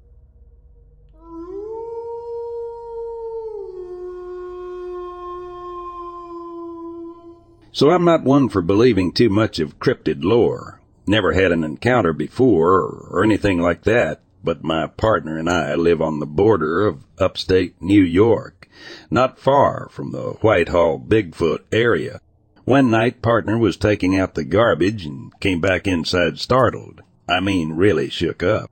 So 7.75 7.91
I'm 7.91 8.05
not 8.05 8.23
one 8.23 8.51
for 8.51 8.61
believing 8.61 9.13
too 9.13 9.31
much 9.31 9.59
of 9.59 9.79
cryptid 9.79 10.23
lore. 10.25 10.83
Never 11.07 11.33
had 11.33 11.53
an 11.53 11.65
encounter 11.65 12.13
before 12.13 13.09
or 13.11 13.25
anything 13.25 13.61
like 13.61 13.85
that, 13.85 14.21
but 14.45 14.63
my 14.63 14.87
partner 14.87 15.39
and 15.39 15.49
I 15.49 15.75
live 15.75 16.03
on 16.03 16.21
the 16.21 16.27
border 16.27 16.87
of 16.87 17.05
upstate 17.19 17.81
New 17.81 18.03
York, 18.03 18.69
not 19.11 19.39
far 19.39 19.89
from 19.91 20.13
the 20.13 20.33
Whitehall 20.43 20.99
Bigfoot 21.01 21.61
area. 21.73 22.21
One 22.65 22.91
night, 22.91 23.23
partner 23.23 23.57
was 23.57 23.79
taking 23.79 24.19
out 24.19 24.35
the 24.35 24.45
garbage 24.45 25.07
and 25.07 25.33
came 25.41 25.63
back 25.63 25.89
inside 25.89 26.39
startled. 26.39 27.01
I 27.27 27.41
mean, 27.41 27.73
really 27.73 28.11
shook 28.11 28.43
up. 28.43 28.71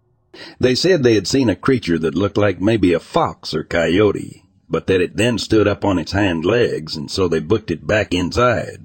They 0.60 0.74
said 0.74 1.02
they 1.02 1.14
had 1.14 1.26
seen 1.26 1.48
a 1.48 1.56
creature 1.56 1.98
that 1.98 2.14
looked 2.14 2.36
like 2.36 2.60
maybe 2.60 2.92
a 2.92 3.00
fox 3.00 3.54
or 3.54 3.64
coyote, 3.64 4.44
but 4.68 4.86
that 4.88 5.00
it 5.00 5.16
then 5.16 5.38
stood 5.38 5.66
up 5.66 5.86
on 5.86 5.98
its 5.98 6.12
hind 6.12 6.44
legs, 6.44 6.96
and 6.96 7.10
so 7.10 7.26
they 7.26 7.40
booked 7.40 7.70
it 7.70 7.86
back 7.86 8.12
inside. 8.14 8.84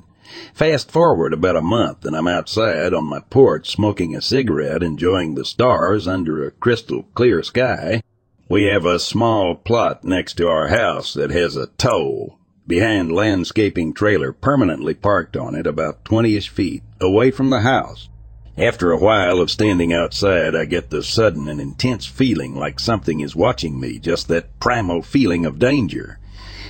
Fast 0.54 0.92
forward 0.92 1.34
about 1.34 1.56
a 1.56 1.62
month, 1.62 2.06
and 2.06 2.16
I'm 2.16 2.28
outside 2.28 2.94
on 2.94 3.06
my 3.06 3.20
porch 3.30 3.70
smoking 3.70 4.16
a 4.16 4.22
cigarette, 4.22 4.84
enjoying 4.84 5.36
the 5.36 5.46
stars 5.46 6.08
under 6.08 6.46
a 6.46 6.52
crystal 6.52 7.04
clear 7.14 7.44
sky. 7.44 8.02
We 8.50 8.66
have 8.66 8.86
a 8.86 9.00
small 9.00 9.56
plot 9.56 10.04
next 10.04 10.36
to 10.36 10.48
our 10.48 10.68
house 10.68 11.14
that 11.14 11.32
has 11.32 11.56
a 11.56 11.68
tow 11.78 12.38
behind 12.68 13.12
landscaping 13.12 13.94
trailer 13.94 14.32
permanently 14.32 14.94
parked 14.94 15.38
on 15.38 15.56
it 15.56 15.68
about 15.68 16.04
20ish 16.04 16.50
feet 16.50 16.84
away 17.00 17.32
from 17.32 17.50
the 17.50 17.62
house. 17.62 18.10
After 18.58 18.92
a 18.92 18.98
while 18.98 19.42
of 19.42 19.52
standing 19.52 19.92
outside, 19.92 20.56
I 20.56 20.66
get 20.66 20.90
the 20.90 21.04
sudden 21.04 21.50
and 21.50 21.60
intense 21.60 22.06
feeling 22.06 22.56
like 22.56 22.80
something 22.80 23.20
is 23.20 23.36
watching 23.36 23.80
me, 23.80 24.00
just 24.00 24.30
that 24.30 24.60
primal 24.60 25.02
feeling 25.02 25.46
of 25.46 25.60
danger. 25.60 26.20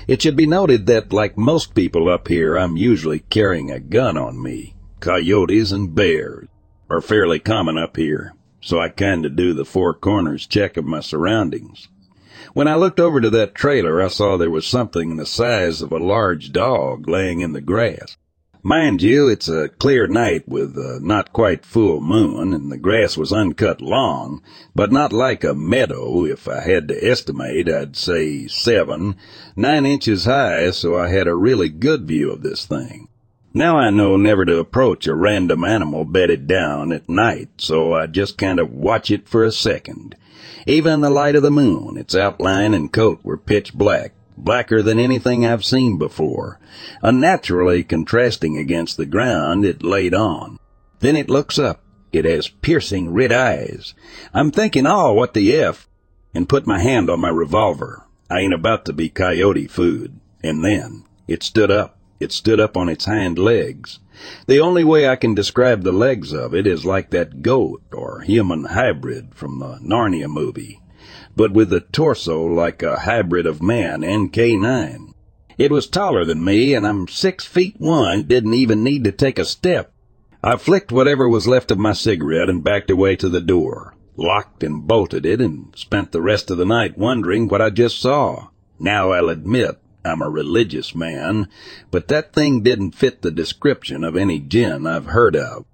It 0.07 0.21
should 0.21 0.35
be 0.35 0.45
noted 0.45 0.85
that, 0.85 1.11
like 1.11 1.37
most 1.37 1.73
people 1.73 2.09
up 2.09 2.27
here, 2.27 2.55
I'm 2.57 2.77
usually 2.77 3.19
carrying 3.19 3.71
a 3.71 3.79
gun 3.79 4.17
on 4.17 4.41
me. 4.41 4.75
Coyotes 4.99 5.71
and 5.71 5.95
bears 5.95 6.47
are 6.89 7.01
fairly 7.01 7.39
common 7.39 7.77
up 7.77 7.97
here, 7.97 8.33
so 8.61 8.79
I 8.79 8.89
kinda 8.89 9.29
do 9.29 9.53
the 9.53 9.65
four 9.65 9.93
corners 9.93 10.45
check 10.45 10.77
of 10.77 10.85
my 10.85 10.99
surroundings. 10.99 11.87
When 12.53 12.67
I 12.67 12.75
looked 12.75 12.99
over 12.99 13.19
to 13.19 13.29
that 13.31 13.55
trailer, 13.55 14.01
I 14.01 14.07
saw 14.07 14.37
there 14.37 14.51
was 14.51 14.67
something 14.67 15.15
the 15.15 15.25
size 15.25 15.81
of 15.81 15.91
a 15.91 15.97
large 15.97 16.51
dog 16.51 17.09
laying 17.09 17.41
in 17.41 17.53
the 17.53 17.61
grass. 17.61 18.17
Mind 18.67 19.03
you, 19.03 19.27
it's 19.27 19.47
a 19.47 19.69
clear 19.69 20.07
night 20.07 20.49
with 20.49 20.75
a 20.75 20.99
not 20.99 21.31
quite 21.31 21.63
full 21.63 22.01
moon, 22.01 22.51
and 22.51 22.71
the 22.71 22.79
grass 22.79 23.15
was 23.15 23.31
uncut 23.31 23.79
long, 23.79 24.41
but 24.73 24.91
not 24.91 25.13
like 25.13 25.43
a 25.43 25.53
meadow. 25.53 26.25
If 26.25 26.47
I 26.47 26.61
had 26.61 26.87
to 26.87 27.07
estimate, 27.07 27.69
I'd 27.69 27.95
say 27.95 28.47
seven, 28.47 29.17
nine 29.55 29.85
inches 29.85 30.25
high, 30.25 30.71
so 30.71 30.97
I 30.97 31.09
had 31.09 31.27
a 31.27 31.35
really 31.35 31.69
good 31.69 32.07
view 32.07 32.31
of 32.31 32.41
this 32.41 32.65
thing. 32.65 33.07
Now 33.53 33.77
I 33.77 33.91
know 33.91 34.17
never 34.17 34.45
to 34.45 34.57
approach 34.57 35.05
a 35.05 35.13
random 35.13 35.63
animal 35.63 36.03
bedded 36.03 36.47
down 36.47 36.91
at 36.91 37.07
night, 37.07 37.49
so 37.57 37.93
I 37.93 38.07
just 38.07 38.35
kind 38.35 38.59
of 38.59 38.71
watch 38.71 39.11
it 39.11 39.29
for 39.29 39.43
a 39.43 39.51
second. 39.51 40.15
Even 40.65 41.01
the 41.01 41.11
light 41.11 41.35
of 41.35 41.43
the 41.43 41.51
moon, 41.51 41.97
its 41.97 42.15
outline 42.15 42.73
and 42.73 42.91
coat 42.91 43.19
were 43.21 43.37
pitch 43.37 43.75
black, 43.75 44.13
blacker 44.37 44.81
than 44.81 44.99
anything 44.99 45.45
I've 45.45 45.65
seen 45.65 45.97
before, 45.97 46.59
unnaturally 47.01 47.83
contrasting 47.83 48.57
against 48.57 48.97
the 48.97 49.05
ground 49.05 49.65
it 49.65 49.83
laid 49.83 50.13
on. 50.13 50.59
Then 50.99 51.15
it 51.15 51.29
looks 51.29 51.59
up. 51.59 51.81
It 52.11 52.25
has 52.25 52.47
piercing 52.47 53.13
red 53.13 53.31
eyes. 53.31 53.93
I'm 54.33 54.51
thinking, 54.51 54.85
oh, 54.87 55.13
what 55.13 55.33
the 55.33 55.53
F, 55.53 55.87
and 56.33 56.49
put 56.49 56.67
my 56.67 56.79
hand 56.79 57.09
on 57.09 57.19
my 57.19 57.29
revolver. 57.29 58.05
I 58.29 58.39
ain't 58.39 58.53
about 58.53 58.85
to 58.85 58.93
be 58.93 59.09
coyote 59.09 59.67
food. 59.67 60.19
And 60.43 60.63
then 60.63 61.05
it 61.27 61.43
stood 61.43 61.71
up. 61.71 61.97
It 62.19 62.31
stood 62.31 62.59
up 62.59 62.77
on 62.77 62.87
its 62.87 63.05
hind 63.05 63.37
legs. 63.37 63.99
The 64.47 64.59
only 64.59 64.83
way 64.83 65.07
I 65.09 65.17
can 65.17 65.35
describe 65.35 65.83
the 65.83 65.91
legs 65.91 66.33
of 66.33 66.55
it 66.55 66.65
is 66.65 66.85
like 66.85 67.09
that 67.09 67.41
goat 67.41 67.81
or 67.91 68.21
human 68.21 68.65
hybrid 68.65 69.35
from 69.35 69.59
the 69.59 69.79
Narnia 69.83 70.27
movie 70.27 70.79
but 71.35 71.51
with 71.51 71.71
a 71.73 71.81
torso 71.81 72.43
like 72.43 72.81
a 72.81 72.99
hybrid 72.99 73.45
of 73.45 73.61
man 73.61 74.03
and 74.03 74.31
canine. 74.31 75.13
It 75.57 75.71
was 75.71 75.87
taller 75.87 76.25
than 76.25 76.43
me, 76.43 76.73
and 76.73 76.85
I'm 76.85 77.07
six 77.07 77.45
feet 77.45 77.75
one, 77.77 78.23
didn't 78.23 78.53
even 78.53 78.83
need 78.83 79.03
to 79.05 79.11
take 79.11 79.39
a 79.39 79.45
step. 79.45 79.93
I 80.43 80.57
flicked 80.57 80.91
whatever 80.91 81.27
was 81.27 81.47
left 81.47 81.71
of 81.71 81.79
my 81.79 81.93
cigarette 81.93 82.49
and 82.49 82.63
backed 82.63 82.91
away 82.91 83.15
to 83.15 83.29
the 83.29 83.41
door, 83.41 83.95
locked 84.15 84.63
and 84.63 84.85
bolted 84.85 85.25
it, 85.25 85.41
and 85.41 85.73
spent 85.75 86.11
the 86.11 86.21
rest 86.21 86.51
of 86.51 86.57
the 86.57 86.65
night 86.65 86.97
wondering 86.97 87.47
what 87.47 87.61
I 87.61 87.69
just 87.69 87.99
saw. 87.99 88.49
Now 88.79 89.11
I'll 89.11 89.29
admit 89.29 89.79
I'm 90.03 90.21
a 90.21 90.29
religious 90.29 90.93
man, 90.93 91.47
but 91.89 92.09
that 92.09 92.33
thing 92.33 92.61
didn't 92.61 92.91
fit 92.91 93.21
the 93.21 93.31
description 93.31 94.03
of 94.03 94.15
any 94.15 94.39
jinn 94.39 94.85
I've 94.85 95.07
heard 95.07 95.35
of. 95.35 95.65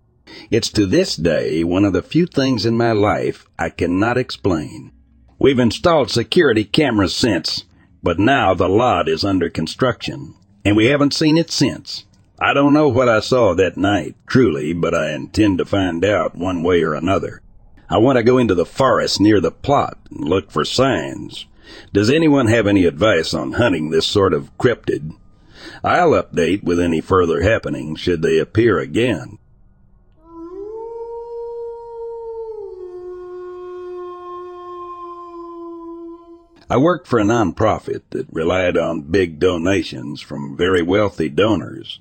It's 0.50 0.70
to 0.70 0.86
this 0.86 1.18
day 1.18 1.64
one 1.64 1.84
of 1.84 1.94
the 1.94 2.02
few 2.02 2.26
things 2.26 2.66
in 2.66 2.78
my 2.78 2.94
life 2.94 3.46
I 3.60 3.70
cannot 3.70 4.18
explain. 4.18 4.94
We've 5.42 5.58
installed 5.58 6.12
security 6.12 6.64
cameras 6.64 7.16
since, 7.16 7.64
but 8.04 8.20
now 8.20 8.54
the 8.54 8.70
lot 8.70 9.10
is 9.10 9.26
under 9.26 9.50
construction, 9.50 10.36
and 10.64 10.78
we 10.78 10.86
haven't 10.86 11.16
seen 11.16 11.36
it 11.36 11.50
since. 11.50 12.06
I 12.40 12.54
don't 12.54 12.76
know 12.76 12.88
what 12.90 13.10
I 13.10 13.22
saw 13.22 13.56
that 13.56 13.76
night, 13.76 14.16
truly, 14.28 14.72
but 14.72 14.94
I 14.94 15.14
intend 15.14 15.58
to 15.58 15.66
find 15.66 16.06
out 16.06 16.36
one 16.36 16.62
way 16.62 16.84
or 16.84 16.94
another. 16.94 17.42
I 17.90 17.98
want 17.98 18.18
to 18.18 18.24
go 18.24 18.38
into 18.38 18.54
the 18.54 18.68
forest 18.68 19.20
near 19.20 19.42
the 19.42 19.50
plot 19.50 19.98
and 20.12 20.24
look 20.24 20.52
for 20.52 20.64
signs. 20.64 21.48
Does 21.92 22.12
anyone 22.12 22.46
have 22.46 22.68
any 22.68 22.86
advice 22.86 23.34
on 23.34 23.54
hunting 23.54 23.90
this 23.90 24.06
sort 24.06 24.36
of 24.36 24.56
cryptid? 24.60 25.12
I'll 25.84 26.12
update 26.12 26.62
with 26.62 26.80
any 26.80 27.02
further 27.02 27.42
happenings 27.42 28.00
should 28.00 28.22
they 28.22 28.38
appear 28.38 28.78
again. 28.78 29.40
I 36.72 36.78
worked 36.78 37.06
for 37.06 37.20
a 37.20 37.24
nonprofit 37.24 38.04
that 38.12 38.32
relied 38.32 38.78
on 38.78 39.12
big 39.12 39.40
donations 39.40 40.22
from 40.22 40.56
very 40.56 40.82
wealthy 40.82 41.28
donors. 41.28 42.00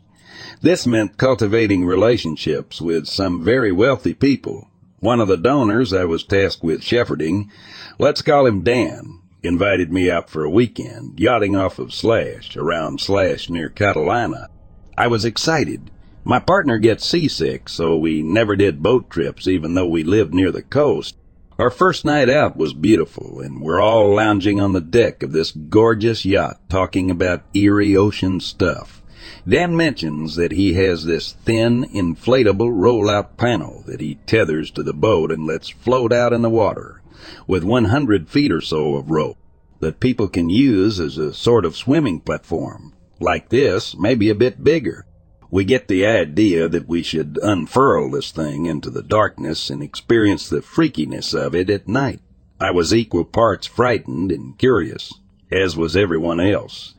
This 0.62 0.86
meant 0.86 1.18
cultivating 1.18 1.84
relationships 1.84 2.80
with 2.80 3.08
some 3.08 3.42
very 3.42 3.72
wealthy 3.72 4.14
people. 4.14 4.68
One 5.00 5.18
of 5.18 5.26
the 5.26 5.36
donors 5.36 5.92
I 5.92 6.04
was 6.04 6.22
tasked 6.22 6.62
with 6.62 6.84
shepherding, 6.84 7.50
let's 7.98 8.22
call 8.22 8.46
him 8.46 8.62
Dan, 8.62 9.18
invited 9.42 9.92
me 9.92 10.08
out 10.08 10.30
for 10.30 10.44
a 10.44 10.50
weekend, 10.50 11.18
yachting 11.18 11.56
off 11.56 11.80
of 11.80 11.92
Slash, 11.92 12.56
around 12.56 13.00
Slash 13.00 13.50
near 13.50 13.70
Catalina. 13.70 14.50
I 14.96 15.08
was 15.08 15.24
excited. 15.24 15.90
My 16.22 16.38
partner 16.38 16.78
gets 16.78 17.04
seasick, 17.04 17.68
so 17.68 17.96
we 17.96 18.22
never 18.22 18.54
did 18.54 18.84
boat 18.84 19.10
trips 19.10 19.48
even 19.48 19.74
though 19.74 19.88
we 19.88 20.04
lived 20.04 20.32
near 20.32 20.52
the 20.52 20.62
coast. 20.62 21.16
Our 21.60 21.70
first 21.70 22.06
night 22.06 22.30
out 22.30 22.56
was 22.56 22.72
beautiful, 22.72 23.40
and 23.40 23.60
we're 23.60 23.82
all 23.82 24.14
lounging 24.14 24.58
on 24.62 24.72
the 24.72 24.80
deck 24.80 25.22
of 25.22 25.32
this 25.32 25.50
gorgeous 25.50 26.24
yacht 26.24 26.58
talking 26.70 27.10
about 27.10 27.42
eerie 27.52 27.94
ocean 27.94 28.40
stuff. 28.40 29.02
Dan 29.46 29.76
mentions 29.76 30.36
that 30.36 30.52
he 30.52 30.72
has 30.72 31.04
this 31.04 31.32
thin, 31.44 31.84
inflatable 31.84 32.70
roll-out 32.72 33.36
panel 33.36 33.84
that 33.86 34.00
he 34.00 34.14
tethers 34.24 34.70
to 34.70 34.82
the 34.82 34.94
boat 34.94 35.30
and 35.30 35.46
lets 35.46 35.68
float 35.68 36.14
out 36.14 36.32
in 36.32 36.40
the 36.40 36.48
water, 36.48 37.02
with 37.46 37.62
100 37.62 38.30
feet 38.30 38.50
or 38.50 38.62
so 38.62 38.94
of 38.94 39.10
rope 39.10 39.36
that 39.80 40.00
people 40.00 40.28
can 40.28 40.48
use 40.48 40.98
as 40.98 41.18
a 41.18 41.34
sort 41.34 41.66
of 41.66 41.76
swimming 41.76 42.20
platform. 42.20 42.94
Like 43.20 43.50
this, 43.50 43.94
maybe 43.94 44.30
a 44.30 44.34
bit 44.34 44.64
bigger 44.64 45.04
we 45.50 45.64
get 45.64 45.88
the 45.88 46.06
idea 46.06 46.68
that 46.68 46.88
we 46.88 47.02
should 47.02 47.38
unfurl 47.42 48.10
this 48.10 48.30
thing 48.30 48.66
into 48.66 48.88
the 48.88 49.02
darkness 49.02 49.68
and 49.68 49.82
experience 49.82 50.48
the 50.48 50.60
freakiness 50.60 51.34
of 51.34 51.54
it 51.54 51.68
at 51.68 51.88
night. 51.88 52.20
I 52.60 52.70
was 52.70 52.94
equal 52.94 53.24
parts 53.24 53.66
frightened 53.66 54.30
and 54.30 54.56
curious, 54.56 55.12
as 55.50 55.76
was 55.76 55.96
everyone 55.96 56.38
else. 56.38 56.94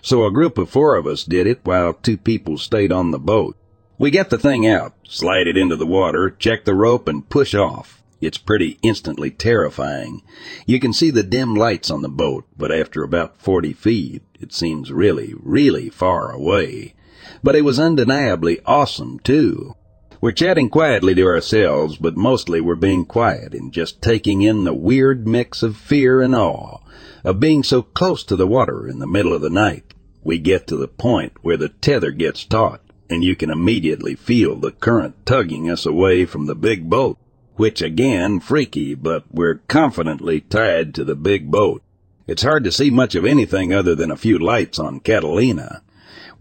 So 0.00 0.24
a 0.24 0.32
group 0.32 0.58
of 0.58 0.68
four 0.68 0.96
of 0.96 1.06
us 1.06 1.22
did 1.22 1.46
it 1.46 1.60
while 1.62 1.92
two 1.92 2.16
people 2.16 2.58
stayed 2.58 2.90
on 2.90 3.12
the 3.12 3.20
boat. 3.20 3.56
We 3.98 4.10
get 4.10 4.30
the 4.30 4.38
thing 4.38 4.66
out, 4.66 4.94
slide 5.06 5.46
it 5.46 5.56
into 5.56 5.76
the 5.76 5.86
water, 5.86 6.28
check 6.28 6.64
the 6.64 6.74
rope, 6.74 7.06
and 7.06 7.28
push 7.28 7.54
off. 7.54 8.02
It's 8.20 8.38
pretty 8.38 8.78
instantly 8.82 9.30
terrifying. 9.30 10.22
You 10.66 10.80
can 10.80 10.92
see 10.92 11.10
the 11.10 11.22
dim 11.22 11.54
lights 11.54 11.90
on 11.90 12.02
the 12.02 12.08
boat, 12.08 12.46
but 12.56 12.72
after 12.72 13.04
about 13.04 13.36
40 13.36 13.72
feet, 13.74 14.22
it 14.40 14.52
seems 14.52 14.90
really, 14.90 15.34
really 15.40 15.88
far 15.88 16.32
away 16.32 16.94
but 17.42 17.54
it 17.54 17.62
was 17.62 17.78
undeniably 17.78 18.60
awesome 18.66 19.18
too. 19.20 19.74
We're 20.20 20.32
chatting 20.32 20.68
quietly 20.68 21.14
to 21.16 21.26
ourselves, 21.26 21.96
but 21.96 22.16
mostly 22.16 22.60
we're 22.60 22.76
being 22.76 23.04
quiet 23.04 23.54
and 23.54 23.72
just 23.72 24.00
taking 24.00 24.42
in 24.42 24.64
the 24.64 24.72
weird 24.72 25.26
mix 25.26 25.62
of 25.62 25.76
fear 25.76 26.20
and 26.20 26.34
awe 26.34 26.78
of 27.24 27.40
being 27.40 27.62
so 27.62 27.82
close 27.82 28.24
to 28.24 28.36
the 28.36 28.46
water 28.46 28.88
in 28.88 28.98
the 28.98 29.06
middle 29.06 29.32
of 29.32 29.42
the 29.42 29.50
night. 29.50 29.94
We 30.22 30.38
get 30.38 30.66
to 30.68 30.76
the 30.76 30.88
point 30.88 31.32
where 31.42 31.56
the 31.56 31.68
tether 31.68 32.12
gets 32.12 32.44
taut, 32.44 32.80
and 33.10 33.24
you 33.24 33.34
can 33.34 33.50
immediately 33.50 34.14
feel 34.14 34.56
the 34.56 34.70
current 34.70 35.26
tugging 35.26 35.68
us 35.68 35.86
away 35.86 36.24
from 36.24 36.46
the 36.46 36.54
big 36.54 36.88
boat, 36.88 37.18
which 37.56 37.82
again, 37.82 38.40
freaky, 38.40 38.94
but 38.94 39.24
we're 39.30 39.56
confidently 39.68 40.40
tied 40.40 40.94
to 40.94 41.04
the 41.04 41.16
big 41.16 41.50
boat. 41.50 41.82
It's 42.26 42.42
hard 42.42 42.64
to 42.64 42.72
see 42.72 42.90
much 42.90 43.14
of 43.14 43.24
anything 43.24 43.72
other 43.72 43.94
than 43.94 44.10
a 44.10 44.16
few 44.16 44.38
lights 44.38 44.78
on 44.78 45.00
Catalina, 45.00 45.82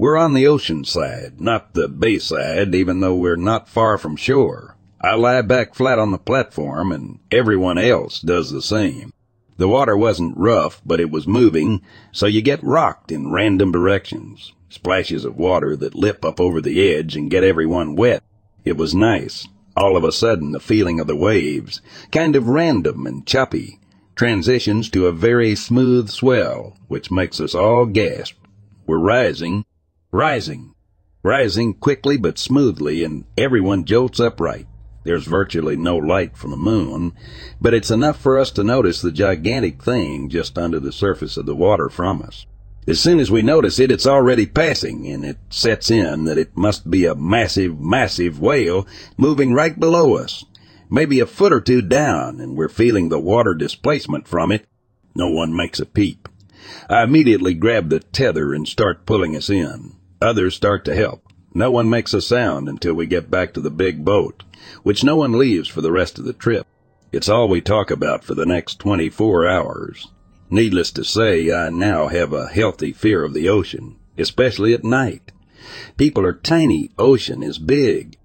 we're 0.01 0.17
on 0.17 0.33
the 0.33 0.47
ocean 0.47 0.83
side, 0.83 1.39
not 1.39 1.75
the 1.75 1.87
bay 1.87 2.17
side, 2.17 2.73
even 2.73 3.01
though 3.01 3.13
we're 3.13 3.35
not 3.35 3.69
far 3.69 3.99
from 3.99 4.15
shore. 4.15 4.75
I 4.99 5.13
lie 5.13 5.43
back 5.43 5.75
flat 5.75 5.99
on 5.99 6.09
the 6.09 6.17
platform, 6.17 6.91
and 6.91 7.19
everyone 7.29 7.77
else 7.77 8.19
does 8.19 8.49
the 8.49 8.63
same. 8.63 9.13
The 9.57 9.67
water 9.67 9.95
wasn't 9.95 10.39
rough, 10.39 10.81
but 10.83 10.99
it 10.99 11.11
was 11.11 11.27
moving, 11.27 11.81
so 12.11 12.25
you 12.25 12.41
get 12.41 12.63
rocked 12.63 13.11
in 13.11 13.31
random 13.31 13.71
directions. 13.71 14.53
Splashes 14.69 15.23
of 15.23 15.37
water 15.37 15.75
that 15.75 15.93
lip 15.93 16.25
up 16.25 16.41
over 16.41 16.61
the 16.61 16.91
edge 16.91 17.15
and 17.15 17.29
get 17.29 17.43
everyone 17.43 17.95
wet. 17.95 18.23
It 18.65 18.77
was 18.77 18.95
nice. 18.95 19.47
All 19.77 19.95
of 19.95 20.03
a 20.03 20.11
sudden, 20.11 20.51
the 20.51 20.59
feeling 20.59 20.99
of 20.99 21.05
the 21.05 21.15
waves, 21.15 21.79
kind 22.11 22.35
of 22.35 22.47
random 22.47 23.05
and 23.05 23.23
choppy, 23.27 23.79
transitions 24.15 24.89
to 24.89 25.05
a 25.05 25.11
very 25.11 25.53
smooth 25.53 26.09
swell, 26.09 26.75
which 26.87 27.11
makes 27.11 27.39
us 27.39 27.53
all 27.53 27.85
gasp. 27.85 28.33
We're 28.87 28.97
rising, 28.97 29.63
Rising. 30.13 30.75
Rising 31.23 31.73
quickly 31.73 32.17
but 32.17 32.37
smoothly, 32.37 33.01
and 33.01 33.23
everyone 33.37 33.85
jolts 33.85 34.19
upright. 34.19 34.67
There's 35.05 35.25
virtually 35.25 35.77
no 35.77 35.95
light 35.95 36.35
from 36.35 36.51
the 36.51 36.57
moon, 36.57 37.13
but 37.61 37.73
it's 37.73 37.89
enough 37.89 38.19
for 38.19 38.37
us 38.37 38.51
to 38.51 38.63
notice 38.63 39.01
the 39.01 39.13
gigantic 39.13 39.81
thing 39.81 40.27
just 40.27 40.57
under 40.57 40.81
the 40.81 40.91
surface 40.91 41.37
of 41.37 41.45
the 41.45 41.55
water 41.55 41.87
from 41.87 42.21
us. 42.21 42.45
As 42.85 42.99
soon 42.99 43.21
as 43.21 43.31
we 43.31 43.41
notice 43.41 43.79
it, 43.79 43.89
it's 43.89 44.05
already 44.05 44.45
passing, 44.45 45.07
and 45.07 45.23
it 45.23 45.37
sets 45.49 45.89
in 45.89 46.25
that 46.25 46.37
it 46.37 46.57
must 46.57 46.91
be 46.91 47.05
a 47.05 47.15
massive, 47.15 47.79
massive 47.79 48.37
whale 48.37 48.85
moving 49.15 49.53
right 49.53 49.79
below 49.79 50.17
us, 50.17 50.43
maybe 50.89 51.21
a 51.21 51.25
foot 51.25 51.53
or 51.53 51.61
two 51.61 51.81
down, 51.81 52.41
and 52.41 52.57
we're 52.57 52.67
feeling 52.67 53.07
the 53.07 53.19
water 53.19 53.53
displacement 53.53 54.27
from 54.27 54.51
it. 54.51 54.67
No 55.15 55.29
one 55.29 55.55
makes 55.55 55.79
a 55.79 55.85
peep. 55.85 56.27
I 56.89 57.03
immediately 57.03 57.53
grab 57.53 57.87
the 57.87 58.01
tether 58.01 58.53
and 58.53 58.67
start 58.67 59.05
pulling 59.05 59.37
us 59.37 59.49
in. 59.49 59.93
Others 60.21 60.55
start 60.55 60.85
to 60.85 60.95
help. 60.95 61.23
No 61.53 61.71
one 61.71 61.89
makes 61.89 62.13
a 62.13 62.21
sound 62.21 62.69
until 62.69 62.93
we 62.93 63.07
get 63.07 63.31
back 63.31 63.53
to 63.53 63.61
the 63.61 63.71
big 63.71 64.05
boat, 64.05 64.43
which 64.83 65.03
no 65.03 65.15
one 65.15 65.37
leaves 65.37 65.67
for 65.67 65.81
the 65.81 65.91
rest 65.91 66.19
of 66.19 66.25
the 66.25 66.33
trip. 66.33 66.67
It's 67.11 67.27
all 67.27 67.49
we 67.49 67.59
talk 67.59 67.91
about 67.91 68.23
for 68.23 68.35
the 68.35 68.45
next 68.45 68.79
24 68.79 69.47
hours. 69.47 70.07
Needless 70.49 70.91
to 70.91 71.03
say, 71.03 71.51
I 71.51 71.69
now 71.69 72.07
have 72.07 72.33
a 72.33 72.47
healthy 72.47 72.93
fear 72.93 73.23
of 73.23 73.33
the 73.33 73.49
ocean, 73.49 73.97
especially 74.17 74.73
at 74.73 74.83
night. 74.83 75.31
People 75.97 76.25
are 76.25 76.33
tiny, 76.33 76.91
ocean 76.97 77.41
is 77.41 77.57
big. 77.57 78.17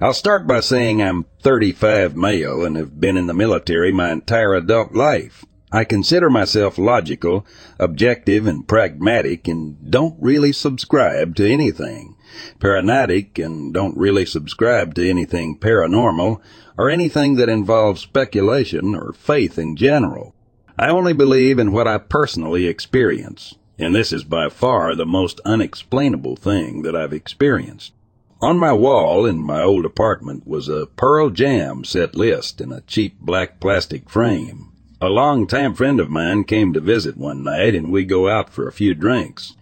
I'll 0.00 0.14
start 0.14 0.46
by 0.46 0.60
saying 0.60 1.02
I'm 1.02 1.26
35 1.42 2.14
male 2.14 2.64
and 2.64 2.76
have 2.76 3.00
been 3.00 3.16
in 3.16 3.26
the 3.26 3.34
military 3.34 3.90
my 3.92 4.12
entire 4.12 4.54
adult 4.54 4.94
life. 4.94 5.44
I 5.72 5.82
consider 5.82 6.30
myself 6.30 6.78
logical, 6.78 7.44
objective, 7.80 8.46
and 8.46 8.66
pragmatic 8.66 9.48
and 9.48 9.90
don't 9.90 10.14
really 10.20 10.52
subscribe 10.52 11.34
to 11.36 11.50
anything 11.50 12.14
paranoid 12.60 13.38
and 13.40 13.74
don't 13.74 13.96
really 13.96 14.24
subscribe 14.24 14.94
to 14.94 15.10
anything 15.10 15.58
paranormal 15.58 16.40
or 16.78 16.90
anything 16.90 17.34
that 17.34 17.48
involves 17.48 18.00
speculation 18.00 18.94
or 18.94 19.12
faith 19.12 19.58
in 19.58 19.74
general. 19.74 20.32
I 20.78 20.90
only 20.90 21.12
believe 21.12 21.58
in 21.58 21.72
what 21.72 21.88
I 21.88 21.98
personally 21.98 22.66
experience, 22.68 23.56
and 23.80 23.96
this 23.96 24.12
is 24.12 24.22
by 24.22 24.48
far 24.48 24.94
the 24.94 25.04
most 25.04 25.40
unexplainable 25.44 26.36
thing 26.36 26.82
that 26.82 26.94
I've 26.94 27.12
experienced. 27.12 27.92
On 28.40 28.56
my 28.56 28.72
wall 28.72 29.26
in 29.26 29.38
my 29.38 29.62
old 29.62 29.84
apartment 29.84 30.46
was 30.46 30.68
a 30.68 30.86
Pearl 30.86 31.30
Jam 31.30 31.82
set 31.84 32.14
list 32.14 32.60
in 32.60 32.70
a 32.70 32.82
cheap 32.82 33.18
black 33.20 33.58
plastic 33.58 34.08
frame. 34.08 34.70
A 35.00 35.08
long-time 35.08 35.74
friend 35.74 35.98
of 35.98 36.08
mine 36.08 36.44
came 36.44 36.72
to 36.72 36.80
visit 36.80 37.16
one 37.16 37.42
night 37.42 37.74
and 37.74 37.90
we 37.90 38.04
go 38.04 38.28
out 38.28 38.50
for 38.50 38.68
a 38.68 38.72
few 38.72 38.94
drinks. 38.94 39.54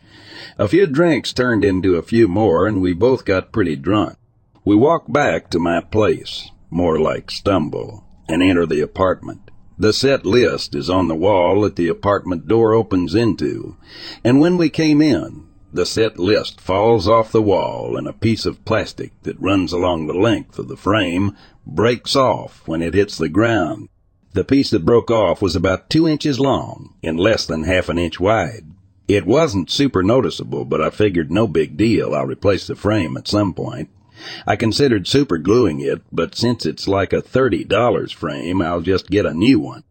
A 0.59 0.68
few 0.68 0.87
drinks 0.87 1.33
turned 1.33 1.64
into 1.64 1.97
a 1.97 2.03
few 2.03 2.29
more 2.29 2.66
and 2.66 2.83
we 2.83 2.93
both 2.93 3.24
got 3.24 3.51
pretty 3.51 3.77
drunk. 3.77 4.18
We 4.62 4.77
walk 4.77 5.11
back 5.11 5.49
to 5.51 5.59
my 5.59 5.81
place, 5.81 6.51
more 6.70 6.99
like 7.01 7.31
stumble. 7.31 8.05
and 8.29 8.43
enter 8.43 8.66
the 8.66 8.81
apartment. 8.81 9.51
The 9.79 9.93
set 9.93 10.24
list 10.24 10.74
is 10.74 10.91
on 10.91 11.09
the 11.09 11.14
wall 11.14 11.61
that 11.62 11.77
the 11.77 11.89
apartment 11.89 12.49
door 12.49 12.72
opens 12.72 13.14
into, 13.14 13.77
and 14.24 14.41
when 14.41 14.57
we 14.57 14.70
came 14.70 15.03
in, 15.03 15.47
the 15.73 15.87
set 15.87 16.19
list 16.19 16.61
falls 16.61 17.09
off 17.09 17.33
the 17.33 17.43
wall 17.43 17.97
and 17.97 18.07
a 18.07 18.12
piece 18.12 18.47
of 18.47 18.64
plastic 18.64 19.12
that 19.23 19.41
runs 19.41 19.73
along 19.73 20.07
the 20.07 20.14
length 20.14 20.59
of 20.59 20.69
the 20.69 20.77
frame 20.77 21.37
breaks 21.67 22.14
off 22.14 22.62
when 22.67 22.83
it 22.83 22.95
hits 22.95 23.19
the 23.19 23.29
ground. 23.29 23.89
The 24.33 24.45
piece 24.45 24.71
that 24.71 24.85
broke 24.85 25.11
off 25.11 25.43
was 25.43 25.57
about 25.57 25.91
two 25.91 26.07
inches 26.07 26.39
long 26.39 26.95
and 27.03 27.19
less 27.19 27.47
than 27.47 27.64
half 27.64 27.89
an 27.89 27.99
inch 27.99 28.21
wide. 28.21 28.67
It 29.09 29.25
wasn't 29.27 29.71
super 29.71 30.03
noticeable, 30.03 30.64
but 30.64 30.83
I 30.83 30.91
figured 30.91 31.31
no 31.31 31.47
big 31.47 31.77
deal. 31.77 32.14
I'll 32.14 32.27
replace 32.27 32.67
the 32.67 32.75
frame 32.75 33.17
at 33.17 33.29
some 33.29 33.55
point. 33.55 33.89
I 34.47 34.57
considered 34.57 35.07
super 35.07 35.39
gluing 35.39 35.81
it, 35.81 36.03
but 36.11 36.35
since 36.35 36.67
it's 36.67 36.89
like 36.89 37.12
a 37.12 37.23
$30 37.23 38.14
frame, 38.14 38.62
I'll 38.62 38.81
just 38.81 39.11
get 39.11 39.27
a 39.27 39.35
new 39.35 39.61
one. 39.61 39.85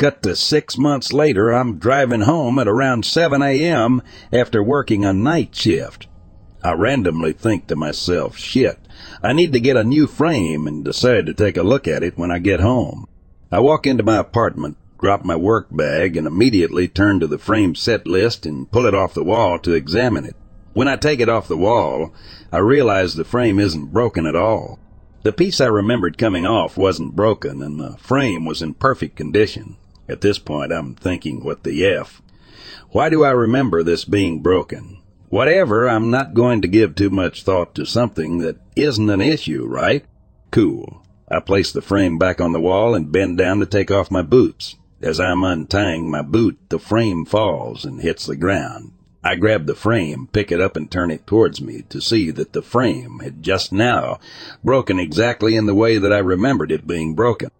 Cut 0.00 0.22
to 0.22 0.34
six 0.34 0.78
months 0.78 1.12
later, 1.12 1.50
I'm 1.50 1.76
driving 1.76 2.22
home 2.22 2.58
at 2.58 2.66
around 2.66 3.04
7 3.04 3.42
a.m. 3.42 4.00
after 4.32 4.62
working 4.62 5.04
a 5.04 5.12
night 5.12 5.54
shift. 5.54 6.06
I 6.64 6.72
randomly 6.72 7.34
think 7.34 7.66
to 7.66 7.76
myself, 7.76 8.38
shit, 8.38 8.78
I 9.22 9.34
need 9.34 9.52
to 9.52 9.60
get 9.60 9.76
a 9.76 9.84
new 9.84 10.06
frame 10.06 10.66
and 10.66 10.82
decide 10.82 11.26
to 11.26 11.34
take 11.34 11.58
a 11.58 11.62
look 11.62 11.86
at 11.86 12.02
it 12.02 12.16
when 12.16 12.30
I 12.30 12.38
get 12.38 12.60
home. 12.60 13.08
I 13.52 13.60
walk 13.60 13.86
into 13.86 14.02
my 14.02 14.16
apartment, 14.16 14.78
drop 14.98 15.22
my 15.26 15.36
work 15.36 15.66
bag, 15.70 16.16
and 16.16 16.26
immediately 16.26 16.88
turn 16.88 17.20
to 17.20 17.26
the 17.26 17.36
frame 17.36 17.74
set 17.74 18.06
list 18.06 18.46
and 18.46 18.72
pull 18.72 18.86
it 18.86 18.94
off 18.94 19.12
the 19.12 19.22
wall 19.22 19.58
to 19.58 19.74
examine 19.74 20.24
it. 20.24 20.36
When 20.72 20.88
I 20.88 20.96
take 20.96 21.20
it 21.20 21.28
off 21.28 21.46
the 21.46 21.58
wall, 21.58 22.14
I 22.50 22.56
realize 22.56 23.16
the 23.16 23.24
frame 23.24 23.58
isn't 23.58 23.92
broken 23.92 24.24
at 24.24 24.34
all. 24.34 24.78
The 25.24 25.32
piece 25.32 25.60
I 25.60 25.66
remembered 25.66 26.16
coming 26.16 26.46
off 26.46 26.78
wasn't 26.78 27.14
broken, 27.14 27.62
and 27.62 27.78
the 27.78 27.98
frame 27.98 28.46
was 28.46 28.62
in 28.62 28.72
perfect 28.72 29.16
condition. 29.16 29.76
At 30.10 30.22
this 30.22 30.40
point, 30.40 30.72
I'm 30.72 30.96
thinking, 30.96 31.44
what 31.44 31.62
the 31.62 31.86
F? 31.86 32.20
Why 32.90 33.10
do 33.10 33.22
I 33.22 33.30
remember 33.30 33.84
this 33.84 34.04
being 34.04 34.40
broken? 34.42 34.98
Whatever, 35.28 35.88
I'm 35.88 36.10
not 36.10 36.34
going 36.34 36.62
to 36.62 36.68
give 36.68 36.96
too 36.96 37.10
much 37.10 37.44
thought 37.44 37.76
to 37.76 37.86
something 37.86 38.38
that 38.38 38.56
isn't 38.74 39.08
an 39.08 39.20
issue, 39.20 39.64
right? 39.68 40.04
Cool. 40.50 41.06
I 41.30 41.38
place 41.38 41.70
the 41.70 41.80
frame 41.80 42.18
back 42.18 42.40
on 42.40 42.52
the 42.52 42.60
wall 42.60 42.96
and 42.96 43.12
bend 43.12 43.38
down 43.38 43.60
to 43.60 43.66
take 43.66 43.92
off 43.92 44.10
my 44.10 44.22
boots. 44.22 44.74
As 45.00 45.20
I'm 45.20 45.44
untying 45.44 46.10
my 46.10 46.22
boot, 46.22 46.58
the 46.70 46.80
frame 46.80 47.24
falls 47.24 47.84
and 47.84 48.00
hits 48.00 48.26
the 48.26 48.34
ground. 48.34 48.90
I 49.22 49.36
grab 49.36 49.66
the 49.66 49.76
frame, 49.76 50.28
pick 50.32 50.50
it 50.50 50.60
up, 50.60 50.76
and 50.76 50.90
turn 50.90 51.12
it 51.12 51.24
towards 51.24 51.60
me 51.60 51.84
to 51.88 52.00
see 52.00 52.32
that 52.32 52.52
the 52.52 52.62
frame 52.62 53.20
had 53.20 53.44
just 53.44 53.70
now 53.70 54.18
broken 54.64 54.98
exactly 54.98 55.54
in 55.54 55.66
the 55.66 55.74
way 55.74 55.98
that 55.98 56.12
I 56.12 56.18
remembered 56.18 56.72
it 56.72 56.84
being 56.84 57.14
broken. 57.14 57.50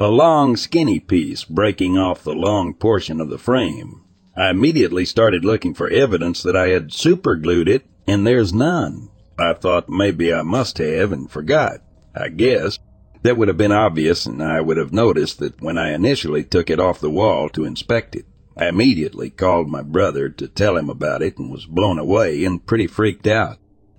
A 0.00 0.08
long, 0.08 0.56
skinny 0.56 0.98
piece 0.98 1.44
breaking 1.44 1.98
off 1.98 2.24
the 2.24 2.32
long 2.32 2.72
portion 2.72 3.20
of 3.20 3.28
the 3.28 3.36
frame. 3.36 4.00
I 4.34 4.48
immediately 4.48 5.04
started 5.04 5.44
looking 5.44 5.74
for 5.74 5.90
evidence 5.90 6.42
that 6.42 6.56
I 6.56 6.68
had 6.68 6.90
superglued 6.90 7.68
it, 7.68 7.84
and 8.06 8.26
there's 8.26 8.54
none. 8.54 9.10
I 9.38 9.52
thought 9.52 9.90
maybe 9.90 10.32
I 10.32 10.40
must 10.40 10.78
have 10.78 11.12
and 11.12 11.30
forgot. 11.30 11.82
I 12.14 12.30
guess. 12.30 12.78
That 13.24 13.36
would 13.36 13.48
have 13.48 13.58
been 13.58 13.72
obvious, 13.72 14.24
and 14.24 14.42
I 14.42 14.62
would 14.62 14.78
have 14.78 14.90
noticed 14.90 15.38
that 15.40 15.60
when 15.60 15.76
I 15.76 15.92
initially 15.92 16.44
took 16.44 16.70
it 16.70 16.80
off 16.80 16.98
the 16.98 17.10
wall 17.10 17.50
to 17.50 17.66
inspect 17.66 18.16
it. 18.16 18.24
I 18.56 18.68
immediately 18.68 19.28
called 19.28 19.68
my 19.68 19.82
brother 19.82 20.30
to 20.30 20.48
tell 20.48 20.78
him 20.78 20.88
about 20.88 21.20
it 21.20 21.36
and 21.36 21.50
was 21.50 21.66
blown 21.66 21.98
away 21.98 22.42
and 22.46 22.64
pretty 22.64 22.86
freaked 22.86 23.26
out. 23.26 23.58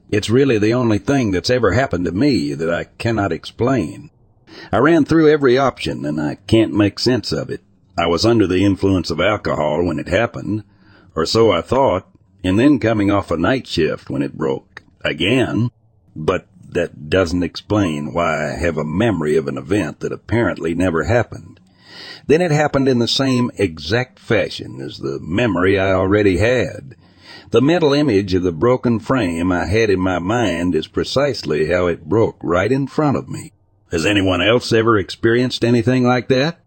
It's 0.10 0.32
really 0.32 0.58
the 0.58 0.74
only 0.74 0.98
thing 0.98 1.30
that's 1.30 1.52
ever 1.52 1.74
happened 1.74 2.06
to 2.06 2.12
me 2.12 2.56
that 2.56 2.74
I 2.74 2.86
cannot 2.86 3.32
explain. 3.32 4.10
I 4.72 4.78
ran 4.78 5.06
through 5.06 5.30
every 5.30 5.58
option 5.58 6.06
and 6.06 6.20
I 6.20 6.36
can't 6.48 6.74
make 6.74 7.00
sense 7.00 7.32
of 7.32 7.50
it. 7.50 7.62
I 7.98 8.08
was 8.08 8.26
under 8.26 8.48
the 8.48 8.66
influence 8.66 9.10
of 9.10 9.20
alcohol 9.20 9.84
when 9.86 10.00
it 10.00 10.08
happened, 10.08 10.64
or 11.16 11.26
so 11.26 11.52
I 11.52 11.62
thought, 11.62 12.08
and 12.44 12.58
then 12.58 12.80
coming 12.80 13.12
off 13.12 13.32
a 13.32 13.38
night 13.38 13.68
shift 13.68 14.10
when 14.10 14.22
it 14.22 14.38
broke. 14.38 14.84
Again. 15.04 15.70
But 16.16 16.48
that 16.70 17.10
doesn't 17.10 17.44
explain 17.44 18.14
why 18.14 18.52
I 18.52 18.56
have 18.58 18.78
a 18.78 18.86
memory 18.86 19.36
of 19.36 19.48
an 19.48 19.58
event 19.58 20.00
that 20.00 20.12
apparently 20.12 20.74
never 20.74 21.04
happened. 21.04 21.60
Then 22.28 22.42
it 22.42 22.52
happened 22.52 22.88
in 22.88 23.00
the 23.00 23.08
same 23.08 23.52
exact 23.58 24.20
fashion 24.20 24.80
as 24.82 24.98
the 24.98 25.20
memory 25.22 25.78
I 25.78 25.92
already 25.92 26.38
had. 26.38 26.96
The 27.52 27.62
mental 27.62 27.94
image 27.94 28.34
of 28.34 28.44
the 28.44 28.54
broken 28.54 29.00
frame 29.00 29.52
I 29.52 29.66
had 29.66 29.90
in 29.90 30.00
my 30.00 30.20
mind 30.20 30.74
is 30.74 30.88
precisely 30.88 31.68
how 31.68 31.88
it 31.88 32.08
broke 32.08 32.38
right 32.42 32.72
in 32.72 32.88
front 32.88 33.18
of 33.18 33.28
me. 33.28 33.52
Has 33.92 34.06
anyone 34.06 34.42
else 34.42 34.72
ever 34.72 34.98
experienced 34.98 35.66
anything 35.66 36.06
like 36.06 36.30
that? 36.30 36.62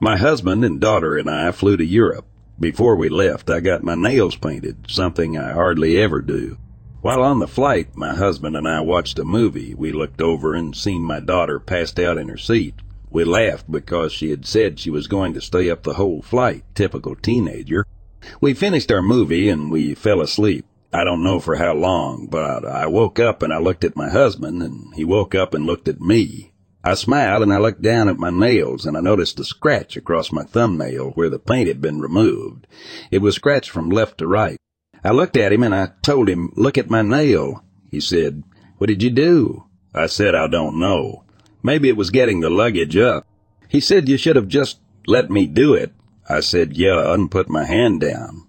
My 0.00 0.16
husband 0.16 0.64
and 0.64 0.80
daughter 0.80 1.18
and 1.18 1.28
I 1.28 1.52
flew 1.52 1.76
to 1.76 1.84
Europe. 1.84 2.26
Before 2.58 2.96
we 2.96 3.10
left, 3.10 3.50
I 3.50 3.60
got 3.60 3.82
my 3.82 3.94
nails 3.94 4.34
painted, 4.34 4.86
something 4.88 5.36
I 5.36 5.52
hardly 5.52 5.98
ever 6.00 6.22
do. 6.22 6.56
While 7.02 7.22
on 7.22 7.38
the 7.38 7.46
flight, 7.46 7.94
my 7.94 8.14
husband 8.14 8.56
and 8.56 8.66
I 8.66 8.80
watched 8.80 9.18
a 9.18 9.24
movie. 9.24 9.74
We 9.74 9.92
looked 9.92 10.22
over 10.22 10.54
and 10.54 10.74
seen 10.74 11.02
my 11.02 11.20
daughter 11.20 11.60
passed 11.60 12.00
out 12.00 12.16
in 12.16 12.28
her 12.30 12.38
seat. 12.38 12.76
We 13.10 13.24
laughed 13.24 13.70
because 13.70 14.12
she 14.12 14.30
had 14.30 14.46
said 14.46 14.80
she 14.80 14.88
was 14.88 15.06
going 15.06 15.34
to 15.34 15.40
stay 15.42 15.68
up 15.68 15.82
the 15.82 15.94
whole 15.94 16.22
flight, 16.22 16.64
typical 16.74 17.14
teenager. 17.14 17.84
We 18.40 18.54
finished 18.54 18.90
our 18.90 19.02
movie 19.02 19.48
and 19.48 19.70
we 19.70 19.94
fell 19.94 20.20
asleep. 20.20 20.66
I 20.92 21.04
don't 21.04 21.24
know 21.24 21.40
for 21.40 21.56
how 21.56 21.74
long, 21.74 22.26
but 22.30 22.66
I 22.66 22.86
woke 22.86 23.18
up 23.18 23.42
and 23.42 23.52
I 23.52 23.58
looked 23.58 23.84
at 23.84 23.96
my 23.96 24.10
husband 24.10 24.62
and 24.62 24.94
he 24.94 25.04
woke 25.04 25.34
up 25.34 25.54
and 25.54 25.64
looked 25.64 25.88
at 25.88 26.00
me. 26.00 26.52
I 26.84 26.94
smiled 26.94 27.42
and 27.42 27.52
I 27.52 27.58
looked 27.58 27.80
down 27.80 28.08
at 28.08 28.18
my 28.18 28.30
nails 28.30 28.84
and 28.84 28.96
I 28.96 29.00
noticed 29.00 29.40
a 29.40 29.44
scratch 29.44 29.96
across 29.96 30.32
my 30.32 30.42
thumbnail 30.42 31.10
where 31.10 31.30
the 31.30 31.38
paint 31.38 31.68
had 31.68 31.80
been 31.80 32.00
removed. 32.00 32.66
It 33.10 33.18
was 33.18 33.36
scratched 33.36 33.70
from 33.70 33.88
left 33.88 34.18
to 34.18 34.26
right. 34.26 34.58
I 35.04 35.12
looked 35.12 35.36
at 35.36 35.52
him 35.52 35.62
and 35.62 35.74
I 35.74 35.92
told 36.02 36.28
him, 36.28 36.52
look 36.56 36.76
at 36.76 36.90
my 36.90 37.02
nail. 37.02 37.64
He 37.90 38.00
said, 38.00 38.42
what 38.78 38.88
did 38.88 39.02
you 39.02 39.10
do? 39.10 39.64
I 39.94 40.06
said, 40.06 40.34
I 40.34 40.48
don't 40.48 40.78
know. 40.78 41.24
Maybe 41.62 41.88
it 41.88 41.96
was 41.96 42.10
getting 42.10 42.40
the 42.40 42.50
luggage 42.50 42.96
up. 42.96 43.26
He 43.68 43.80
said, 43.80 44.08
you 44.08 44.16
should 44.16 44.36
have 44.36 44.48
just 44.48 44.80
let 45.06 45.30
me 45.30 45.46
do 45.46 45.74
it. 45.74 45.92
I 46.28 46.40
said, 46.40 46.76
yeah, 46.76 47.12
and 47.12 47.30
put 47.30 47.48
my 47.48 47.64
hand 47.64 48.00
down. 48.00 48.46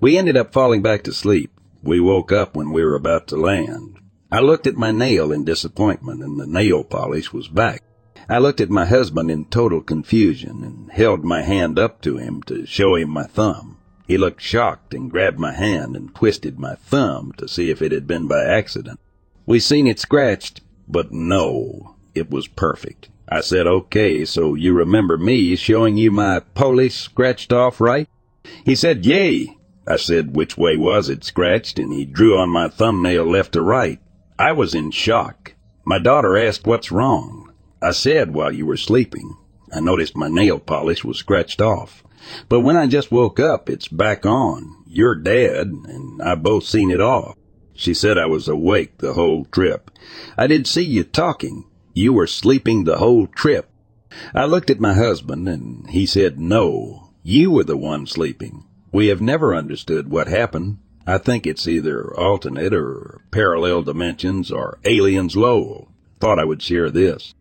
We 0.00 0.16
ended 0.16 0.36
up 0.36 0.52
falling 0.52 0.82
back 0.82 1.02
to 1.04 1.12
sleep. 1.12 1.50
We 1.82 2.00
woke 2.00 2.32
up 2.32 2.56
when 2.56 2.72
we 2.72 2.84
were 2.84 2.94
about 2.94 3.26
to 3.28 3.36
land. 3.36 3.98
I 4.30 4.40
looked 4.40 4.66
at 4.66 4.76
my 4.76 4.90
nail 4.90 5.32
in 5.32 5.44
disappointment, 5.44 6.22
and 6.22 6.38
the 6.38 6.46
nail 6.46 6.82
polish 6.84 7.32
was 7.32 7.48
back. 7.48 7.82
I 8.28 8.38
looked 8.38 8.60
at 8.60 8.70
my 8.70 8.86
husband 8.86 9.30
in 9.30 9.44
total 9.44 9.80
confusion 9.80 10.64
and 10.64 10.90
held 10.90 11.24
my 11.24 11.42
hand 11.42 11.78
up 11.78 12.00
to 12.02 12.16
him 12.16 12.42
to 12.44 12.66
show 12.66 12.96
him 12.96 13.10
my 13.10 13.24
thumb. 13.24 13.78
He 14.08 14.18
looked 14.18 14.40
shocked 14.40 14.94
and 14.94 15.10
grabbed 15.10 15.38
my 15.38 15.52
hand 15.52 15.96
and 15.96 16.14
twisted 16.14 16.58
my 16.58 16.74
thumb 16.74 17.32
to 17.38 17.48
see 17.48 17.70
if 17.70 17.80
it 17.82 17.92
had 17.92 18.06
been 18.06 18.26
by 18.26 18.44
accident. 18.44 18.98
We 19.46 19.60
seen 19.60 19.86
it 19.86 20.00
scratched, 20.00 20.60
but 20.88 21.12
no, 21.12 21.96
it 22.14 22.30
was 22.30 22.48
perfect. 22.48 23.08
I 23.28 23.40
said, 23.40 23.66
okay, 23.66 24.24
so 24.24 24.54
you 24.54 24.72
remember 24.72 25.18
me 25.18 25.56
showing 25.56 25.96
you 25.96 26.10
my 26.10 26.40
polish 26.54 26.94
scratched 26.94 27.52
off 27.52 27.80
right? 27.80 28.08
He 28.64 28.74
said, 28.74 29.04
yay. 29.04 29.56
I 29.86 29.96
said, 29.96 30.36
which 30.36 30.56
way 30.56 30.76
was 30.76 31.08
it 31.08 31.24
scratched? 31.24 31.78
And 31.78 31.92
he 31.92 32.04
drew 32.04 32.38
on 32.38 32.50
my 32.50 32.68
thumbnail 32.68 33.24
left 33.24 33.52
to 33.52 33.62
right. 33.62 34.00
I 34.38 34.52
was 34.52 34.74
in 34.74 34.90
shock. 34.90 35.54
My 35.84 35.98
daughter 35.98 36.36
asked 36.36 36.66
what's 36.66 36.92
wrong. 36.92 37.52
I 37.80 37.92
said 37.92 38.34
while 38.34 38.52
you 38.52 38.66
were 38.66 38.76
sleeping. 38.76 39.36
I 39.72 39.80
noticed 39.80 40.16
my 40.16 40.28
nail 40.28 40.58
polish 40.58 41.04
was 41.04 41.18
scratched 41.18 41.60
off. 41.60 42.04
But 42.48 42.60
when 42.60 42.76
I 42.76 42.86
just 42.86 43.12
woke 43.12 43.38
up, 43.38 43.68
it's 43.68 43.88
back 43.88 44.26
on. 44.26 44.84
You're 44.86 45.14
dead, 45.14 45.68
and 45.68 46.20
I 46.22 46.34
both 46.34 46.64
seen 46.64 46.90
it 46.90 47.00
off. 47.00 47.36
She 47.74 47.94
said 47.94 48.18
I 48.18 48.26
was 48.26 48.48
awake 48.48 48.98
the 48.98 49.12
whole 49.12 49.44
trip. 49.44 49.90
I 50.36 50.46
did 50.46 50.66
see 50.66 50.82
you 50.84 51.04
talking. 51.04 51.64
You 51.96 52.12
were 52.12 52.26
sleeping 52.26 52.84
the 52.84 52.98
whole 52.98 53.26
trip. 53.26 53.70
I 54.34 54.44
looked 54.44 54.68
at 54.68 54.78
my 54.78 54.92
husband, 54.92 55.48
and 55.48 55.88
he 55.88 56.04
said, 56.04 56.38
no, 56.38 57.08
you 57.22 57.50
were 57.50 57.64
the 57.64 57.78
one 57.78 58.06
sleeping. 58.06 58.64
We 58.92 59.06
have 59.06 59.22
never 59.22 59.54
understood 59.54 60.10
what 60.10 60.28
happened. 60.28 60.76
I 61.06 61.16
think 61.16 61.46
it's 61.46 61.66
either 61.66 62.14
alternate 62.14 62.74
or 62.74 63.22
parallel 63.30 63.80
dimensions 63.80 64.52
or 64.52 64.78
aliens 64.84 65.36
Lowell. 65.36 65.88
Thought 66.20 66.38
I 66.38 66.44
would 66.44 66.60
share 66.60 66.90
this. 66.90 67.32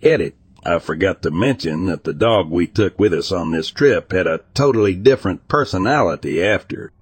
Edit. 0.00 0.36
I 0.64 0.78
forgot 0.78 1.22
to 1.22 1.32
mention 1.32 1.86
that 1.86 2.04
the 2.04 2.14
dog 2.14 2.50
we 2.50 2.68
took 2.68 2.96
with 3.00 3.12
us 3.12 3.32
on 3.32 3.50
this 3.50 3.68
trip 3.68 4.12
had 4.12 4.28
a 4.28 4.42
totally 4.54 4.94
different 4.94 5.48
personality 5.48 6.40
after. 6.40 6.92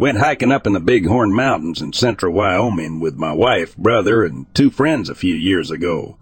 Went 0.00 0.18
hiking 0.18 0.52
up 0.52 0.64
in 0.64 0.74
the 0.74 0.80
Bighorn 0.80 1.34
Mountains 1.34 1.82
in 1.82 1.92
central 1.92 2.32
Wyoming 2.32 3.00
with 3.00 3.16
my 3.16 3.32
wife, 3.32 3.76
brother, 3.76 4.24
and 4.24 4.46
two 4.54 4.70
friends 4.70 5.10
a 5.10 5.14
few 5.16 5.34
years 5.34 5.72
ago. 5.72 6.18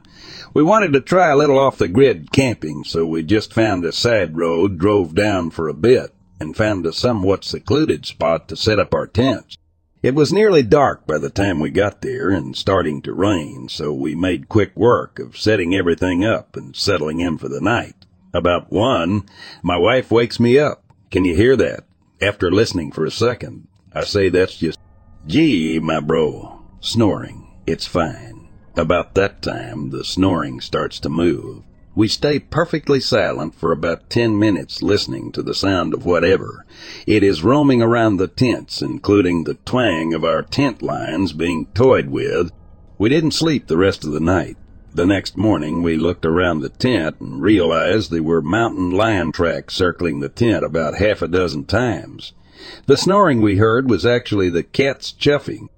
We 0.55 0.63
wanted 0.63 0.95
to 0.95 1.03
try 1.03 1.29
a 1.29 1.37
little 1.37 1.59
off 1.59 1.77
the 1.77 1.87
grid 1.87 2.33
camping, 2.33 2.85
so 2.85 3.05
we 3.05 3.23
just 3.23 3.53
found 3.53 3.85
a 3.85 3.93
side 3.93 4.39
road, 4.39 4.79
drove 4.79 5.15
down 5.15 5.51
for 5.51 5.69
a 5.69 5.75
bit, 5.75 6.15
and 6.41 6.57
found 6.57 6.87
a 6.87 6.93
somewhat 6.93 7.45
secluded 7.45 8.07
spot 8.07 8.49
to 8.49 8.57
set 8.57 8.79
up 8.79 8.95
our 8.95 9.07
tents. 9.07 9.59
It 10.03 10.15
was 10.15 10.33
nearly 10.33 10.63
dark 10.63 11.07
by 11.07 11.19
the 11.19 11.29
time 11.29 11.61
we 11.61 11.69
got 11.69 12.01
there 12.01 12.31
and 12.31 12.57
starting 12.57 13.03
to 13.03 13.13
rain, 13.13 13.69
so 13.69 13.93
we 13.93 14.15
made 14.15 14.49
quick 14.49 14.75
work 14.75 15.19
of 15.19 15.37
setting 15.37 15.75
everything 15.75 16.25
up 16.25 16.57
and 16.57 16.75
settling 16.75 17.21
in 17.21 17.37
for 17.37 17.51
the 17.51 17.61
night. 17.61 18.07
About 18.33 18.73
one, 18.73 19.25
my 19.63 19.77
wife 19.77 20.11
wakes 20.11 20.41
me 20.41 20.59
up. 20.59 20.83
Can 21.11 21.27
you 21.27 21.37
hear 21.37 21.57
that? 21.57 21.85
After 22.21 22.51
listening 22.51 22.93
for 22.93 23.05
a 23.05 23.11
second, 23.11 23.69
I 23.93 24.05
say 24.05 24.31
that's 24.31 24.57
just, 24.57 24.79
gee, 25.27 25.79
my 25.79 26.01
bro, 26.01 26.63
snoring. 26.81 27.47
It's 27.67 27.87
fine. 27.87 28.49
About 28.75 29.15
that 29.17 29.43
time, 29.43 29.91
the 29.91 30.03
snoring 30.03 30.61
starts 30.61 30.99
to 31.01 31.11
move. 31.11 31.63
We 31.95 32.09
stay 32.09 32.39
perfectly 32.39 33.01
silent 33.01 33.55
for 33.55 33.71
about 33.71 34.09
ten 34.09 34.39
minutes 34.39 34.83
listening 34.83 35.31
to 35.33 35.43
the 35.43 35.55
sound 35.55 35.93
of 35.93 36.07
whatever. 36.07 36.65
It 37.07 37.23
is 37.23 37.45
roaming 37.45 37.83
around 37.83 38.17
the 38.17 38.29
tents, 38.29 38.81
including 38.81 39.45
the 39.45 39.55
twang 39.55 40.15
of 40.15 40.25
our 40.25 40.43
tent 40.43 40.81
lines 40.81 41.35
being 41.35 41.67
toyed 41.75 42.09
with. 42.09 42.51
We 42.97 43.11
didn't 43.11 43.33
sleep 43.33 43.67
the 43.67 43.77
rest 43.77 44.05
of 44.05 44.13
the 44.13 44.21
night. 44.21 44.57
The 44.97 45.05
next 45.05 45.37
morning 45.37 45.83
we 45.83 45.99
looked 45.99 46.25
around 46.25 46.61
the 46.61 46.71
tent 46.71 47.17
and 47.21 47.43
realized 47.43 48.11
there 48.11 48.23
were 48.23 48.41
mountain 48.41 48.91
lion 48.91 49.31
tracks 49.31 49.75
circling 49.75 50.21
the 50.21 50.31
tent 50.31 50.65
about 50.65 50.97
half 50.97 51.21
a 51.21 51.29
dozen 51.29 51.67
times. 51.67 52.33
The 52.87 52.97
snoring 52.97 53.43
we 53.43 53.59
heard 53.59 53.91
was 53.91 54.07
actually 54.07 54.49
the 54.49 54.63
cats 54.63 55.13
chuffing. 55.13 55.69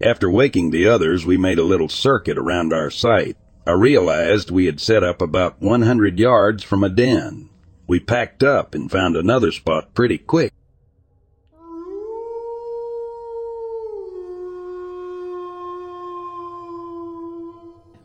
After 0.00 0.30
waking 0.30 0.70
the 0.70 0.86
others, 0.86 1.26
we 1.26 1.36
made 1.36 1.58
a 1.58 1.64
little 1.64 1.88
circuit 1.88 2.38
around 2.38 2.72
our 2.72 2.88
site. 2.88 3.36
I 3.66 3.72
realized 3.72 4.52
we 4.52 4.66
had 4.66 4.78
set 4.78 5.02
up 5.02 5.20
about 5.20 5.60
100 5.60 6.20
yards 6.20 6.62
from 6.62 6.84
a 6.84 6.88
den. 6.88 7.48
We 7.88 7.98
packed 7.98 8.44
up 8.44 8.76
and 8.76 8.88
found 8.88 9.16
another 9.16 9.50
spot 9.50 9.92
pretty 9.92 10.18
quick. 10.18 10.52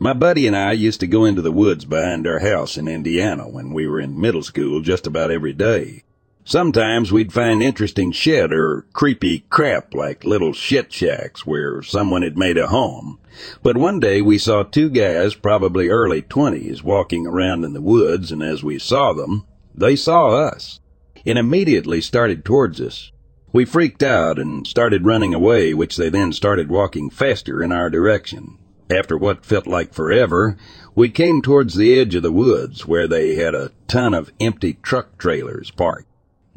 My 0.04 0.12
buddy 0.12 0.46
and 0.46 0.54
I 0.54 0.72
used 0.72 1.00
to 1.00 1.06
go 1.06 1.24
into 1.24 1.40
the 1.40 1.50
woods 1.50 1.86
behind 1.86 2.26
our 2.26 2.40
house 2.40 2.76
in 2.76 2.88
Indiana 2.88 3.48
when 3.48 3.72
we 3.72 3.86
were 3.86 3.98
in 3.98 4.20
middle 4.20 4.42
school 4.42 4.82
just 4.82 5.06
about 5.06 5.30
every 5.30 5.54
day. 5.54 6.02
Sometimes 6.44 7.10
we'd 7.10 7.32
find 7.32 7.62
interesting 7.62 8.12
shit 8.12 8.52
or 8.52 8.84
creepy 8.92 9.46
crap 9.48 9.94
like 9.94 10.22
little 10.22 10.52
shit 10.52 10.92
shacks 10.92 11.46
where 11.46 11.80
someone 11.80 12.20
had 12.20 12.36
made 12.36 12.58
a 12.58 12.66
home. 12.66 13.18
But 13.62 13.78
one 13.78 13.98
day 13.98 14.20
we 14.20 14.36
saw 14.36 14.62
two 14.62 14.90
guys, 14.90 15.34
probably 15.34 15.88
early 15.88 16.20
twenties, 16.20 16.82
walking 16.84 17.26
around 17.26 17.64
in 17.64 17.72
the 17.72 17.80
woods, 17.80 18.30
and 18.30 18.42
as 18.42 18.62
we 18.62 18.78
saw 18.78 19.14
them, 19.14 19.46
they 19.74 19.96
saw 19.96 20.32
us 20.32 20.80
and 21.24 21.38
immediately 21.38 22.02
started 22.02 22.44
towards 22.44 22.78
us. 22.78 23.10
We 23.54 23.64
freaked 23.64 24.02
out 24.02 24.38
and 24.38 24.66
started 24.66 25.06
running 25.06 25.32
away, 25.32 25.72
which 25.72 25.96
they 25.96 26.10
then 26.10 26.34
started 26.34 26.68
walking 26.68 27.08
faster 27.08 27.62
in 27.62 27.72
our 27.72 27.88
direction. 27.88 28.58
After 28.90 29.16
what 29.16 29.46
felt 29.46 29.66
like 29.66 29.94
forever, 29.94 30.56
we 30.94 31.08
came 31.08 31.40
towards 31.40 31.74
the 31.74 31.98
edge 31.98 32.14
of 32.14 32.22
the 32.22 32.30
woods 32.30 32.86
where 32.86 33.08
they 33.08 33.36
had 33.36 33.54
a 33.54 33.72
ton 33.88 34.12
of 34.12 34.30
empty 34.38 34.74
truck 34.82 35.16
trailers 35.16 35.70
parked. 35.70 36.08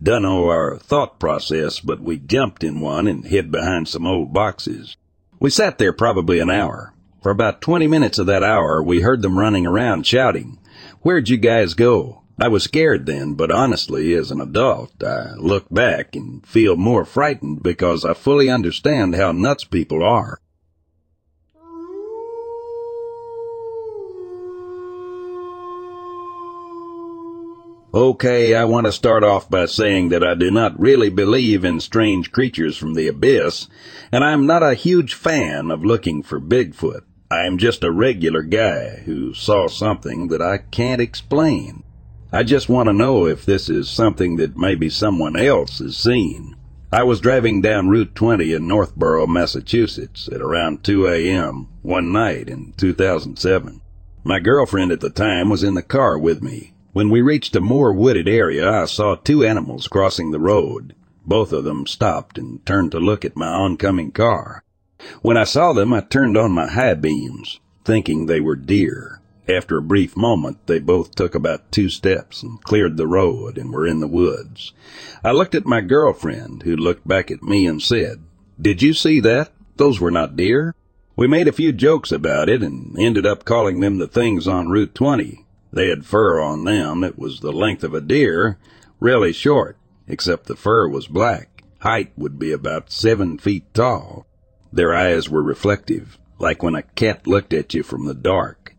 Dunno 0.01 0.47
our 0.49 0.77
thought 0.77 1.19
process, 1.19 1.79
but 1.79 2.01
we 2.01 2.17
jumped 2.17 2.63
in 2.63 2.81
one 2.81 3.07
and 3.07 3.25
hid 3.25 3.49
behind 3.49 3.87
some 3.87 4.05
old 4.05 4.33
boxes. 4.33 4.95
We 5.39 5.49
sat 5.49 5.77
there 5.77 5.93
probably 5.93 6.39
an 6.39 6.49
hour. 6.49 6.93
For 7.23 7.31
about 7.31 7.61
20 7.61 7.87
minutes 7.87 8.19
of 8.19 8.27
that 8.27 8.43
hour, 8.43 8.83
we 8.83 9.01
heard 9.01 9.21
them 9.21 9.39
running 9.39 9.65
around 9.65 10.05
shouting, 10.05 10.59
Where'd 11.01 11.29
you 11.29 11.37
guys 11.37 11.73
go? 11.73 12.23
I 12.39 12.49
was 12.49 12.63
scared 12.63 13.05
then, 13.05 13.33
but 13.33 13.51
honestly, 13.51 14.13
as 14.13 14.29
an 14.29 14.39
adult, 14.41 15.03
I 15.03 15.33
look 15.37 15.65
back 15.71 16.15
and 16.15 16.45
feel 16.45 16.75
more 16.75 17.05
frightened 17.05 17.63
because 17.63 18.05
I 18.05 18.13
fully 18.13 18.49
understand 18.49 19.15
how 19.15 19.31
nuts 19.31 19.63
people 19.63 20.03
are. 20.03 20.39
Okay, 27.97 28.53
I 28.53 28.63
want 28.65 28.85
to 28.85 28.91
start 28.91 29.23
off 29.23 29.49
by 29.49 29.65
saying 29.65 30.09
that 30.09 30.23
I 30.23 30.35
do 30.35 30.51
not 30.51 30.79
really 30.79 31.09
believe 31.09 31.65
in 31.65 31.79
strange 31.79 32.31
creatures 32.31 32.77
from 32.77 32.93
the 32.93 33.07
abyss, 33.07 33.69
and 34.11 34.23
I 34.23 34.33
am 34.33 34.45
not 34.45 34.61
a 34.61 34.75
huge 34.75 35.15
fan 35.15 35.71
of 35.71 35.83
looking 35.83 36.21
for 36.21 36.39
Bigfoot. 36.39 37.01
I 37.31 37.47
am 37.47 37.57
just 37.57 37.83
a 37.83 37.91
regular 37.91 38.43
guy 38.43 38.97
who 39.05 39.33
saw 39.33 39.67
something 39.67 40.27
that 40.27 40.43
I 40.43 40.59
can't 40.59 41.01
explain. 41.01 41.81
I 42.31 42.43
just 42.43 42.69
want 42.69 42.85
to 42.85 42.93
know 42.93 43.25
if 43.25 43.47
this 43.47 43.67
is 43.67 43.89
something 43.89 44.35
that 44.35 44.55
maybe 44.55 44.91
someone 44.91 45.35
else 45.35 45.79
has 45.79 45.97
seen. 45.97 46.55
I 46.91 47.01
was 47.01 47.19
driving 47.19 47.63
down 47.63 47.89
Route 47.89 48.13
20 48.13 48.53
in 48.53 48.67
Northborough, 48.67 49.25
Massachusetts 49.25 50.29
at 50.31 50.39
around 50.39 50.83
2 50.83 51.07
a.m. 51.07 51.67
one 51.81 52.11
night 52.11 52.47
in 52.47 52.73
2007. 52.77 53.81
My 54.23 54.39
girlfriend 54.39 54.91
at 54.91 54.99
the 54.99 55.09
time 55.09 55.49
was 55.49 55.63
in 55.63 55.73
the 55.73 55.81
car 55.81 56.19
with 56.19 56.43
me, 56.43 56.75
when 56.97 57.11
we 57.11 57.21
reached 57.21 57.55
a 57.55 57.61
more 57.61 57.93
wooded 57.93 58.27
area, 58.27 58.67
I 58.67 58.85
saw 58.85 59.13
two 59.13 59.45
animals 59.45 59.87
crossing 59.87 60.31
the 60.31 60.39
road. 60.39 60.95
Both 61.27 61.53
of 61.53 61.63
them 61.63 61.85
stopped 61.85 62.39
and 62.39 62.65
turned 62.65 62.91
to 62.91 62.99
look 62.99 63.23
at 63.23 63.37
my 63.37 63.49
oncoming 63.49 64.09
car. 64.09 64.63
When 65.21 65.37
I 65.37 65.43
saw 65.43 65.73
them, 65.73 65.93
I 65.93 65.99
turned 65.99 66.35
on 66.35 66.53
my 66.53 66.65
high 66.65 66.95
beams, 66.95 67.59
thinking 67.85 68.25
they 68.25 68.39
were 68.39 68.55
deer. 68.55 69.21
After 69.47 69.77
a 69.77 69.81
brief 69.83 70.17
moment, 70.17 70.65
they 70.65 70.79
both 70.79 71.13
took 71.13 71.35
about 71.35 71.71
two 71.71 71.87
steps 71.87 72.41
and 72.41 72.63
cleared 72.63 72.97
the 72.97 73.05
road 73.05 73.59
and 73.59 73.71
were 73.71 73.85
in 73.85 73.99
the 73.99 74.07
woods. 74.07 74.73
I 75.23 75.33
looked 75.33 75.53
at 75.53 75.67
my 75.67 75.81
girlfriend, 75.81 76.63
who 76.63 76.75
looked 76.75 77.07
back 77.07 77.29
at 77.29 77.43
me 77.43 77.67
and 77.67 77.79
said, 77.79 78.23
Did 78.59 78.81
you 78.81 78.95
see 78.95 79.19
that? 79.19 79.51
Those 79.75 79.99
were 79.99 80.09
not 80.09 80.35
deer. 80.35 80.73
We 81.15 81.27
made 81.27 81.47
a 81.47 81.51
few 81.51 81.73
jokes 81.73 82.11
about 82.11 82.49
it 82.49 82.63
and 82.63 82.97
ended 82.97 83.27
up 83.27 83.45
calling 83.45 83.81
them 83.81 83.99
the 83.99 84.07
things 84.07 84.47
on 84.47 84.69
Route 84.69 84.95
20. 84.95 85.43
They 85.71 85.89
had 85.89 86.05
fur 86.05 86.39
on 86.39 86.63
them 86.63 87.01
that 87.01 87.19
was 87.19 87.39
the 87.39 87.51
length 87.51 87.83
of 87.83 87.93
a 87.93 88.01
deer, 88.01 88.57
really 88.99 89.33
short, 89.33 89.77
except 90.07 90.45
the 90.45 90.55
fur 90.55 90.87
was 90.87 91.07
black. 91.07 91.63
Height 91.79 92.11
would 92.17 92.39
be 92.39 92.51
about 92.51 92.91
seven 92.91 93.37
feet 93.37 93.73
tall. 93.73 94.25
Their 94.71 94.95
eyes 94.95 95.29
were 95.29 95.43
reflective, 95.43 96.17
like 96.39 96.63
when 96.63 96.75
a 96.75 96.81
cat 96.81 97.27
looked 97.27 97.53
at 97.53 97.73
you 97.73 97.83
from 97.83 98.05
the 98.05 98.13
dark. 98.13 98.75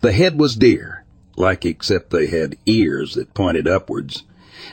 The 0.00 0.12
head 0.12 0.38
was 0.38 0.56
deer, 0.56 1.04
like 1.36 1.64
except 1.64 2.10
they 2.10 2.26
had 2.26 2.56
ears 2.66 3.14
that 3.14 3.34
pointed 3.34 3.68
upwards. 3.68 4.24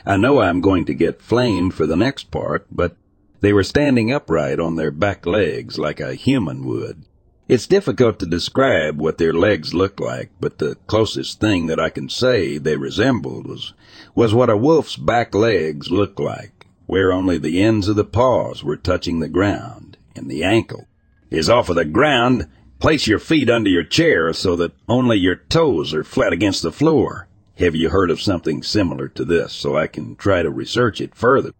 I 0.06 0.16
know 0.16 0.40
I'm 0.40 0.60
going 0.60 0.84
to 0.86 0.94
get 0.94 1.20
flamed 1.20 1.74
for 1.74 1.86
the 1.86 1.96
next 1.96 2.30
part, 2.30 2.66
but 2.70 2.96
they 3.40 3.52
were 3.52 3.62
standing 3.62 4.12
upright 4.12 4.58
on 4.58 4.76
their 4.76 4.90
back 4.90 5.26
legs 5.26 5.78
like 5.78 6.00
a 6.00 6.14
human 6.14 6.64
would. 6.64 7.04
It's 7.46 7.66
difficult 7.66 8.18
to 8.20 8.26
describe 8.26 8.98
what 8.98 9.18
their 9.18 9.34
legs 9.34 9.74
looked 9.74 10.00
like, 10.00 10.30
but 10.40 10.58
the 10.58 10.76
closest 10.86 11.40
thing 11.40 11.66
that 11.66 11.78
I 11.78 11.90
can 11.90 12.08
say 12.08 12.56
they 12.56 12.78
resembled 12.78 13.46
was, 13.46 13.74
was 14.14 14.32
what 14.32 14.48
a 14.48 14.56
wolf's 14.56 14.96
back 14.96 15.34
legs 15.34 15.90
look 15.90 16.18
like, 16.18 16.66
where 16.86 17.12
only 17.12 17.36
the 17.36 17.62
ends 17.62 17.86
of 17.86 17.96
the 17.96 18.04
paws 18.04 18.64
were 18.64 18.78
touching 18.78 19.20
the 19.20 19.28
ground, 19.28 19.98
and 20.16 20.30
the 20.30 20.42
ankle 20.42 20.86
is 21.30 21.50
off 21.50 21.68
of 21.68 21.76
the 21.76 21.84
ground. 21.84 22.48
Place 22.78 23.06
your 23.06 23.18
feet 23.18 23.50
under 23.50 23.68
your 23.68 23.84
chair 23.84 24.32
so 24.32 24.56
that 24.56 24.72
only 24.88 25.18
your 25.18 25.36
toes 25.36 25.92
are 25.92 26.04
flat 26.04 26.32
against 26.32 26.62
the 26.62 26.72
floor. 26.72 27.28
Have 27.58 27.74
you 27.74 27.90
heard 27.90 28.10
of 28.10 28.22
something 28.22 28.62
similar 28.62 29.06
to 29.08 29.24
this 29.24 29.52
so 29.52 29.76
I 29.76 29.86
can 29.86 30.16
try 30.16 30.42
to 30.42 30.50
research 30.50 30.98
it 30.98 31.14
further? 31.14 31.52